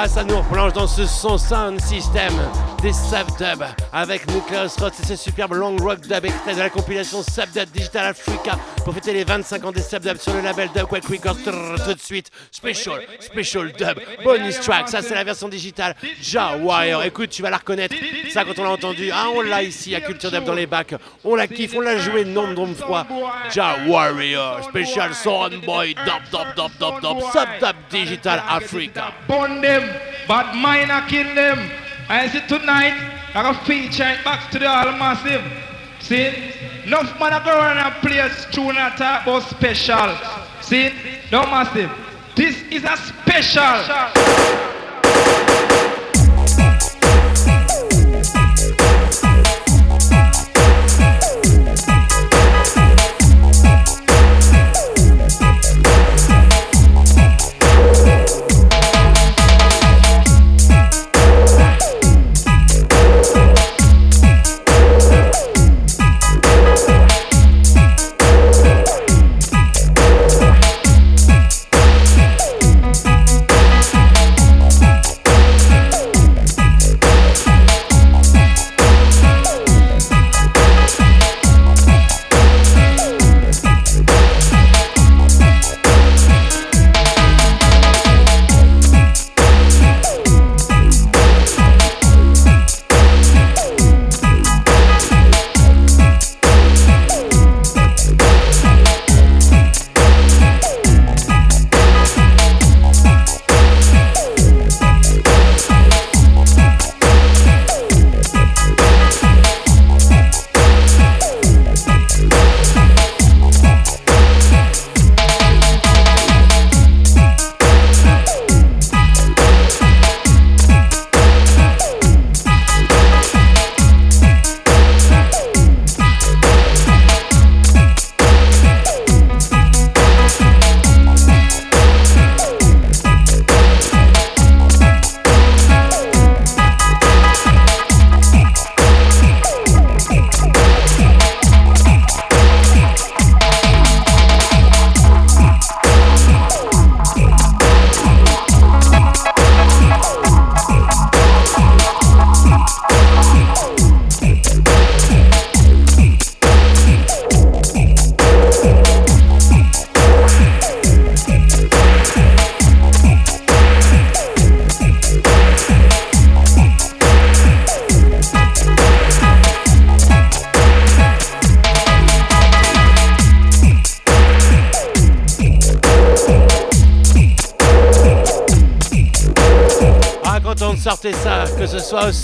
Ah, 0.05 0.07
ça 0.09 0.25
nous 0.25 0.38
replonge 0.38 0.73
dans 0.73 0.85
ce 0.85 1.05
son 1.05 1.38
sound 1.38 1.80
system 1.80 2.34
des 2.81 2.91
Subdub 2.91 3.63
avec 3.93 4.30
Nucleus 4.30 4.75
Roth 4.77 4.95
et 5.01 5.05
ce 5.05 5.15
superbe 5.15 5.53
long 5.53 5.77
rock 5.77 6.01
dub 6.01 6.25
extrait 6.25 6.55
de 6.55 6.59
la 6.59 6.69
compilation 6.69 7.23
Subdub 7.23 7.69
Digital 7.71 8.07
Africa 8.07 8.57
pour 8.84 8.93
fêter 8.93 9.13
les 9.13 9.23
25 9.23 9.63
ans 9.63 9.71
des 9.71 9.81
Subdub 9.81 10.17
sur 10.17 10.34
le 10.34 10.41
label 10.41 10.67
Dubquake 10.75 11.05
Records. 11.05 11.38
Tout 11.85 11.93
de 11.93 11.99
suite, 12.01 12.31
special, 12.51 12.99
special 13.21 13.71
dub, 13.71 13.97
bonus 14.25 14.59
track. 14.59 14.89
Ça, 14.89 15.01
c'est 15.01 15.15
la 15.15 15.23
version 15.23 15.47
digitale. 15.47 15.95
Ja. 16.21 16.57
Écoute, 17.05 17.30
tu 17.30 17.41
vas 17.41 17.49
la 17.49 17.57
reconnaître. 17.57 17.95
Ça, 18.30 18.43
quand 18.43 18.59
on 18.59 18.63
l'a 18.65 18.71
entendu, 18.71 19.09
ah, 19.13 19.27
on 19.34 19.39
l'a 19.39 19.63
ici 19.63 19.95
à 19.95 20.01
Culture 20.01 20.31
Dub 20.31 20.43
dans 20.43 20.53
les 20.53 20.67
bacs. 20.67 20.95
On 21.23 21.35
la 21.35 21.47
kiffe, 21.47 21.75
on 21.77 21.80
l'a 21.80 21.97
joué 21.97 22.25
nombre, 22.25 22.67
de 22.67 22.73
fois. 22.73 23.07
Ja 23.53 23.77
Warrior, 23.88 24.65
special 24.65 25.13
soundboy, 25.13 25.93
dub, 25.93 26.23
dub, 26.30 26.55
dub, 26.57 26.71
dub, 26.77 27.01
dub, 27.01 27.21
Subdub 27.31 27.75
Digital 27.89 28.43
Africa. 28.49 29.13
But 30.28 30.53
mine 30.56 30.91
I 30.91 31.07
kill 31.07 31.34
them. 31.36 31.72
I 32.10 32.28
see 32.28 32.41
tonight, 32.48 32.94
I 33.34 33.44
got 33.44 33.65
feature 33.65 34.03
it 34.03 34.24
back 34.24 34.52
to 34.52 34.60
the 34.60 34.68
all 34.68 34.91
massive. 34.94 35.44
See, 35.99 36.28
enough 36.86 37.18
man 37.20 37.34
I 37.34 37.44
go 37.44 37.52
around 37.52 37.78
and 37.78 37.95
play 38.02 38.20
a 38.20 38.30
tune 38.52 38.78
and 38.78 38.98
talk 38.98 39.24
about 39.24 39.44
special. 39.44 40.18
See, 40.61 40.91
no 41.32 41.44
massive. 41.45 41.91
This 42.36 42.61
is 42.72 42.84
a 42.84 42.98
special. 42.98 44.82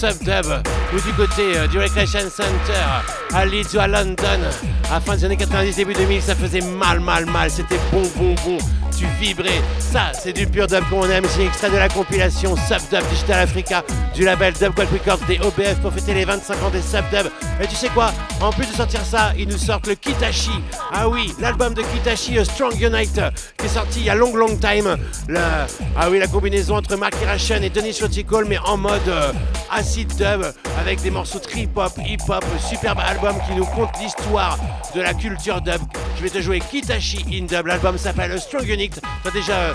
Au 0.09 0.13
Subdub 0.13 0.45
ou 0.93 0.99
du 1.01 1.13
côté 1.13 1.57
euh, 1.57 1.67
du 1.67 1.77
Recreation 1.79 2.21
Center 2.29 3.03
à 3.33 3.45
Leeds 3.45 3.75
ou 3.75 3.79
à 3.79 3.87
London. 3.87 4.39
À 4.91 4.99
fin 4.99 5.15
des 5.15 5.25
années 5.25 5.37
90, 5.37 5.75
début 5.75 5.93
2000, 5.93 6.21
ça 6.21 6.35
faisait 6.35 6.61
mal, 6.61 6.99
mal, 6.99 7.25
mal. 7.27 7.49
C'était 7.51 7.79
bon, 7.91 8.01
bon, 8.15 8.33
bon. 8.45 8.57
Tu 8.97 9.05
vibrais. 9.21 9.61
Ça, 9.79 10.11
c'est 10.19 10.33
du 10.33 10.45
pur 10.45 10.67
dub 10.67 10.83
qu'on 10.89 11.07
aime. 11.09 11.23
C'est 11.29 11.45
extrait 11.45 11.69
de 11.69 11.77
la 11.77 11.87
compilation 11.87 12.55
Subdub 12.55 13.07
Digital 13.09 13.39
Africa 13.39 13.83
du 14.13 14.25
label 14.25 14.53
Dub 14.53 14.73
Quack 14.73 14.89
Records 14.91 15.25
des 15.27 15.39
OBF 15.39 15.79
pour 15.81 15.93
fêter 15.93 16.13
les 16.13 16.25
25 16.25 16.55
ans 16.63 16.69
des 16.69 16.81
Subdub. 16.81 17.31
Et 17.61 17.67
tu 17.67 17.75
sais 17.75 17.87
quoi? 17.89 18.11
En 18.41 18.51
plus 18.51 18.65
de 18.65 18.73
sortir 18.73 19.01
ça, 19.05 19.31
ils 19.37 19.47
nous 19.47 19.57
sortent 19.57 19.87
le 19.87 19.95
Kitashi. 19.95 20.51
Ah 20.91 21.07
oui, 21.07 21.33
l'album 21.39 21.73
de 21.73 21.81
Kitashi, 21.83 22.43
Strong 22.43 22.81
Unite, 22.81 23.21
qui 23.57 23.65
est 23.67 23.69
sorti 23.69 23.99
il 23.99 24.05
y 24.05 24.09
a 24.09 24.15
long, 24.15 24.35
long 24.35 24.57
time. 24.57 24.97
Le- 25.27 25.39
ah 25.97 26.09
oui, 26.09 26.19
la 26.19 26.27
combinaison 26.27 26.75
entre 26.77 26.95
Mark 26.97 27.13
Irration 27.21 27.55
et 27.61 27.69
Denis 27.69 27.97
Rotical, 28.01 28.45
mais 28.49 28.57
en 28.65 28.75
mode 28.75 29.07
euh, 29.07 29.31
acid 29.71 30.07
dub, 30.15 30.43
avec 30.79 31.01
des 31.01 31.11
morceaux 31.11 31.39
trip-hop, 31.39 31.91
hip-hop, 31.97 32.43
superbe 32.59 32.99
album 32.99 33.35
qui 33.47 33.55
nous 33.55 33.65
conte 33.65 33.89
l'histoire 33.99 34.57
de 34.95 35.01
la 35.01 35.13
culture 35.13 35.61
dub. 35.61 35.81
Je 36.17 36.23
vais 36.23 36.29
te 36.29 36.41
jouer 36.41 36.59
Kitashi 36.59 37.25
in 37.31 37.45
dub, 37.45 37.67
l'album 37.67 37.97
s'appelle 37.97 38.39
Strong 38.39 38.67
Unite. 38.67 39.01
T'as 39.23 39.31
déjà, 39.31 39.53
euh, 39.53 39.73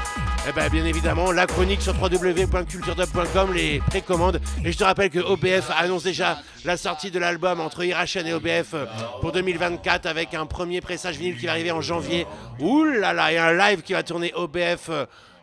eh 0.49 0.53
ben, 0.53 0.69
bien 0.69 0.85
évidemment, 0.85 1.33
la 1.33 1.47
chronique 1.47 1.83
sur 1.83 1.95
www.culturedub.com, 2.01 3.53
les 3.55 3.81
précommandes. 3.81 4.41
Et 4.65 4.73
je 4.73 4.79
te 4.79 4.85
rappelle 4.85 5.11
que 5.11 5.21
OBF 5.21 5.71
annonce 5.79 6.03
déjà 6.03 6.39
la 6.65 6.77
sortie 6.77 7.11
de 7.11 7.19
l'album 7.19 7.61
entre 7.61 7.85
Irration 7.85 8.23
et 8.25 8.33
OBF 8.33 8.75
euh, 8.75 8.87
pour 9.21 9.33
2024 9.33 10.07
avec 10.07 10.35
un 10.35 10.47
premier 10.47 10.81
pressage 10.81 11.17
vinyle 11.17 11.39
qui 11.39 11.47
va 11.47 11.53
arriver 11.53 11.73
en 11.73 11.81
janvier. 11.81 12.27
Ouh 12.61 12.85
là 12.85 13.13
là, 13.13 13.33
et 13.33 13.39
un 13.39 13.53
live 13.53 13.83
qui 13.83 13.93
va 13.93 14.03
tourner 14.03 14.33
OBF. 14.35 14.91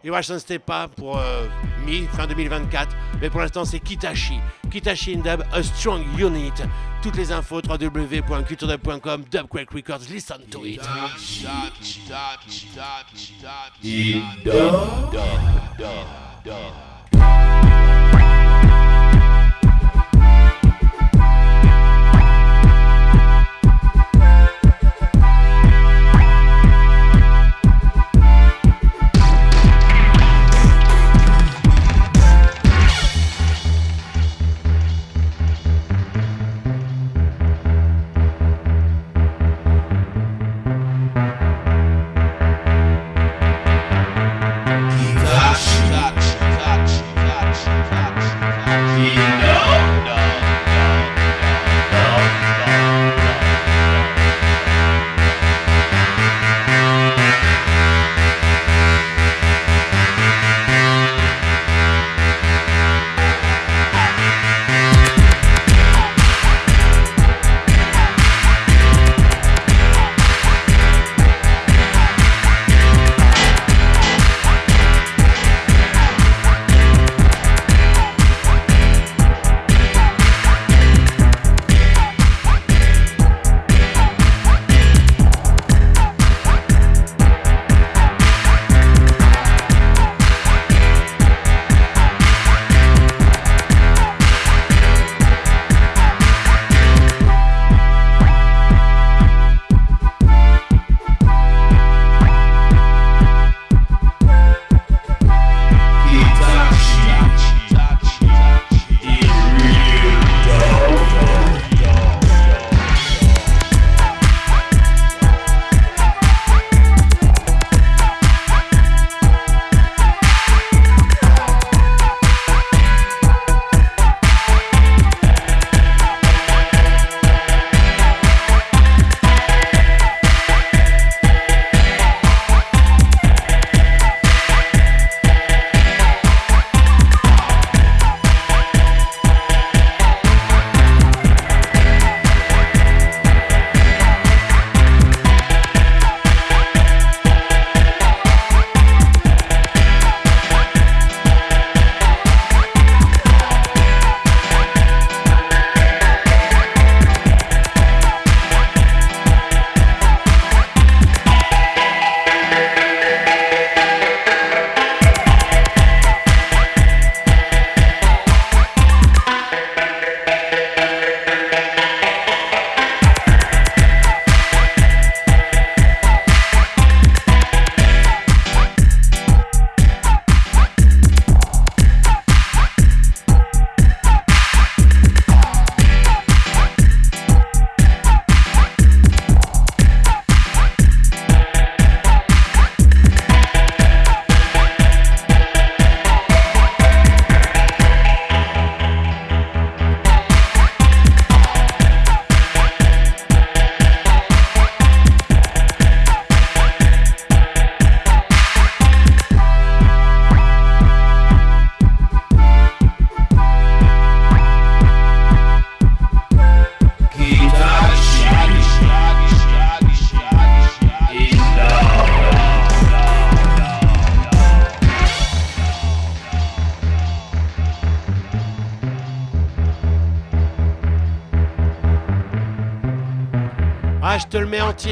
Irration 0.03 0.39
Stepa 0.39 0.87
pour 0.95 1.17
euh, 1.17 1.47
mi 1.85 2.07
fin 2.13 2.27
2024. 2.27 2.95
Mais 3.21 3.29
pour 3.29 3.39
l'instant, 3.39 3.65
c'est 3.65 3.79
Kitashi. 3.79 4.39
Kitashi 4.71 5.13
in 5.13 5.19
dub, 5.21 5.43
a 5.53 5.61
strong 5.63 6.03
unit. 6.17 6.53
Toutes 7.01 7.17
les 7.17 7.31
infos 7.31 7.61
www.culturedub.com, 7.61 9.23
Dubquake 9.31 9.71
Records, 9.71 10.09
listen 10.09 10.39
to 10.49 10.65
it. 10.65 10.81
Kitashi. 10.81 11.45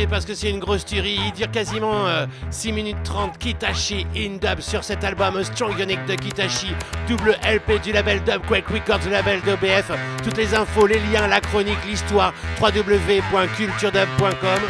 Parce 0.09 0.25
que 0.25 0.33
c'est 0.33 0.49
une 0.49 0.59
grosse 0.59 0.85
tuerie. 0.85 1.19
Il 1.25 1.31
dure 1.33 1.51
quasiment 1.51 2.05
6 2.49 2.71
minutes 2.73 2.97
30. 3.03 3.37
Kitashi 3.37 4.05
in 4.15 4.37
dub 4.41 4.59
sur 4.59 4.83
cet 4.83 5.03
album 5.03 5.43
Strong 5.43 5.79
Unique 5.79 6.03
de 6.05 6.15
Kitashi. 6.15 6.73
Double 7.07 7.37
LP 7.43 7.79
du 7.81 7.91
label 7.91 8.23
Dub 8.23 8.41
Quake 8.47 8.67
Records, 8.67 8.99
du 8.99 9.09
label 9.09 9.41
d'OBF. 9.41 9.91
Toutes 10.23 10.37
les 10.37 10.53
infos, 10.53 10.87
les 10.87 10.99
liens, 11.11 11.27
la 11.27 11.39
chronique, 11.39 11.77
l'histoire. 11.87 12.33
www.culturedub.com. 12.59 14.61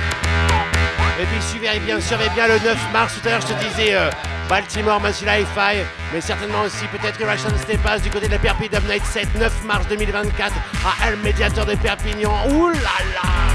Et 1.21 1.25
puis 1.25 1.41
suivez 1.41 1.79
bien, 1.79 1.99
surveillez 1.99 2.29
bien 2.35 2.47
le 2.47 2.59
9 2.59 2.77
mars. 2.93 3.13
Tout 3.19 3.27
à 3.27 3.31
l'heure, 3.31 3.41
je 3.41 3.47
te 3.47 3.67
disais 3.67 3.95
euh, 3.95 4.09
Baltimore, 4.47 5.01
Massila 5.01 5.39
Hi-Fi, 5.39 5.83
mais 6.13 6.21
certainement 6.21 6.61
aussi 6.61 6.85
peut-être 6.87 7.19
Russian 7.25 7.49
Stepas 7.57 7.99
du 7.99 8.09
côté 8.09 8.27
de 8.27 8.33
la 8.33 8.39
Perpignan 8.39 8.79
Night 8.87 9.03
7, 9.05 9.35
9 9.35 9.65
mars 9.65 9.85
2024 9.89 10.53
à 10.85 11.07
El 11.07 11.17
Médiateur 11.17 11.65
de 11.65 11.75
Perpignan. 11.75 12.31
Ouh 12.51 12.69
là 12.69 12.99
là! 13.15 13.48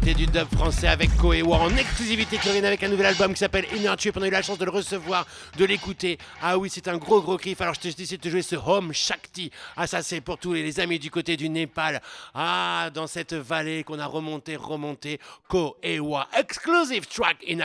Côté 0.00 0.12
du 0.12 0.26
dub 0.26 0.48
français 0.56 0.88
avec 0.88 1.16
Koewa 1.18 1.56
en 1.56 1.76
exclusivité 1.76 2.36
qui 2.38 2.48
revient 2.48 2.66
avec 2.66 2.82
un 2.82 2.88
nouvel 2.88 3.06
album 3.06 3.32
qui 3.32 3.38
s'appelle 3.38 3.64
Inner 3.76 3.94
Tube. 3.96 4.12
On 4.16 4.22
a 4.22 4.26
eu 4.26 4.30
la 4.30 4.42
chance 4.42 4.58
de 4.58 4.64
le 4.64 4.72
recevoir, 4.72 5.24
de 5.56 5.64
l'écouter. 5.64 6.18
Ah 6.42 6.58
oui 6.58 6.68
c'est 6.68 6.88
un 6.88 6.96
gros 6.96 7.22
gros 7.22 7.36
kiff. 7.36 7.60
Alors 7.60 7.74
je 7.74 7.80
te 7.88 7.96
décide 7.96 8.20
de 8.20 8.28
jouer 8.28 8.42
ce 8.42 8.56
Home 8.56 8.92
Shakti. 8.92 9.52
Ah 9.76 9.86
ça 9.86 10.02
c'est 10.02 10.20
pour 10.20 10.38
tous 10.38 10.52
les, 10.54 10.64
les 10.64 10.80
amis 10.80 10.98
du 10.98 11.12
côté 11.12 11.36
du 11.36 11.48
Népal. 11.48 12.02
Ah 12.34 12.90
dans 12.92 13.06
cette 13.06 13.34
vallée 13.34 13.84
qu'on 13.84 14.00
a 14.00 14.06
remonté, 14.06 14.56
remonté. 14.56 15.20
Koewa 15.46 16.26
exclusive 16.36 17.06
track 17.06 17.36
in 17.48 17.60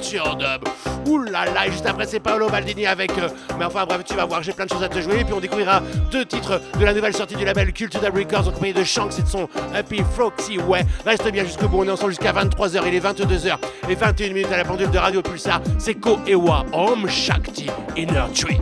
a 0.00 0.02
culture 0.02 0.36
dub. 0.36 0.68
Ouh 1.06 1.18
là 1.22 1.44
là, 1.46 1.70
juste 1.70 1.86
après 1.86 2.06
c'est 2.06 2.20
Paolo 2.20 2.48
Baldini 2.48 2.86
avec. 2.86 3.16
euh, 3.18 3.28
mais 3.58 3.64
enfin 3.64 3.84
bref, 3.84 4.02
tu 4.04 4.14
vas 4.14 4.24
voir, 4.24 4.42
j'ai 4.42 4.52
plein 4.52 4.64
de 4.64 4.70
choses 4.70 4.82
à 4.82 4.88
te 4.88 5.00
jouer. 5.00 5.20
Et 5.20 5.24
puis 5.24 5.34
on 5.34 5.40
découvrira 5.40 5.82
deux 6.10 6.24
titres 6.24 6.60
de 6.78 6.84
la 6.84 6.92
nouvelle 6.94 7.14
sortie 7.14 7.36
du 7.36 7.44
label 7.44 7.72
Culture 7.72 8.00
Dub 8.00 8.14
Records 8.14 8.48
en 8.48 8.52
compagnie 8.52 8.72
de 8.72 8.84
Shanks 8.84 9.18
et 9.18 9.22
de 9.22 9.28
son 9.28 9.48
Happy 9.74 10.02
Froxy. 10.14 10.58
Ouais, 10.58 10.84
reste 11.04 11.30
bien 11.30 11.44
jusqu'au 11.44 11.68
bout, 11.68 11.80
on 11.80 11.84
est 11.84 11.90
ensemble 11.90 12.10
jusqu'à 12.12 12.32
23h. 12.32 12.82
Il 12.86 12.94
est 12.94 13.04
22h 13.04 13.56
et 13.88 13.94
21 13.94 14.28
minutes 14.28 14.52
à 14.52 14.56
la 14.56 14.64
pendule 14.64 14.90
de 14.90 14.98
Radio 14.98 15.22
Pulsar. 15.22 15.60
C'est 15.78 15.94
Ko 15.94 16.18
Ewa 16.26 16.64
Om 16.72 17.08
Shakti 17.08 17.66
Inner 17.96 18.24
Tree. 18.34 18.60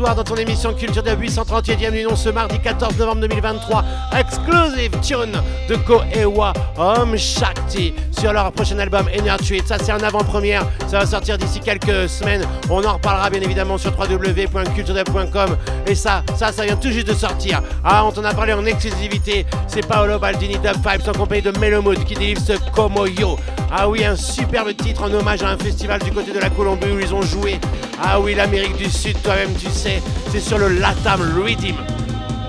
Dans 0.00 0.24
ton 0.24 0.36
émission 0.36 0.72
Culture 0.72 1.02
de 1.02 1.10
838e 1.10 1.90
du 1.92 2.02
nom 2.04 2.16
ce 2.16 2.30
mardi 2.30 2.58
14 2.58 2.96
novembre 2.96 3.20
2023. 3.20 3.84
Exclusive 4.18 4.92
tune 5.02 5.42
de 5.68 5.76
Ko 5.76 6.00
Ewa 6.14 6.54
Om 6.78 7.18
Shakti 7.18 7.92
sur 8.18 8.32
leur 8.32 8.50
prochain 8.52 8.78
album 8.78 9.06
Energy. 9.14 9.60
Ça, 9.66 9.76
c'est 9.78 9.92
en 9.92 9.98
avant-première. 9.98 10.66
Ça 10.88 11.00
va 11.00 11.06
sortir 11.06 11.36
d'ici 11.36 11.60
quelques 11.60 12.08
semaines. 12.08 12.46
On 12.70 12.82
en 12.82 12.94
reparlera 12.94 13.28
bien 13.28 13.42
évidemment 13.42 13.76
sur 13.76 13.92
www.culturedub.com. 13.98 15.56
Et 15.86 15.94
ça, 15.94 16.22
ça, 16.34 16.50
ça 16.50 16.64
vient 16.64 16.76
tout 16.76 16.90
juste 16.90 17.08
de 17.08 17.14
sortir. 17.14 17.62
Ah, 17.84 18.04
on 18.06 18.10
t'en 18.10 18.24
a 18.24 18.32
parlé 18.32 18.54
en 18.54 18.64
exclusivité. 18.64 19.44
C'est 19.66 19.86
Paolo 19.86 20.18
Baldini 20.18 20.54
Dub 20.54 20.76
Vibes 20.76 21.08
en 21.08 21.12
compagnie 21.12 21.42
de 21.42 21.56
Melomood 21.58 22.04
qui 22.04 22.14
délivre 22.14 22.40
ce 22.40 22.54
Como 22.72 23.06
Yo. 23.06 23.38
Ah 23.70 23.88
oui, 23.88 24.04
un 24.04 24.16
superbe 24.16 24.74
titre 24.74 25.02
en 25.02 25.12
hommage 25.12 25.42
à 25.42 25.50
un 25.50 25.58
festival 25.58 26.00
du 26.00 26.10
côté 26.10 26.32
de 26.32 26.38
la 26.38 26.48
Colombie 26.48 26.90
où 26.90 26.98
ils 26.98 27.14
ont 27.14 27.22
joué. 27.22 27.60
Ah 28.02 28.18
oui, 28.18 28.34
l'Amérique 28.34 28.76
du 28.76 28.88
Sud, 28.88 29.20
toi-même 29.22 29.54
tu 29.54 29.68
sais, 29.68 30.02
c'est 30.30 30.40
sur 30.40 30.58
le 30.58 30.68
Latam 30.68 31.20
Rhythm. 31.36 31.76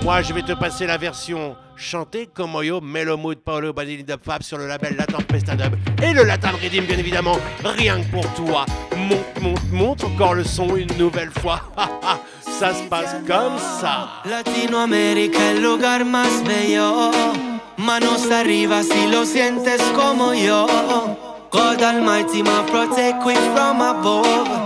Moi, 0.02 0.22
je 0.22 0.32
vais 0.32 0.42
te 0.42 0.52
passer 0.52 0.86
la 0.86 0.96
version 0.96 1.54
chantée 1.76 2.28
comme 2.32 2.54
Oyo, 2.54 2.80
Melomood, 2.80 3.38
Paolo 3.38 3.72
Badini 3.72 4.02
Dub 4.02 4.20
Fab 4.24 4.42
sur 4.42 4.56
le 4.56 4.66
label 4.66 4.96
Latam 4.96 5.22
Pesta 5.24 5.54
Dub 5.54 5.74
et 6.02 6.14
le 6.14 6.24
Latam 6.24 6.54
Rhythm, 6.54 6.86
bien 6.86 6.98
évidemment, 6.98 7.36
rien 7.64 8.00
que 8.00 8.10
pour 8.10 8.26
toi. 8.34 8.64
Monte, 8.96 9.40
monte, 9.42 9.72
monte 9.72 10.04
encore 10.04 10.34
le 10.34 10.44
son 10.44 10.74
une 10.74 10.96
nouvelle 10.96 11.30
fois. 11.40 11.60
Ça 12.40 12.72
se 12.72 12.82
passe 12.84 13.16
comme 13.26 13.58
ça. 13.80 14.22
Latinoamérica, 14.24 15.50
el 15.50 15.62
lugar 15.62 16.04
más 16.04 16.42
bello. 16.44 17.10
Manos 17.76 18.30
arriba 18.30 18.82
si 18.82 19.08
lo 19.10 19.24
sientes 19.24 19.82
como 19.94 20.32
yo. 20.32 20.66
God 21.50 21.82
Almighty, 21.82 22.42
protect 22.42 23.22
from 23.22 23.82
above. 23.82 24.61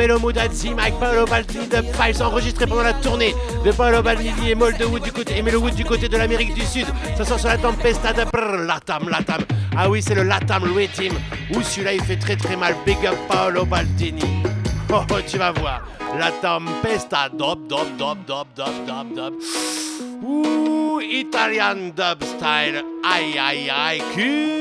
Melomood, 0.00 0.38
Adzi, 0.38 0.74
Mike, 0.74 0.98
Paolo 0.98 1.26
Baldini, 1.26 1.68
The 1.68 1.82
Files, 1.94 2.22
enregistré 2.22 2.66
pendant 2.66 2.84
la 2.84 2.94
tournée 2.94 3.34
de 3.62 3.70
Paolo 3.70 4.02
Baldini 4.02 4.52
et 4.52 4.54
Moldewood 4.54 5.02
du 5.02 5.12
côté, 5.12 5.36
et 5.36 5.42
Melowood 5.42 5.74
du 5.74 5.84
côté 5.84 6.08
de 6.08 6.16
l'Amérique 6.16 6.54
du 6.54 6.62
Sud. 6.62 6.86
Ça 7.18 7.26
sort 7.26 7.38
sur 7.38 7.48
la 7.48 7.58
Tempesta 7.58 8.14
de 8.14 8.24
brrr, 8.24 8.64
Latam, 8.64 9.10
Latam. 9.10 9.42
Ah 9.76 9.90
oui, 9.90 10.00
c'est 10.00 10.14
le 10.14 10.22
Latam 10.22 10.62
Rhythm. 10.74 11.12
Ouh, 11.54 11.60
celui-là 11.60 11.92
il 11.92 12.02
fait 12.02 12.16
très 12.16 12.34
très 12.34 12.56
mal. 12.56 12.74
Big 12.86 12.96
up 13.04 13.14
Paolo 13.28 13.66
Baldini. 13.66 14.22
Oh, 14.90 15.02
oh, 15.10 15.16
tu 15.26 15.36
vas 15.36 15.52
voir. 15.52 15.82
La 16.18 16.30
Tempesta, 16.30 17.28
dop, 17.28 17.68
dop, 17.68 17.86
dop, 17.98 18.16
dop, 18.26 18.46
dop, 18.56 19.14
dop. 19.14 19.34
Ouh, 20.22 21.02
Italian 21.02 21.92
dub 21.94 22.24
style. 22.24 22.82
Aïe, 23.04 23.38
aïe, 23.38 23.70
aïe. 23.70 24.02
Culture 24.14 24.59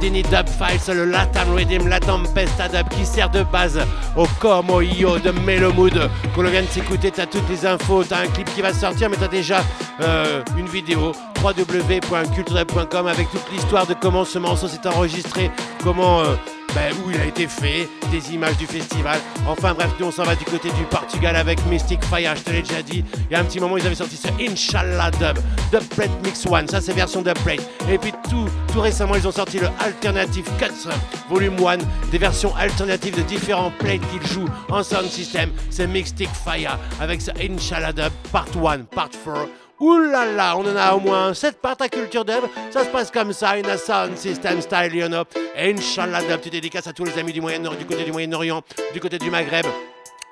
Baldini 0.00 0.22
Dub 0.22 0.48
Files, 0.48 0.94
le 0.94 1.04
Latam 1.04 1.54
Rhythm, 1.54 1.86
la 1.86 2.00
Tempesta 2.00 2.68
Dub 2.68 2.88
qui 2.88 3.04
sert 3.04 3.28
de 3.28 3.42
base 3.42 3.78
au 4.16 4.26
Como 4.40 4.80
Io 4.80 5.18
de 5.18 5.30
Melomood. 5.30 6.08
Qu'on 6.34 6.42
vient 6.44 6.62
de 6.62 6.66
s'écouter, 6.68 7.10
t'as 7.10 7.26
toutes 7.26 7.46
les 7.50 7.66
infos, 7.66 8.02
t'as 8.04 8.20
un 8.20 8.26
clip 8.28 8.48
qui 8.54 8.62
va 8.62 8.72
sortir, 8.72 9.10
mais 9.10 9.16
t'as 9.16 9.28
déjà 9.28 9.62
euh, 10.00 10.42
une 10.56 10.66
vidéo 10.66 11.12
www.culturedub.com 11.44 13.06
avec 13.08 13.30
toute 13.30 13.52
l'histoire 13.52 13.86
de 13.86 13.92
comment 13.92 14.24
ce 14.24 14.38
morceau 14.38 14.68
s'est 14.68 14.86
enregistré, 14.86 15.50
comment. 15.84 16.20
euh, 16.20 16.34
ben, 16.74 16.92
où 17.04 17.10
il 17.10 17.20
a 17.20 17.24
été 17.24 17.46
fait, 17.46 17.88
des 18.10 18.34
images 18.34 18.56
du 18.56 18.66
festival. 18.66 19.18
Enfin 19.46 19.74
bref, 19.74 19.90
nous 19.98 20.06
on 20.06 20.10
s'en 20.10 20.24
va 20.24 20.34
du 20.34 20.44
côté 20.44 20.70
du 20.72 20.84
Portugal 20.84 21.36
avec 21.36 21.64
Mystic 21.66 22.02
Fire, 22.04 22.34
je 22.36 22.42
te 22.42 22.50
l'ai 22.50 22.62
déjà 22.62 22.82
dit. 22.82 23.04
Il 23.30 23.32
y 23.32 23.34
a 23.34 23.40
un 23.40 23.44
petit 23.44 23.60
moment, 23.60 23.76
ils 23.76 23.86
avaient 23.86 23.94
sorti 23.94 24.16
ce 24.16 24.28
Inshallah 24.40 25.10
Dub, 25.12 25.38
Dub 25.72 25.84
Plate 25.94 26.10
Mix 26.24 26.46
One, 26.46 26.68
ça 26.68 26.80
c'est 26.80 26.92
version 26.92 27.22
Dub 27.22 27.38
Plate. 27.44 27.68
Et 27.90 27.98
puis 27.98 28.12
tout, 28.28 28.46
tout 28.72 28.80
récemment, 28.80 29.14
ils 29.14 29.26
ont 29.26 29.32
sorti 29.32 29.58
le 29.58 29.68
Alternative 29.80 30.48
Cuts 30.58 30.88
Volume 31.28 31.56
1, 31.64 31.78
des 32.10 32.18
versions 32.18 32.54
alternatives 32.56 33.16
de 33.16 33.22
différents 33.22 33.72
plates 33.78 34.00
qu'ils 34.10 34.26
jouent 34.26 34.48
en 34.68 34.82
sound 34.82 35.08
system. 35.08 35.50
C'est 35.70 35.86
Mystic 35.86 36.28
Fire 36.44 36.78
avec 37.00 37.20
ce 37.20 37.30
Inshallah 37.40 37.92
Dub 37.92 38.12
Part 38.32 38.46
1, 38.54 38.84
Part 38.84 39.10
4. 39.24 39.69
Là, 39.80 40.56
on 40.56 40.60
en 40.60 40.76
a 40.76 40.92
au 40.92 41.00
moins 41.00 41.32
7 41.32 41.58
parts 41.60 41.76
à 41.80 41.88
culture 41.88 42.24
dub. 42.24 42.44
Ça 42.70 42.84
se 42.84 42.90
passe 42.90 43.10
comme 43.10 43.32
ça, 43.32 43.56
une 43.56 43.76
sound 43.78 44.16
system 44.16 44.60
style, 44.60 44.94
you 44.94 45.06
know. 45.08 45.24
Et 45.56 45.72
Inch'Allah 45.72 46.20
dub, 46.22 46.40
tu 46.40 46.50
dédicaces 46.50 46.86
à 46.86 46.92
tous 46.92 47.04
les 47.04 47.18
amis 47.18 47.32
du 47.32 47.40
Moyen 47.40 47.60
du 47.60 47.86
côté 47.86 48.04
du 48.04 48.12
Moyen-Orient, 48.12 48.62
du 48.92 49.00
côté 49.00 49.18
du 49.18 49.30
Maghreb. 49.30 49.64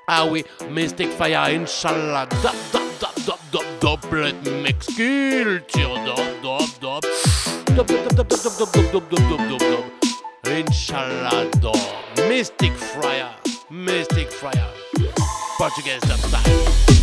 Ah 0.06 0.26
oui, 0.26 0.44
Mystic 0.70 1.10
Fire, 1.10 1.44
Inch'Allah, 1.44 2.26
dub, 2.42 2.52
dub, 2.72 2.82
dub, 3.00 3.38
dub, 3.50 3.62
dub, 3.80 4.00
doublet 4.10 4.34
mix 4.62 4.86
culture, 4.86 5.98
dub, 6.04 6.16
dub. 6.80 7.00
Dub, 7.74 7.86
dub, 7.86 7.86
dub, 7.86 8.16
dub, 8.16 8.28
dub, 8.28 8.38
dub, 8.58 8.72
dub, 8.72 8.92
dub, 8.92 9.08
dub, 9.08 9.28
dub, 9.28 9.48
dub, 9.48 9.58
dub. 9.58 9.84
Inch'Allah, 10.46 11.46
dub. 11.60 12.28
Mystic 12.28 12.72
Fire, 12.74 13.30
Mystic 13.70 14.30
Fire. 14.30 14.72
Portuguese 15.58 16.00
dub 16.02 16.18
style. 16.18 16.97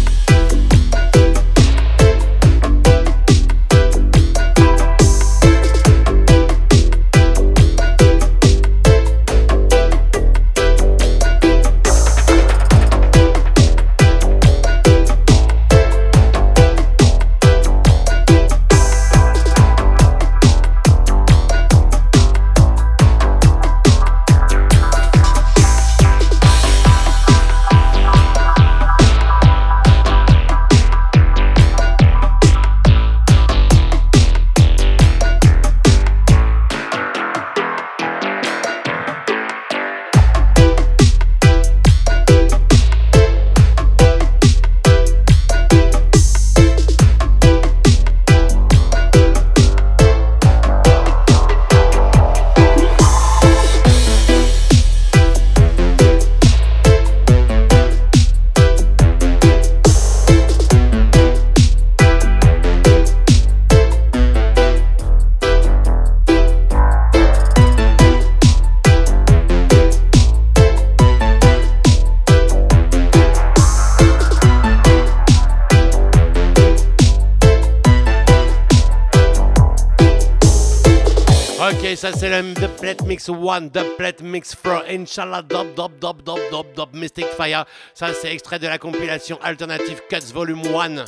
Plate 82.85 83.01
Mix 83.07 83.29
1, 83.29 83.69
The 83.69 83.97
Plate 83.97 84.21
Mix 84.21 84.53
4, 84.53 84.85
Inshallah, 84.91 85.41
Dub, 85.41 85.73
Dub, 85.73 85.97
Dub, 85.99 86.21
Dub, 86.21 86.39
Dub, 86.51 86.65
Dub, 86.75 86.89
Mystic 86.93 87.25
Fire. 87.35 87.65
Ça 87.95 88.13
c'est 88.13 88.31
extrait 88.31 88.59
de 88.59 88.67
la 88.67 88.77
compilation 88.77 89.39
Alternative 89.41 90.03
Cuts 90.07 90.31
Volume 90.31 90.61
1 90.67 91.05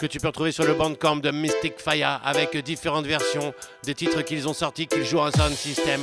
que 0.00 0.06
tu 0.06 0.18
peux 0.18 0.28
retrouver 0.28 0.52
sur 0.52 0.64
le 0.64 0.72
bandcamp 0.72 1.16
de 1.16 1.30
Mystic 1.30 1.74
Fire 1.78 2.18
avec 2.24 2.56
différentes 2.64 3.04
versions 3.04 3.52
des 3.84 3.94
titres 3.94 4.22
qu'ils 4.22 4.48
ont 4.48 4.54
sortis, 4.54 4.86
qu'ils 4.86 5.04
jouent 5.04 5.18
en 5.18 5.30
sound 5.30 5.52
system. 5.52 6.00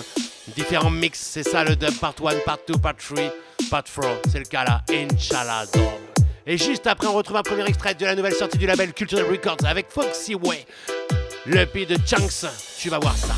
Différents 0.56 0.92
mix, 0.92 1.20
c'est 1.20 1.42
ça 1.42 1.64
le 1.64 1.76
dub, 1.76 1.96
part 1.96 2.14
1, 2.24 2.42
part 2.46 2.60
2, 2.68 2.78
part 2.78 2.96
3, 2.96 3.24
part 3.72 3.84
4. 3.86 4.30
C'est 4.32 4.38
le 4.38 4.46
cas 4.46 4.64
là, 4.64 4.84
Inshallah, 4.92 5.66
Dub. 5.74 6.26
Et 6.46 6.56
juste 6.56 6.86
après, 6.86 7.08
on 7.08 7.14
retrouve 7.14 7.38
un 7.38 7.42
premier 7.42 7.66
extrait 7.66 7.96
de 7.96 8.06
la 8.06 8.14
nouvelle 8.14 8.36
sortie 8.36 8.60
du 8.60 8.68
label 8.68 8.94
Cultural 8.94 9.26
Records 9.26 9.66
avec 9.66 9.90
Foxy 9.90 10.36
Way. 10.36 10.68
Le 11.48 11.66
pays 11.66 11.88
de 11.88 11.96
Chunks, 11.96 12.46
tu 12.78 12.92
vas 12.92 13.00
voir 13.00 13.18
ça. 13.18 13.34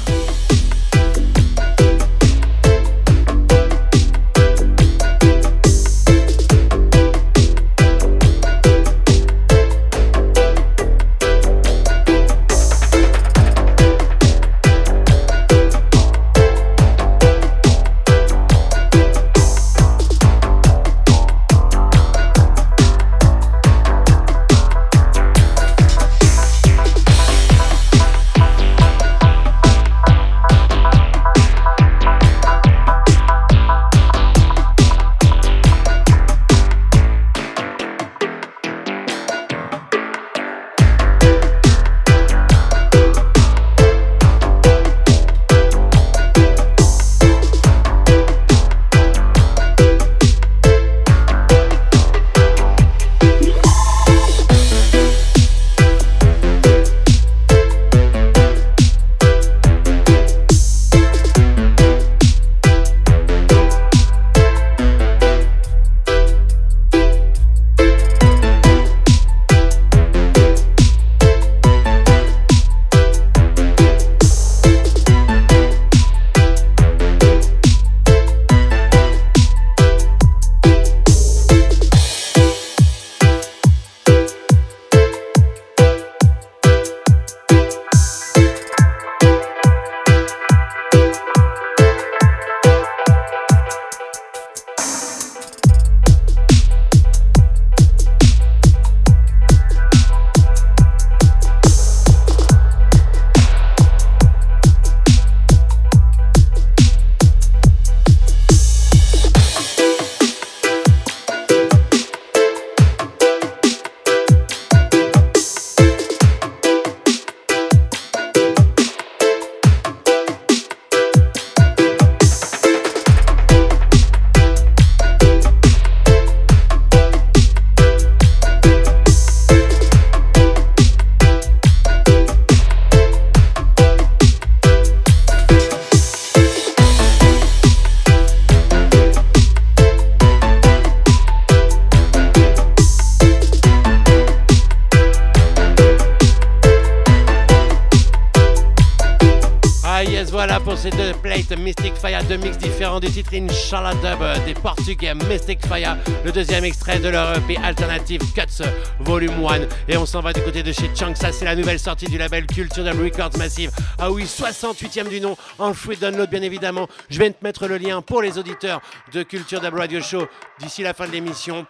Inshallah 153.72 153.94
Dub 154.04 154.46
des 154.46 154.54
Portugais 154.54 155.14
Mystic 155.30 155.66
Fire, 155.66 155.96
le 156.26 156.32
deuxième 156.34 156.51
extrait 156.64 157.00
de 157.00 157.10
leur 157.10 157.38
EP 157.38 157.58
Alternative 157.58 158.22
Cuts 158.34 158.64
Volume 159.00 159.46
1. 159.46 159.68
Et 159.88 159.98
on 159.98 160.06
s'en 160.06 160.22
va 160.22 160.34
du 160.34 160.42
côté 160.42 160.64
de 160.64 160.72
chez 160.72 160.90
Chunk, 160.96 161.18
ça 161.18 161.32
c'est 161.32 161.46
la 161.46 161.56
nouvelle 161.56 161.80
sortie 161.80 162.06
du 162.06 162.18
label 162.18 162.46
Culture 162.46 162.84
Dub 162.84 163.02
Records 163.02 163.38
Massive. 163.38 163.72
Ah 163.98 164.12
oui, 164.12 164.24
68e 164.24 165.10
du 165.10 165.22
nom 165.22 165.38
en 165.60 165.74
free 165.74 165.98
download 165.98 166.30
bien 166.30 166.42
évidemment. 166.42 166.88
Je 167.10 167.20
vais 167.20 167.30
te 167.32 167.44
mettre 167.44 167.68
le 167.68 167.78
lien 167.78 168.02
pour 168.02 168.22
les 168.22 168.38
auditeurs 168.38 168.82
de 169.14 169.24
Culture 169.24 169.62
Dub 169.62 169.74
Radio 169.74 170.02
Show 170.02 170.28
d'ici 170.60 170.84
la 170.84 170.94
fin 170.94 171.08
de 171.08 171.12
l'émission. 171.12 171.66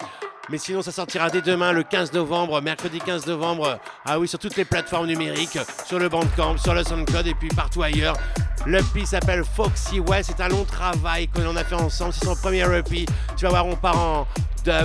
Mais 0.49 0.57
sinon, 0.57 0.81
ça 0.81 0.91
sortira 0.91 1.30
dès 1.30 1.41
demain, 1.41 1.72
le 1.72 1.84
15 1.84 2.13
novembre, 2.13 2.59
mercredi 2.61 2.99
15 2.99 3.27
novembre. 3.27 3.80
Ah 4.05 4.19
oui, 4.19 4.27
sur 4.27 4.39
toutes 4.39 4.57
les 4.57 4.65
plateformes 4.65 5.07
numériques, 5.07 5.57
sur 5.88 5.99
le 5.99 6.09
Bandcamp, 6.09 6.57
sur 6.57 6.73
le 6.73 6.84
SoundCloud 6.84 7.27
et 7.27 7.35
puis 7.35 7.47
partout 7.49 7.84
ailleurs. 7.84 8.18
L'EP 8.65 9.05
s'appelle 9.05 9.43
Foxy 9.43 9.99
West. 9.99 10.34
C'est 10.35 10.43
un 10.43 10.49
long 10.49 10.65
travail 10.65 11.27
qu'on 11.30 11.55
a 11.55 11.63
fait 11.63 11.76
ensemble. 11.76 12.13
C'est 12.13 12.26
son 12.26 12.35
premier 12.35 12.65
EP. 12.76 13.05
Tu 13.38 13.45
vas 13.45 13.49
voir, 13.49 13.65
on 13.65 13.76
part 13.76 13.97
en 13.97 14.27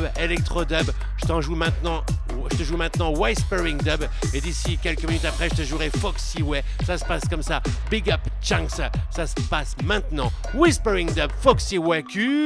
dub, 0.01 0.09
électro 0.19 0.65
dub. 0.65 0.91
Je 1.17 1.27
t'en 1.27 1.41
joue 1.41 1.55
maintenant. 1.55 2.03
Je 2.51 2.59
te 2.59 2.63
joue 2.63 2.77
maintenant 2.77 3.13
Whispering 3.13 3.79
Dub 3.79 4.05
et 4.33 4.41
d'ici 4.41 4.79
quelques 4.79 5.05
minutes 5.05 5.25
après 5.25 5.49
je 5.49 5.57
te 5.57 5.63
jouerai 5.63 5.91
Foxy 5.91 6.43
Way. 6.43 6.63
Ça 6.87 6.97
se 6.97 7.05
passe 7.05 7.23
comme 7.29 7.43
ça. 7.43 7.61
Big 7.91 8.09
Up 8.11 8.21
Chunks. 8.41 8.81
Ça 9.11 9.27
se 9.27 9.35
passe 9.51 9.75
maintenant. 9.85 10.31
Whispering 10.55 11.13
Dub, 11.13 11.31
Foxy 11.41 11.79
Way, 11.79 12.05
culture. 12.05 12.43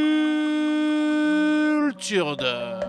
Ah, 2.41 2.81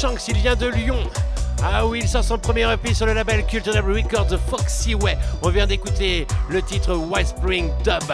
Shanks, 0.00 0.28
il 0.28 0.38
vient 0.38 0.56
de 0.56 0.66
Lyon. 0.66 0.96
Ah 1.62 1.84
oui, 1.84 2.00
il 2.02 2.08
sort 2.08 2.24
son 2.24 2.38
premier 2.38 2.62
EP 2.72 2.94
sur 2.94 3.04
le 3.04 3.12
label 3.12 3.44
Culture 3.44 3.74
Records 3.74 4.38
Foxy 4.48 4.94
Way. 4.94 5.18
On 5.42 5.50
vient 5.50 5.66
d'écouter 5.66 6.26
le 6.48 6.62
titre 6.62 6.94
White 6.94 7.26
Spring 7.26 7.70
Dub. 7.84 8.10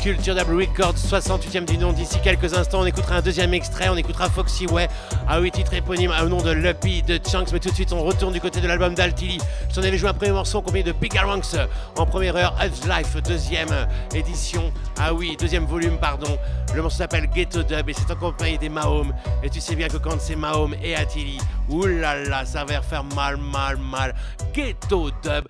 Culture 0.00 0.36
Dub 0.36 0.48
Records, 0.56 0.94
68e 0.94 1.64
du 1.64 1.78
nom. 1.78 1.92
D'ici 1.92 2.20
quelques 2.22 2.54
instants, 2.54 2.82
on 2.82 2.86
écoutera 2.86 3.16
un 3.16 3.20
deuxième 3.22 3.52
extrait, 3.54 3.88
on 3.88 3.96
écoutera 3.96 4.30
Foxy 4.30 4.66
Way. 4.66 4.86
Ah 5.28 5.40
oui, 5.40 5.50
titre 5.50 5.74
éponyme 5.74 6.12
au 6.22 6.28
nom 6.28 6.40
de 6.42 6.52
Luppy 6.52 7.02
de 7.02 7.18
Chunks. 7.18 7.50
Mais 7.52 7.58
tout 7.58 7.70
de 7.70 7.74
suite, 7.74 7.92
on 7.92 8.04
retourne 8.04 8.32
du 8.32 8.40
côté 8.40 8.60
de 8.60 8.68
l'album 8.68 8.94
d'Altili. 8.94 9.38
Je 9.68 9.74
t'en 9.74 9.82
avais 9.82 9.98
joué 9.98 10.10
un 10.10 10.14
premier 10.14 10.30
morceau 10.30 10.62
combien 10.62 10.84
de 10.84 10.92
Big 10.92 11.18
Ranks 11.18 11.56
en 11.96 12.06
première 12.06 12.36
heure. 12.36 12.56
Edge 12.62 12.88
Life, 12.88 13.16
deuxième 13.24 13.88
édition. 14.14 14.72
Ah 14.96 15.12
oui, 15.12 15.36
deuxième 15.38 15.66
volume, 15.66 15.98
pardon. 15.98 16.38
Le 16.74 16.82
morceau 16.82 16.98
s'appelle 16.98 17.28
Ghetto 17.34 17.62
Dub 17.62 17.88
et 17.88 17.92
c'est 17.92 18.10
accompagné 18.10 18.58
des 18.58 18.68
Mahom. 18.68 19.12
Et 19.42 19.50
tu 19.50 19.60
sais 19.60 19.74
bien 19.74 19.88
que 19.88 19.96
quand 19.96 20.20
c'est 20.20 20.36
Mahom 20.36 20.74
et 20.82 20.94
Attili, 20.94 21.38
oulala, 21.68 22.44
ça 22.44 22.64
va 22.64 22.80
faire 22.80 23.04
mal, 23.16 23.36
mal, 23.36 23.76
mal. 23.76 24.14
Ghetto 24.54 25.10
Dub, 25.22 25.46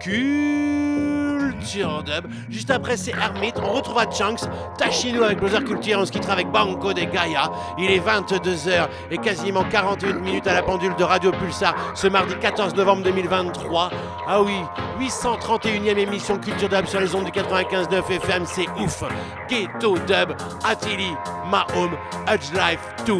culture 0.00 2.02
dub. 2.02 2.26
Juste 2.48 2.70
après, 2.70 2.96
c'est 2.96 3.12
Hermit. 3.12 3.52
On 3.62 3.72
retrouvera 3.72 4.06
Chunks, 4.06 4.40
Tachino 4.78 5.22
avec 5.22 5.38
Brother 5.38 5.64
Culture. 5.64 5.98
On 6.00 6.06
se 6.06 6.12
quittera 6.12 6.34
avec 6.34 6.50
Banco 6.50 6.92
de 6.92 7.02
Gaia. 7.02 7.50
Il 7.78 7.90
est 7.90 8.00
22h 8.00 8.88
et 9.10 9.18
quasiment 9.18 9.64
41 9.64 10.14
minutes 10.14 10.46
à 10.46 10.54
la 10.54 10.62
pendule 10.62 10.94
de 10.96 11.04
Radio 11.04 11.32
Pulsar 11.32 11.74
ce 11.94 12.06
mardi 12.06 12.34
14 12.40 12.74
novembre 12.74 13.02
2023. 13.02 13.90
Ah 14.26 14.42
oui, 14.42 14.56
831e 14.98 15.98
émission 15.98 16.38
Culture 16.38 16.68
Dub 16.68 16.86
sur 16.86 17.00
les 17.00 17.14
ondes 17.14 17.24
du 17.24 17.30
95.9 17.30 18.10
FM. 18.10 18.44
C'est 18.46 18.68
ouf. 18.80 19.02
Ghetto 19.48 19.98
Dub, 19.98 20.32
Attili, 20.64 21.12
Mahom, 21.50 21.90
Edge 22.26 22.52
Life 22.52 22.80
2. 23.06 23.14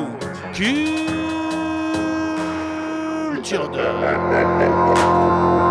Culture 3.35 3.69
Dub. 3.69 5.66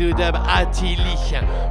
To 0.00 0.14
Dub 0.14 0.34
Attili, 0.48 1.14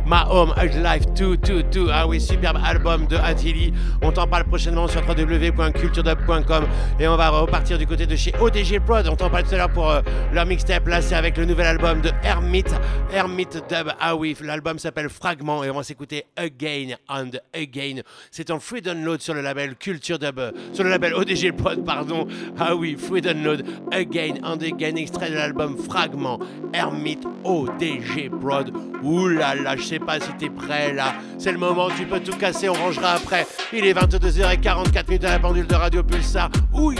My 0.05 0.23
Home 0.29 0.53
Life 0.83 1.07
222. 1.15 1.89
Ah 1.91 2.05
oui, 2.05 2.21
superbe 2.21 2.59
album 2.63 3.07
de 3.07 3.15
Attili. 3.15 3.73
On 4.03 4.11
t'en 4.11 4.27
parle 4.27 4.43
prochainement 4.43 4.87
sur 4.87 5.01
www.culturedub.com 5.01 6.67
et 6.99 7.07
on 7.07 7.17
va 7.17 7.29
repartir 7.29 7.79
du 7.79 7.87
côté 7.87 8.05
de 8.05 8.15
chez 8.15 8.31
ODG 8.39 8.81
Prod. 8.85 9.07
On 9.07 9.15
t'en 9.15 9.31
parle 9.31 9.45
tout 9.45 9.55
à 9.55 9.57
l'heure 9.57 9.73
pour 9.73 9.89
euh, 9.89 10.01
leur 10.31 10.45
mixtape. 10.45 10.87
Là, 10.87 11.01
c'est 11.01 11.15
avec 11.15 11.37
le 11.37 11.45
nouvel 11.45 11.65
album 11.65 12.01
de 12.01 12.11
Hermit, 12.21 12.65
Hermit 13.11 13.47
Dub. 13.67 13.91
Ah 13.99 14.15
oui, 14.15 14.37
l'album 14.43 14.77
s'appelle 14.77 15.09
Fragment 15.09 15.63
et 15.63 15.71
on 15.71 15.77
va 15.77 15.83
s'écouter 15.83 16.25
Again 16.37 16.97
and 17.09 17.31
Again. 17.55 18.01
C'est 18.29 18.51
en 18.51 18.59
free 18.59 18.83
download 18.83 19.21
sur 19.21 19.33
le 19.33 19.41
label 19.41 19.75
Culture 19.75 20.19
Dub, 20.19 20.37
euh, 20.37 20.51
sur 20.73 20.83
le 20.83 20.91
label 20.91 21.15
ODG 21.15 21.51
Prod, 21.53 21.83
pardon. 21.83 22.27
Ah 22.59 22.75
oui, 22.75 22.95
free 22.95 23.21
download 23.21 23.65
Again 23.91 24.35
and 24.43 24.59
Again, 24.61 24.97
extrait 24.97 25.31
de 25.31 25.35
l'album 25.35 25.77
Fragment, 25.79 26.37
Hermit 26.73 27.21
ODG 27.43 28.29
Prod. 28.41 28.71
Ouh 29.03 29.27
là 29.27 29.55
là, 29.55 29.75
je 29.77 29.83
sais 29.83 29.99
pas 29.99 30.19
si 30.19 30.31
t'es 30.37 30.49
prêt 30.49 30.93
là. 30.93 31.15
C'est 31.37 31.51
le 31.51 31.57
moment, 31.57 31.89
tu 31.97 32.05
peux 32.05 32.19
tout 32.19 32.35
casser, 32.37 32.69
on 32.69 32.73
rangera 32.73 33.13
après. 33.13 33.45
Il 33.73 33.85
est 33.85 33.93
22h44 33.93 35.07
minutes 35.07 35.23
à 35.23 35.31
la 35.31 35.39
pendule 35.39 35.67
de 35.67 35.75
Radio 35.75 36.03
Pulsar. 36.03 36.49
Ouh 36.73 36.91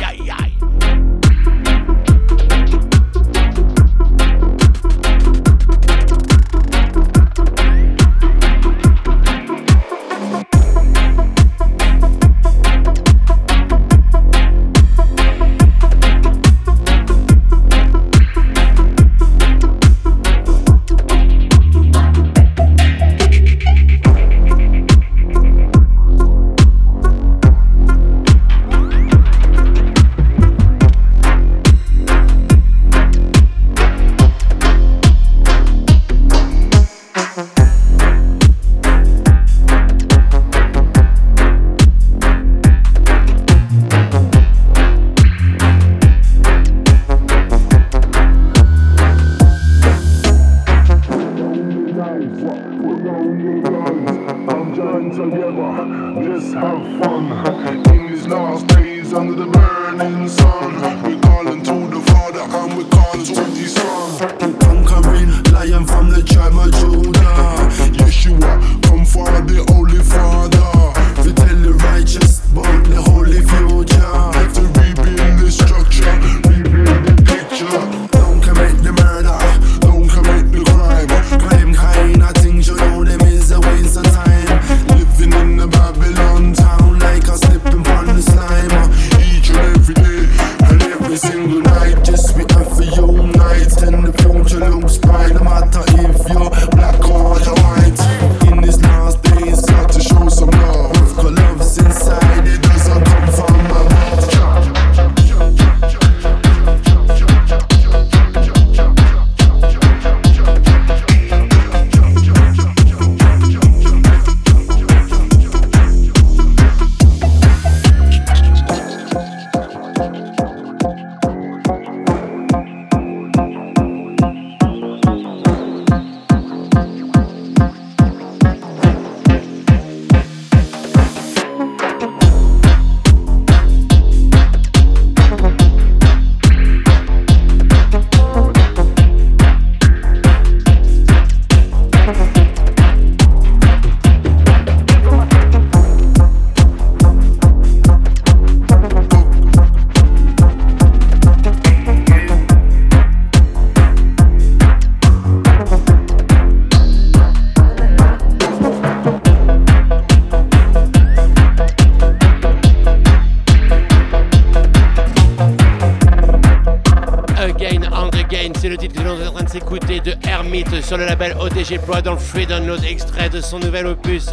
Pro 171.78 172.02
dans 172.02 172.14
le 172.14 172.18
Free 172.18 172.48
Download 172.48 172.84
extrait 172.84 173.30
de 173.30 173.42
son 173.42 173.60
nouvel 173.60 173.86
opus 173.86 174.30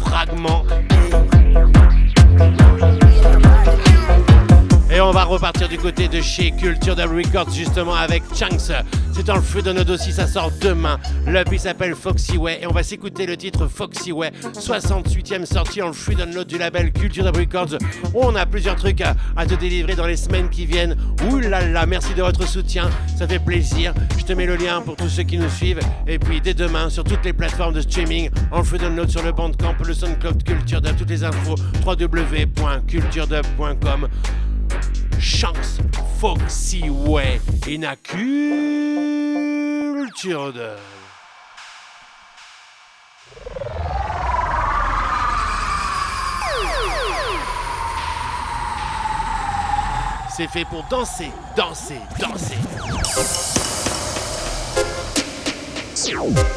Fragment. 0.00 0.64
Et 4.88 5.00
on 5.00 5.10
va 5.10 5.24
repartir 5.24 5.68
du 5.68 5.78
côté 5.78 6.06
de 6.06 6.20
chez 6.20 6.52
Culture 6.52 6.94
Dub 6.94 7.10
Records 7.10 7.50
justement 7.50 7.94
avec 7.94 8.22
Chunks. 8.32 8.72
C'est 9.12 9.26
dans 9.26 9.34
le 9.34 9.42
Free 9.42 9.62
Download 9.62 9.90
aussi, 9.90 10.12
ça 10.12 10.26
sort 10.26 10.52
demain. 10.60 10.98
L'EP 11.26 11.58
s'appelle 11.58 11.94
Foxy 11.94 12.36
Way 12.36 12.60
et 12.62 12.66
on 12.66 12.72
va 12.72 12.82
s'écouter 12.82 13.26
le 13.26 13.36
titre 13.36 13.66
Foxy 13.66 14.12
Way, 14.12 14.32
68e 14.54 15.44
sortie 15.44 15.82
en 15.82 15.92
Free 15.92 16.14
Download 16.14 16.46
du 16.46 16.56
label 16.56 16.92
Culture 16.92 17.24
Dub 17.24 17.36
Records. 17.36 17.78
On 18.14 18.34
a 18.36 18.46
plusieurs 18.46 18.76
trucs 18.76 19.00
à, 19.00 19.16
à 19.36 19.44
te 19.44 19.54
délivrer 19.54 19.96
dans 19.96 20.06
les 20.06 20.16
semaines 20.16 20.48
qui 20.50 20.66
viennent. 20.66 20.96
Ouh 21.30 21.40
là 21.40 21.66
là, 21.66 21.84
merci 21.84 22.14
de 22.14 22.22
votre 22.22 22.46
soutien, 22.46 22.88
ça 23.18 23.26
fait 23.26 23.40
plaisir. 23.40 23.92
Je 24.26 24.32
te 24.32 24.36
mets 24.36 24.46
le 24.46 24.56
lien 24.56 24.82
pour 24.82 24.96
tous 24.96 25.08
ceux 25.08 25.22
qui 25.22 25.38
nous 25.38 25.48
suivent. 25.48 25.78
Et 26.08 26.18
puis 26.18 26.40
dès 26.40 26.52
demain 26.52 26.90
sur 26.90 27.04
toutes 27.04 27.24
les 27.24 27.32
plateformes 27.32 27.74
de 27.74 27.80
streaming, 27.80 28.28
en 28.50 28.64
Free 28.64 28.76
Download 28.76 29.08
sur 29.08 29.22
le 29.22 29.30
Bandcamp, 29.30 29.76
le 29.86 29.94
SoundCloud 29.94 30.42
Culture 30.42 30.80
Dub, 30.80 30.96
toutes 30.96 31.10
les 31.10 31.22
infos 31.22 31.54
www.culturedub.com. 31.86 34.08
Shanks 35.20 35.78
Foxy 36.18 36.90
Way 36.90 37.40
culture 38.02 38.42
dub. 40.52 40.80
C'est 50.36 50.48
fait 50.48 50.64
pour 50.64 50.82
danser, 50.90 51.30
danser, 51.56 52.00
danser. 52.18 52.56
Oui, 56.14 56.55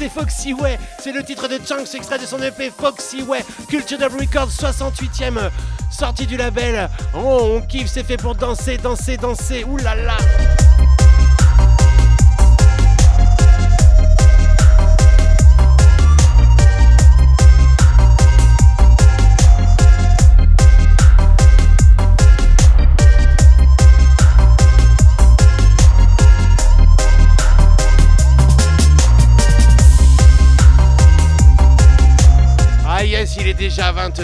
c'est 0.00 0.08
Foxy 0.08 0.54
Way. 0.54 0.78
C'est 0.98 1.12
le 1.12 1.22
titre 1.22 1.46
de 1.46 1.58
Chunks, 1.58 1.94
extrait 1.94 2.18
de 2.18 2.24
son 2.24 2.40
EP 2.40 2.70
Foxy 2.70 3.20
Way. 3.20 3.44
Culture 3.68 3.98
Dub 3.98 4.18
Records, 4.18 4.48
68ème 4.48 5.50
sortie 5.90 6.26
du 6.26 6.38
label. 6.38 6.88
Oh, 7.14 7.56
on 7.56 7.60
kiffe, 7.60 7.88
c'est 7.88 8.02
fait 8.02 8.16
pour 8.16 8.34
danser, 8.34 8.78
danser, 8.78 9.18
danser. 9.18 9.62
Ouh 9.64 9.76
là 9.76 9.94
là. 9.94 10.16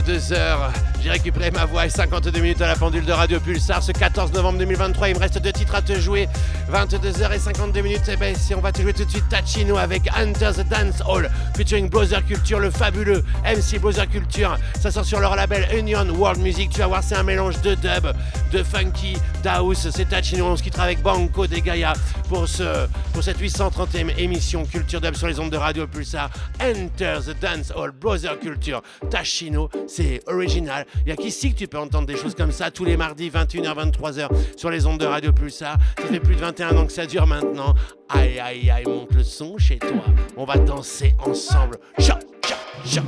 Déjà 0.06 0.56
22h. 0.56 0.70
J'ai 1.02 1.10
récupéré 1.10 1.50
ma 1.50 1.64
voix 1.66 1.86
et 1.86 1.90
52 1.90 2.40
minutes 2.40 2.60
à 2.62 2.66
la 2.66 2.74
pendule 2.74 3.04
de 3.04 3.12
Radio 3.12 3.38
Pulsar 3.38 3.82
ce 3.82 3.92
14 3.92 4.32
novembre 4.32 4.58
2023. 4.58 5.08
Il 5.08 5.14
me 5.14 5.20
reste 5.20 5.40
deux 5.40 5.52
titres 5.52 5.74
à 5.74 5.82
te 5.82 5.98
jouer. 5.98 6.28
22h 6.72 7.32
et 7.34 7.38
52 7.38 7.80
minutes. 7.80 8.08
Et 8.08 8.16
ben, 8.16 8.34
si 8.34 8.54
on 8.54 8.60
va 8.60 8.72
te 8.72 8.82
jouer 8.82 8.92
tout 8.92 9.04
de 9.04 9.10
suite 9.10 9.28
Tachino 9.28 9.76
avec 9.76 10.02
Under 10.16 10.52
the 10.52 10.66
Dance 10.68 11.02
Hall 11.06 11.30
featuring 11.56 11.88
Brother 11.88 12.24
Culture, 12.24 12.58
le 12.58 12.70
fabuleux 12.70 13.24
MC 13.46 13.78
Brother 13.80 14.08
Culture. 14.08 14.58
Ça 14.80 14.90
sort 14.90 15.04
sur 15.04 15.20
leur 15.20 15.36
label 15.36 15.66
Union 15.76 16.06
World 16.10 16.40
Music. 16.40 16.70
Tu 16.70 16.80
vas 16.80 16.88
voir, 16.88 17.02
c'est 17.02 17.14
un 17.14 17.22
mélange 17.22 17.60
de 17.62 17.74
dub, 17.74 18.12
de 18.52 18.62
funky, 18.62 19.16
d'house. 19.42 19.88
C'est 19.94 20.08
Tachino. 20.08 20.46
On 20.46 20.56
se 20.56 20.62
quittera 20.62 20.84
avec 20.84 21.02
Banco 21.02 21.46
des 21.46 21.60
Gaia 21.60 21.92
pour, 22.28 22.48
ce, 22.48 22.86
pour 23.12 23.22
cette 23.22 23.40
830e 23.40 24.16
émission 24.18 24.64
Culture 24.64 25.00
Dub 25.00 25.14
sur 25.14 25.28
les 25.28 25.38
ondes 25.38 25.50
de 25.50 25.56
Radio 25.56 25.86
Pulsar. 25.86 26.30
Enter 26.60 27.18
the 27.24 27.40
Dance 27.40 27.72
Hall, 27.74 27.92
Brother 27.92 28.38
Culture, 28.38 28.82
Tachino. 29.10 29.70
C'est 29.86 30.22
original. 30.26 30.84
Il 31.00 31.06
n'y 31.06 31.12
a 31.12 31.16
qu'ici 31.16 31.52
que 31.52 31.58
tu 31.58 31.68
peux 31.68 31.78
entendre 31.78 32.06
des 32.06 32.16
choses 32.16 32.34
comme 32.34 32.52
ça 32.52 32.70
tous 32.70 32.84
les 32.84 32.96
mardis 32.96 33.30
21h, 33.30 33.90
23h 33.92 34.28
sur 34.56 34.70
les 34.70 34.86
ondes 34.86 34.98
de 34.98 35.06
Radio 35.06 35.32
Pulsar. 35.32 35.76
Ça 35.98 36.06
fait 36.06 36.20
plus 36.20 36.34
de 36.34 36.40
21 36.40 36.76
ans 36.76 36.86
que 36.86 36.92
ça 36.92 37.06
dure 37.06 37.26
maintenant. 37.26 37.74
Aïe, 38.08 38.38
aïe, 38.38 38.70
aïe, 38.70 38.84
monte 38.84 39.12
le 39.12 39.24
son 39.24 39.58
chez 39.58 39.78
toi. 39.78 40.04
On 40.36 40.44
va 40.44 40.56
danser 40.58 41.14
ensemble. 41.24 41.78
Cha, 41.98 42.18
cha, 42.46 42.56
cha. 42.84 43.02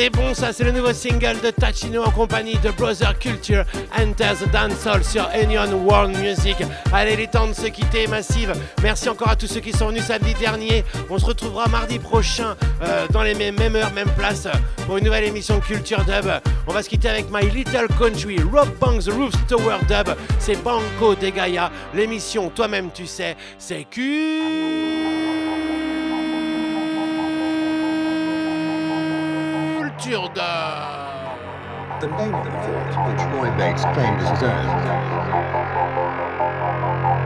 C'est 0.00 0.10
bon 0.10 0.32
ça, 0.32 0.52
c'est 0.52 0.62
le 0.62 0.70
nouveau 0.70 0.92
single 0.92 1.40
de 1.42 1.50
Tachino 1.50 2.04
en 2.04 2.12
compagnie 2.12 2.56
de 2.58 2.70
Brother 2.70 3.18
Culture 3.18 3.64
Enter 3.98 4.30
the 4.40 4.48
Dancehall 4.52 5.02
sur 5.02 5.28
Enion 5.34 5.72
World 5.72 6.16
Music. 6.18 6.54
Allez, 6.92 7.14
il 7.14 7.20
est 7.22 7.32
temps 7.32 7.48
de 7.48 7.52
se 7.52 7.66
quitter, 7.66 8.06
Massive. 8.06 8.54
Merci 8.80 9.08
encore 9.08 9.30
à 9.30 9.34
tous 9.34 9.48
ceux 9.48 9.58
qui 9.58 9.72
sont 9.72 9.88
venus 9.88 10.04
samedi 10.04 10.34
dernier. 10.34 10.84
On 11.10 11.18
se 11.18 11.24
retrouvera 11.26 11.66
mardi 11.66 11.98
prochain 11.98 12.54
euh, 12.80 13.08
dans 13.10 13.24
les 13.24 13.34
mêmes, 13.34 13.58
mêmes 13.58 13.74
heures, 13.74 13.92
mêmes 13.92 14.12
places 14.16 14.46
pour 14.86 14.98
une 14.98 15.04
nouvelle 15.04 15.24
émission 15.24 15.58
Culture 15.58 16.04
Dub. 16.04 16.30
On 16.68 16.72
va 16.72 16.84
se 16.84 16.88
quitter 16.88 17.08
avec 17.08 17.26
My 17.32 17.50
Little 17.50 17.88
Country, 17.98 18.38
Rob 18.40 18.68
Banks 18.78 19.12
Roof 19.12 19.34
Tower 19.48 19.78
Dub. 19.88 20.14
C'est 20.38 20.62
Banco 20.62 21.16
de 21.16 21.28
Gaia. 21.28 21.72
L'émission, 21.92 22.50
toi-même 22.50 22.90
tu 22.94 23.04
sais, 23.04 23.36
c'est 23.58 23.82
Culture 23.90 24.78
Dub. 29.98 30.32
The 32.00 32.06
name 32.06 32.32
of 32.32 32.44
the 32.44 32.52
fort, 32.52 32.86
which 33.08 33.20
Roy 33.34 33.50
Bates 33.56 33.82
claimed 33.82 34.20
as 34.20 34.30
his 34.30 34.42
own, 34.44 34.66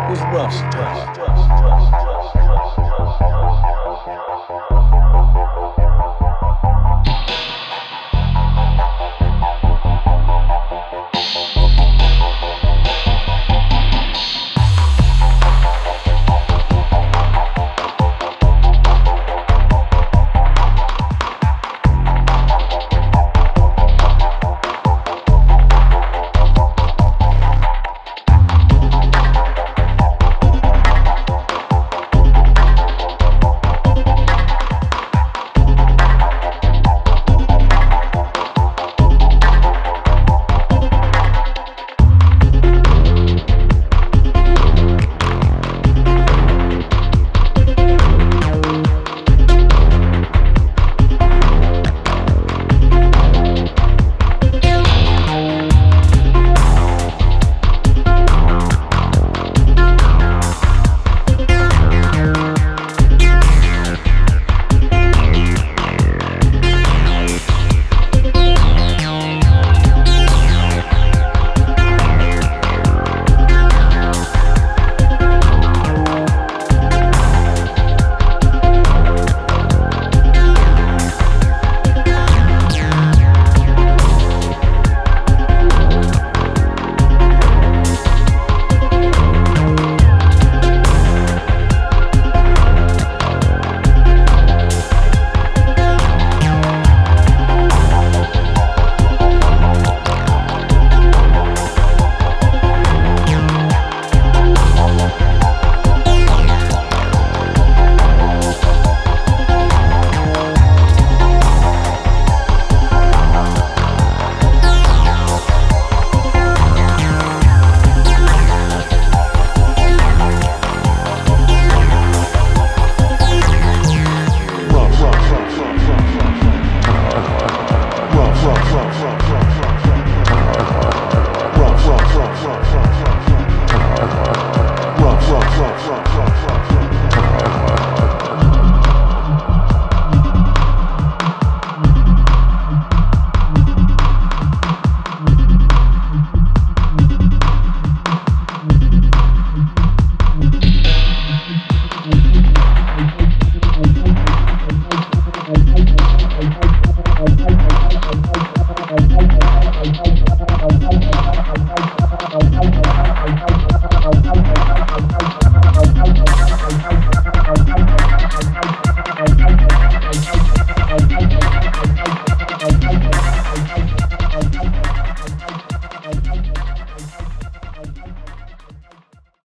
was 0.09 0.21
Rough 0.33 0.55
Tower. 0.73 1.13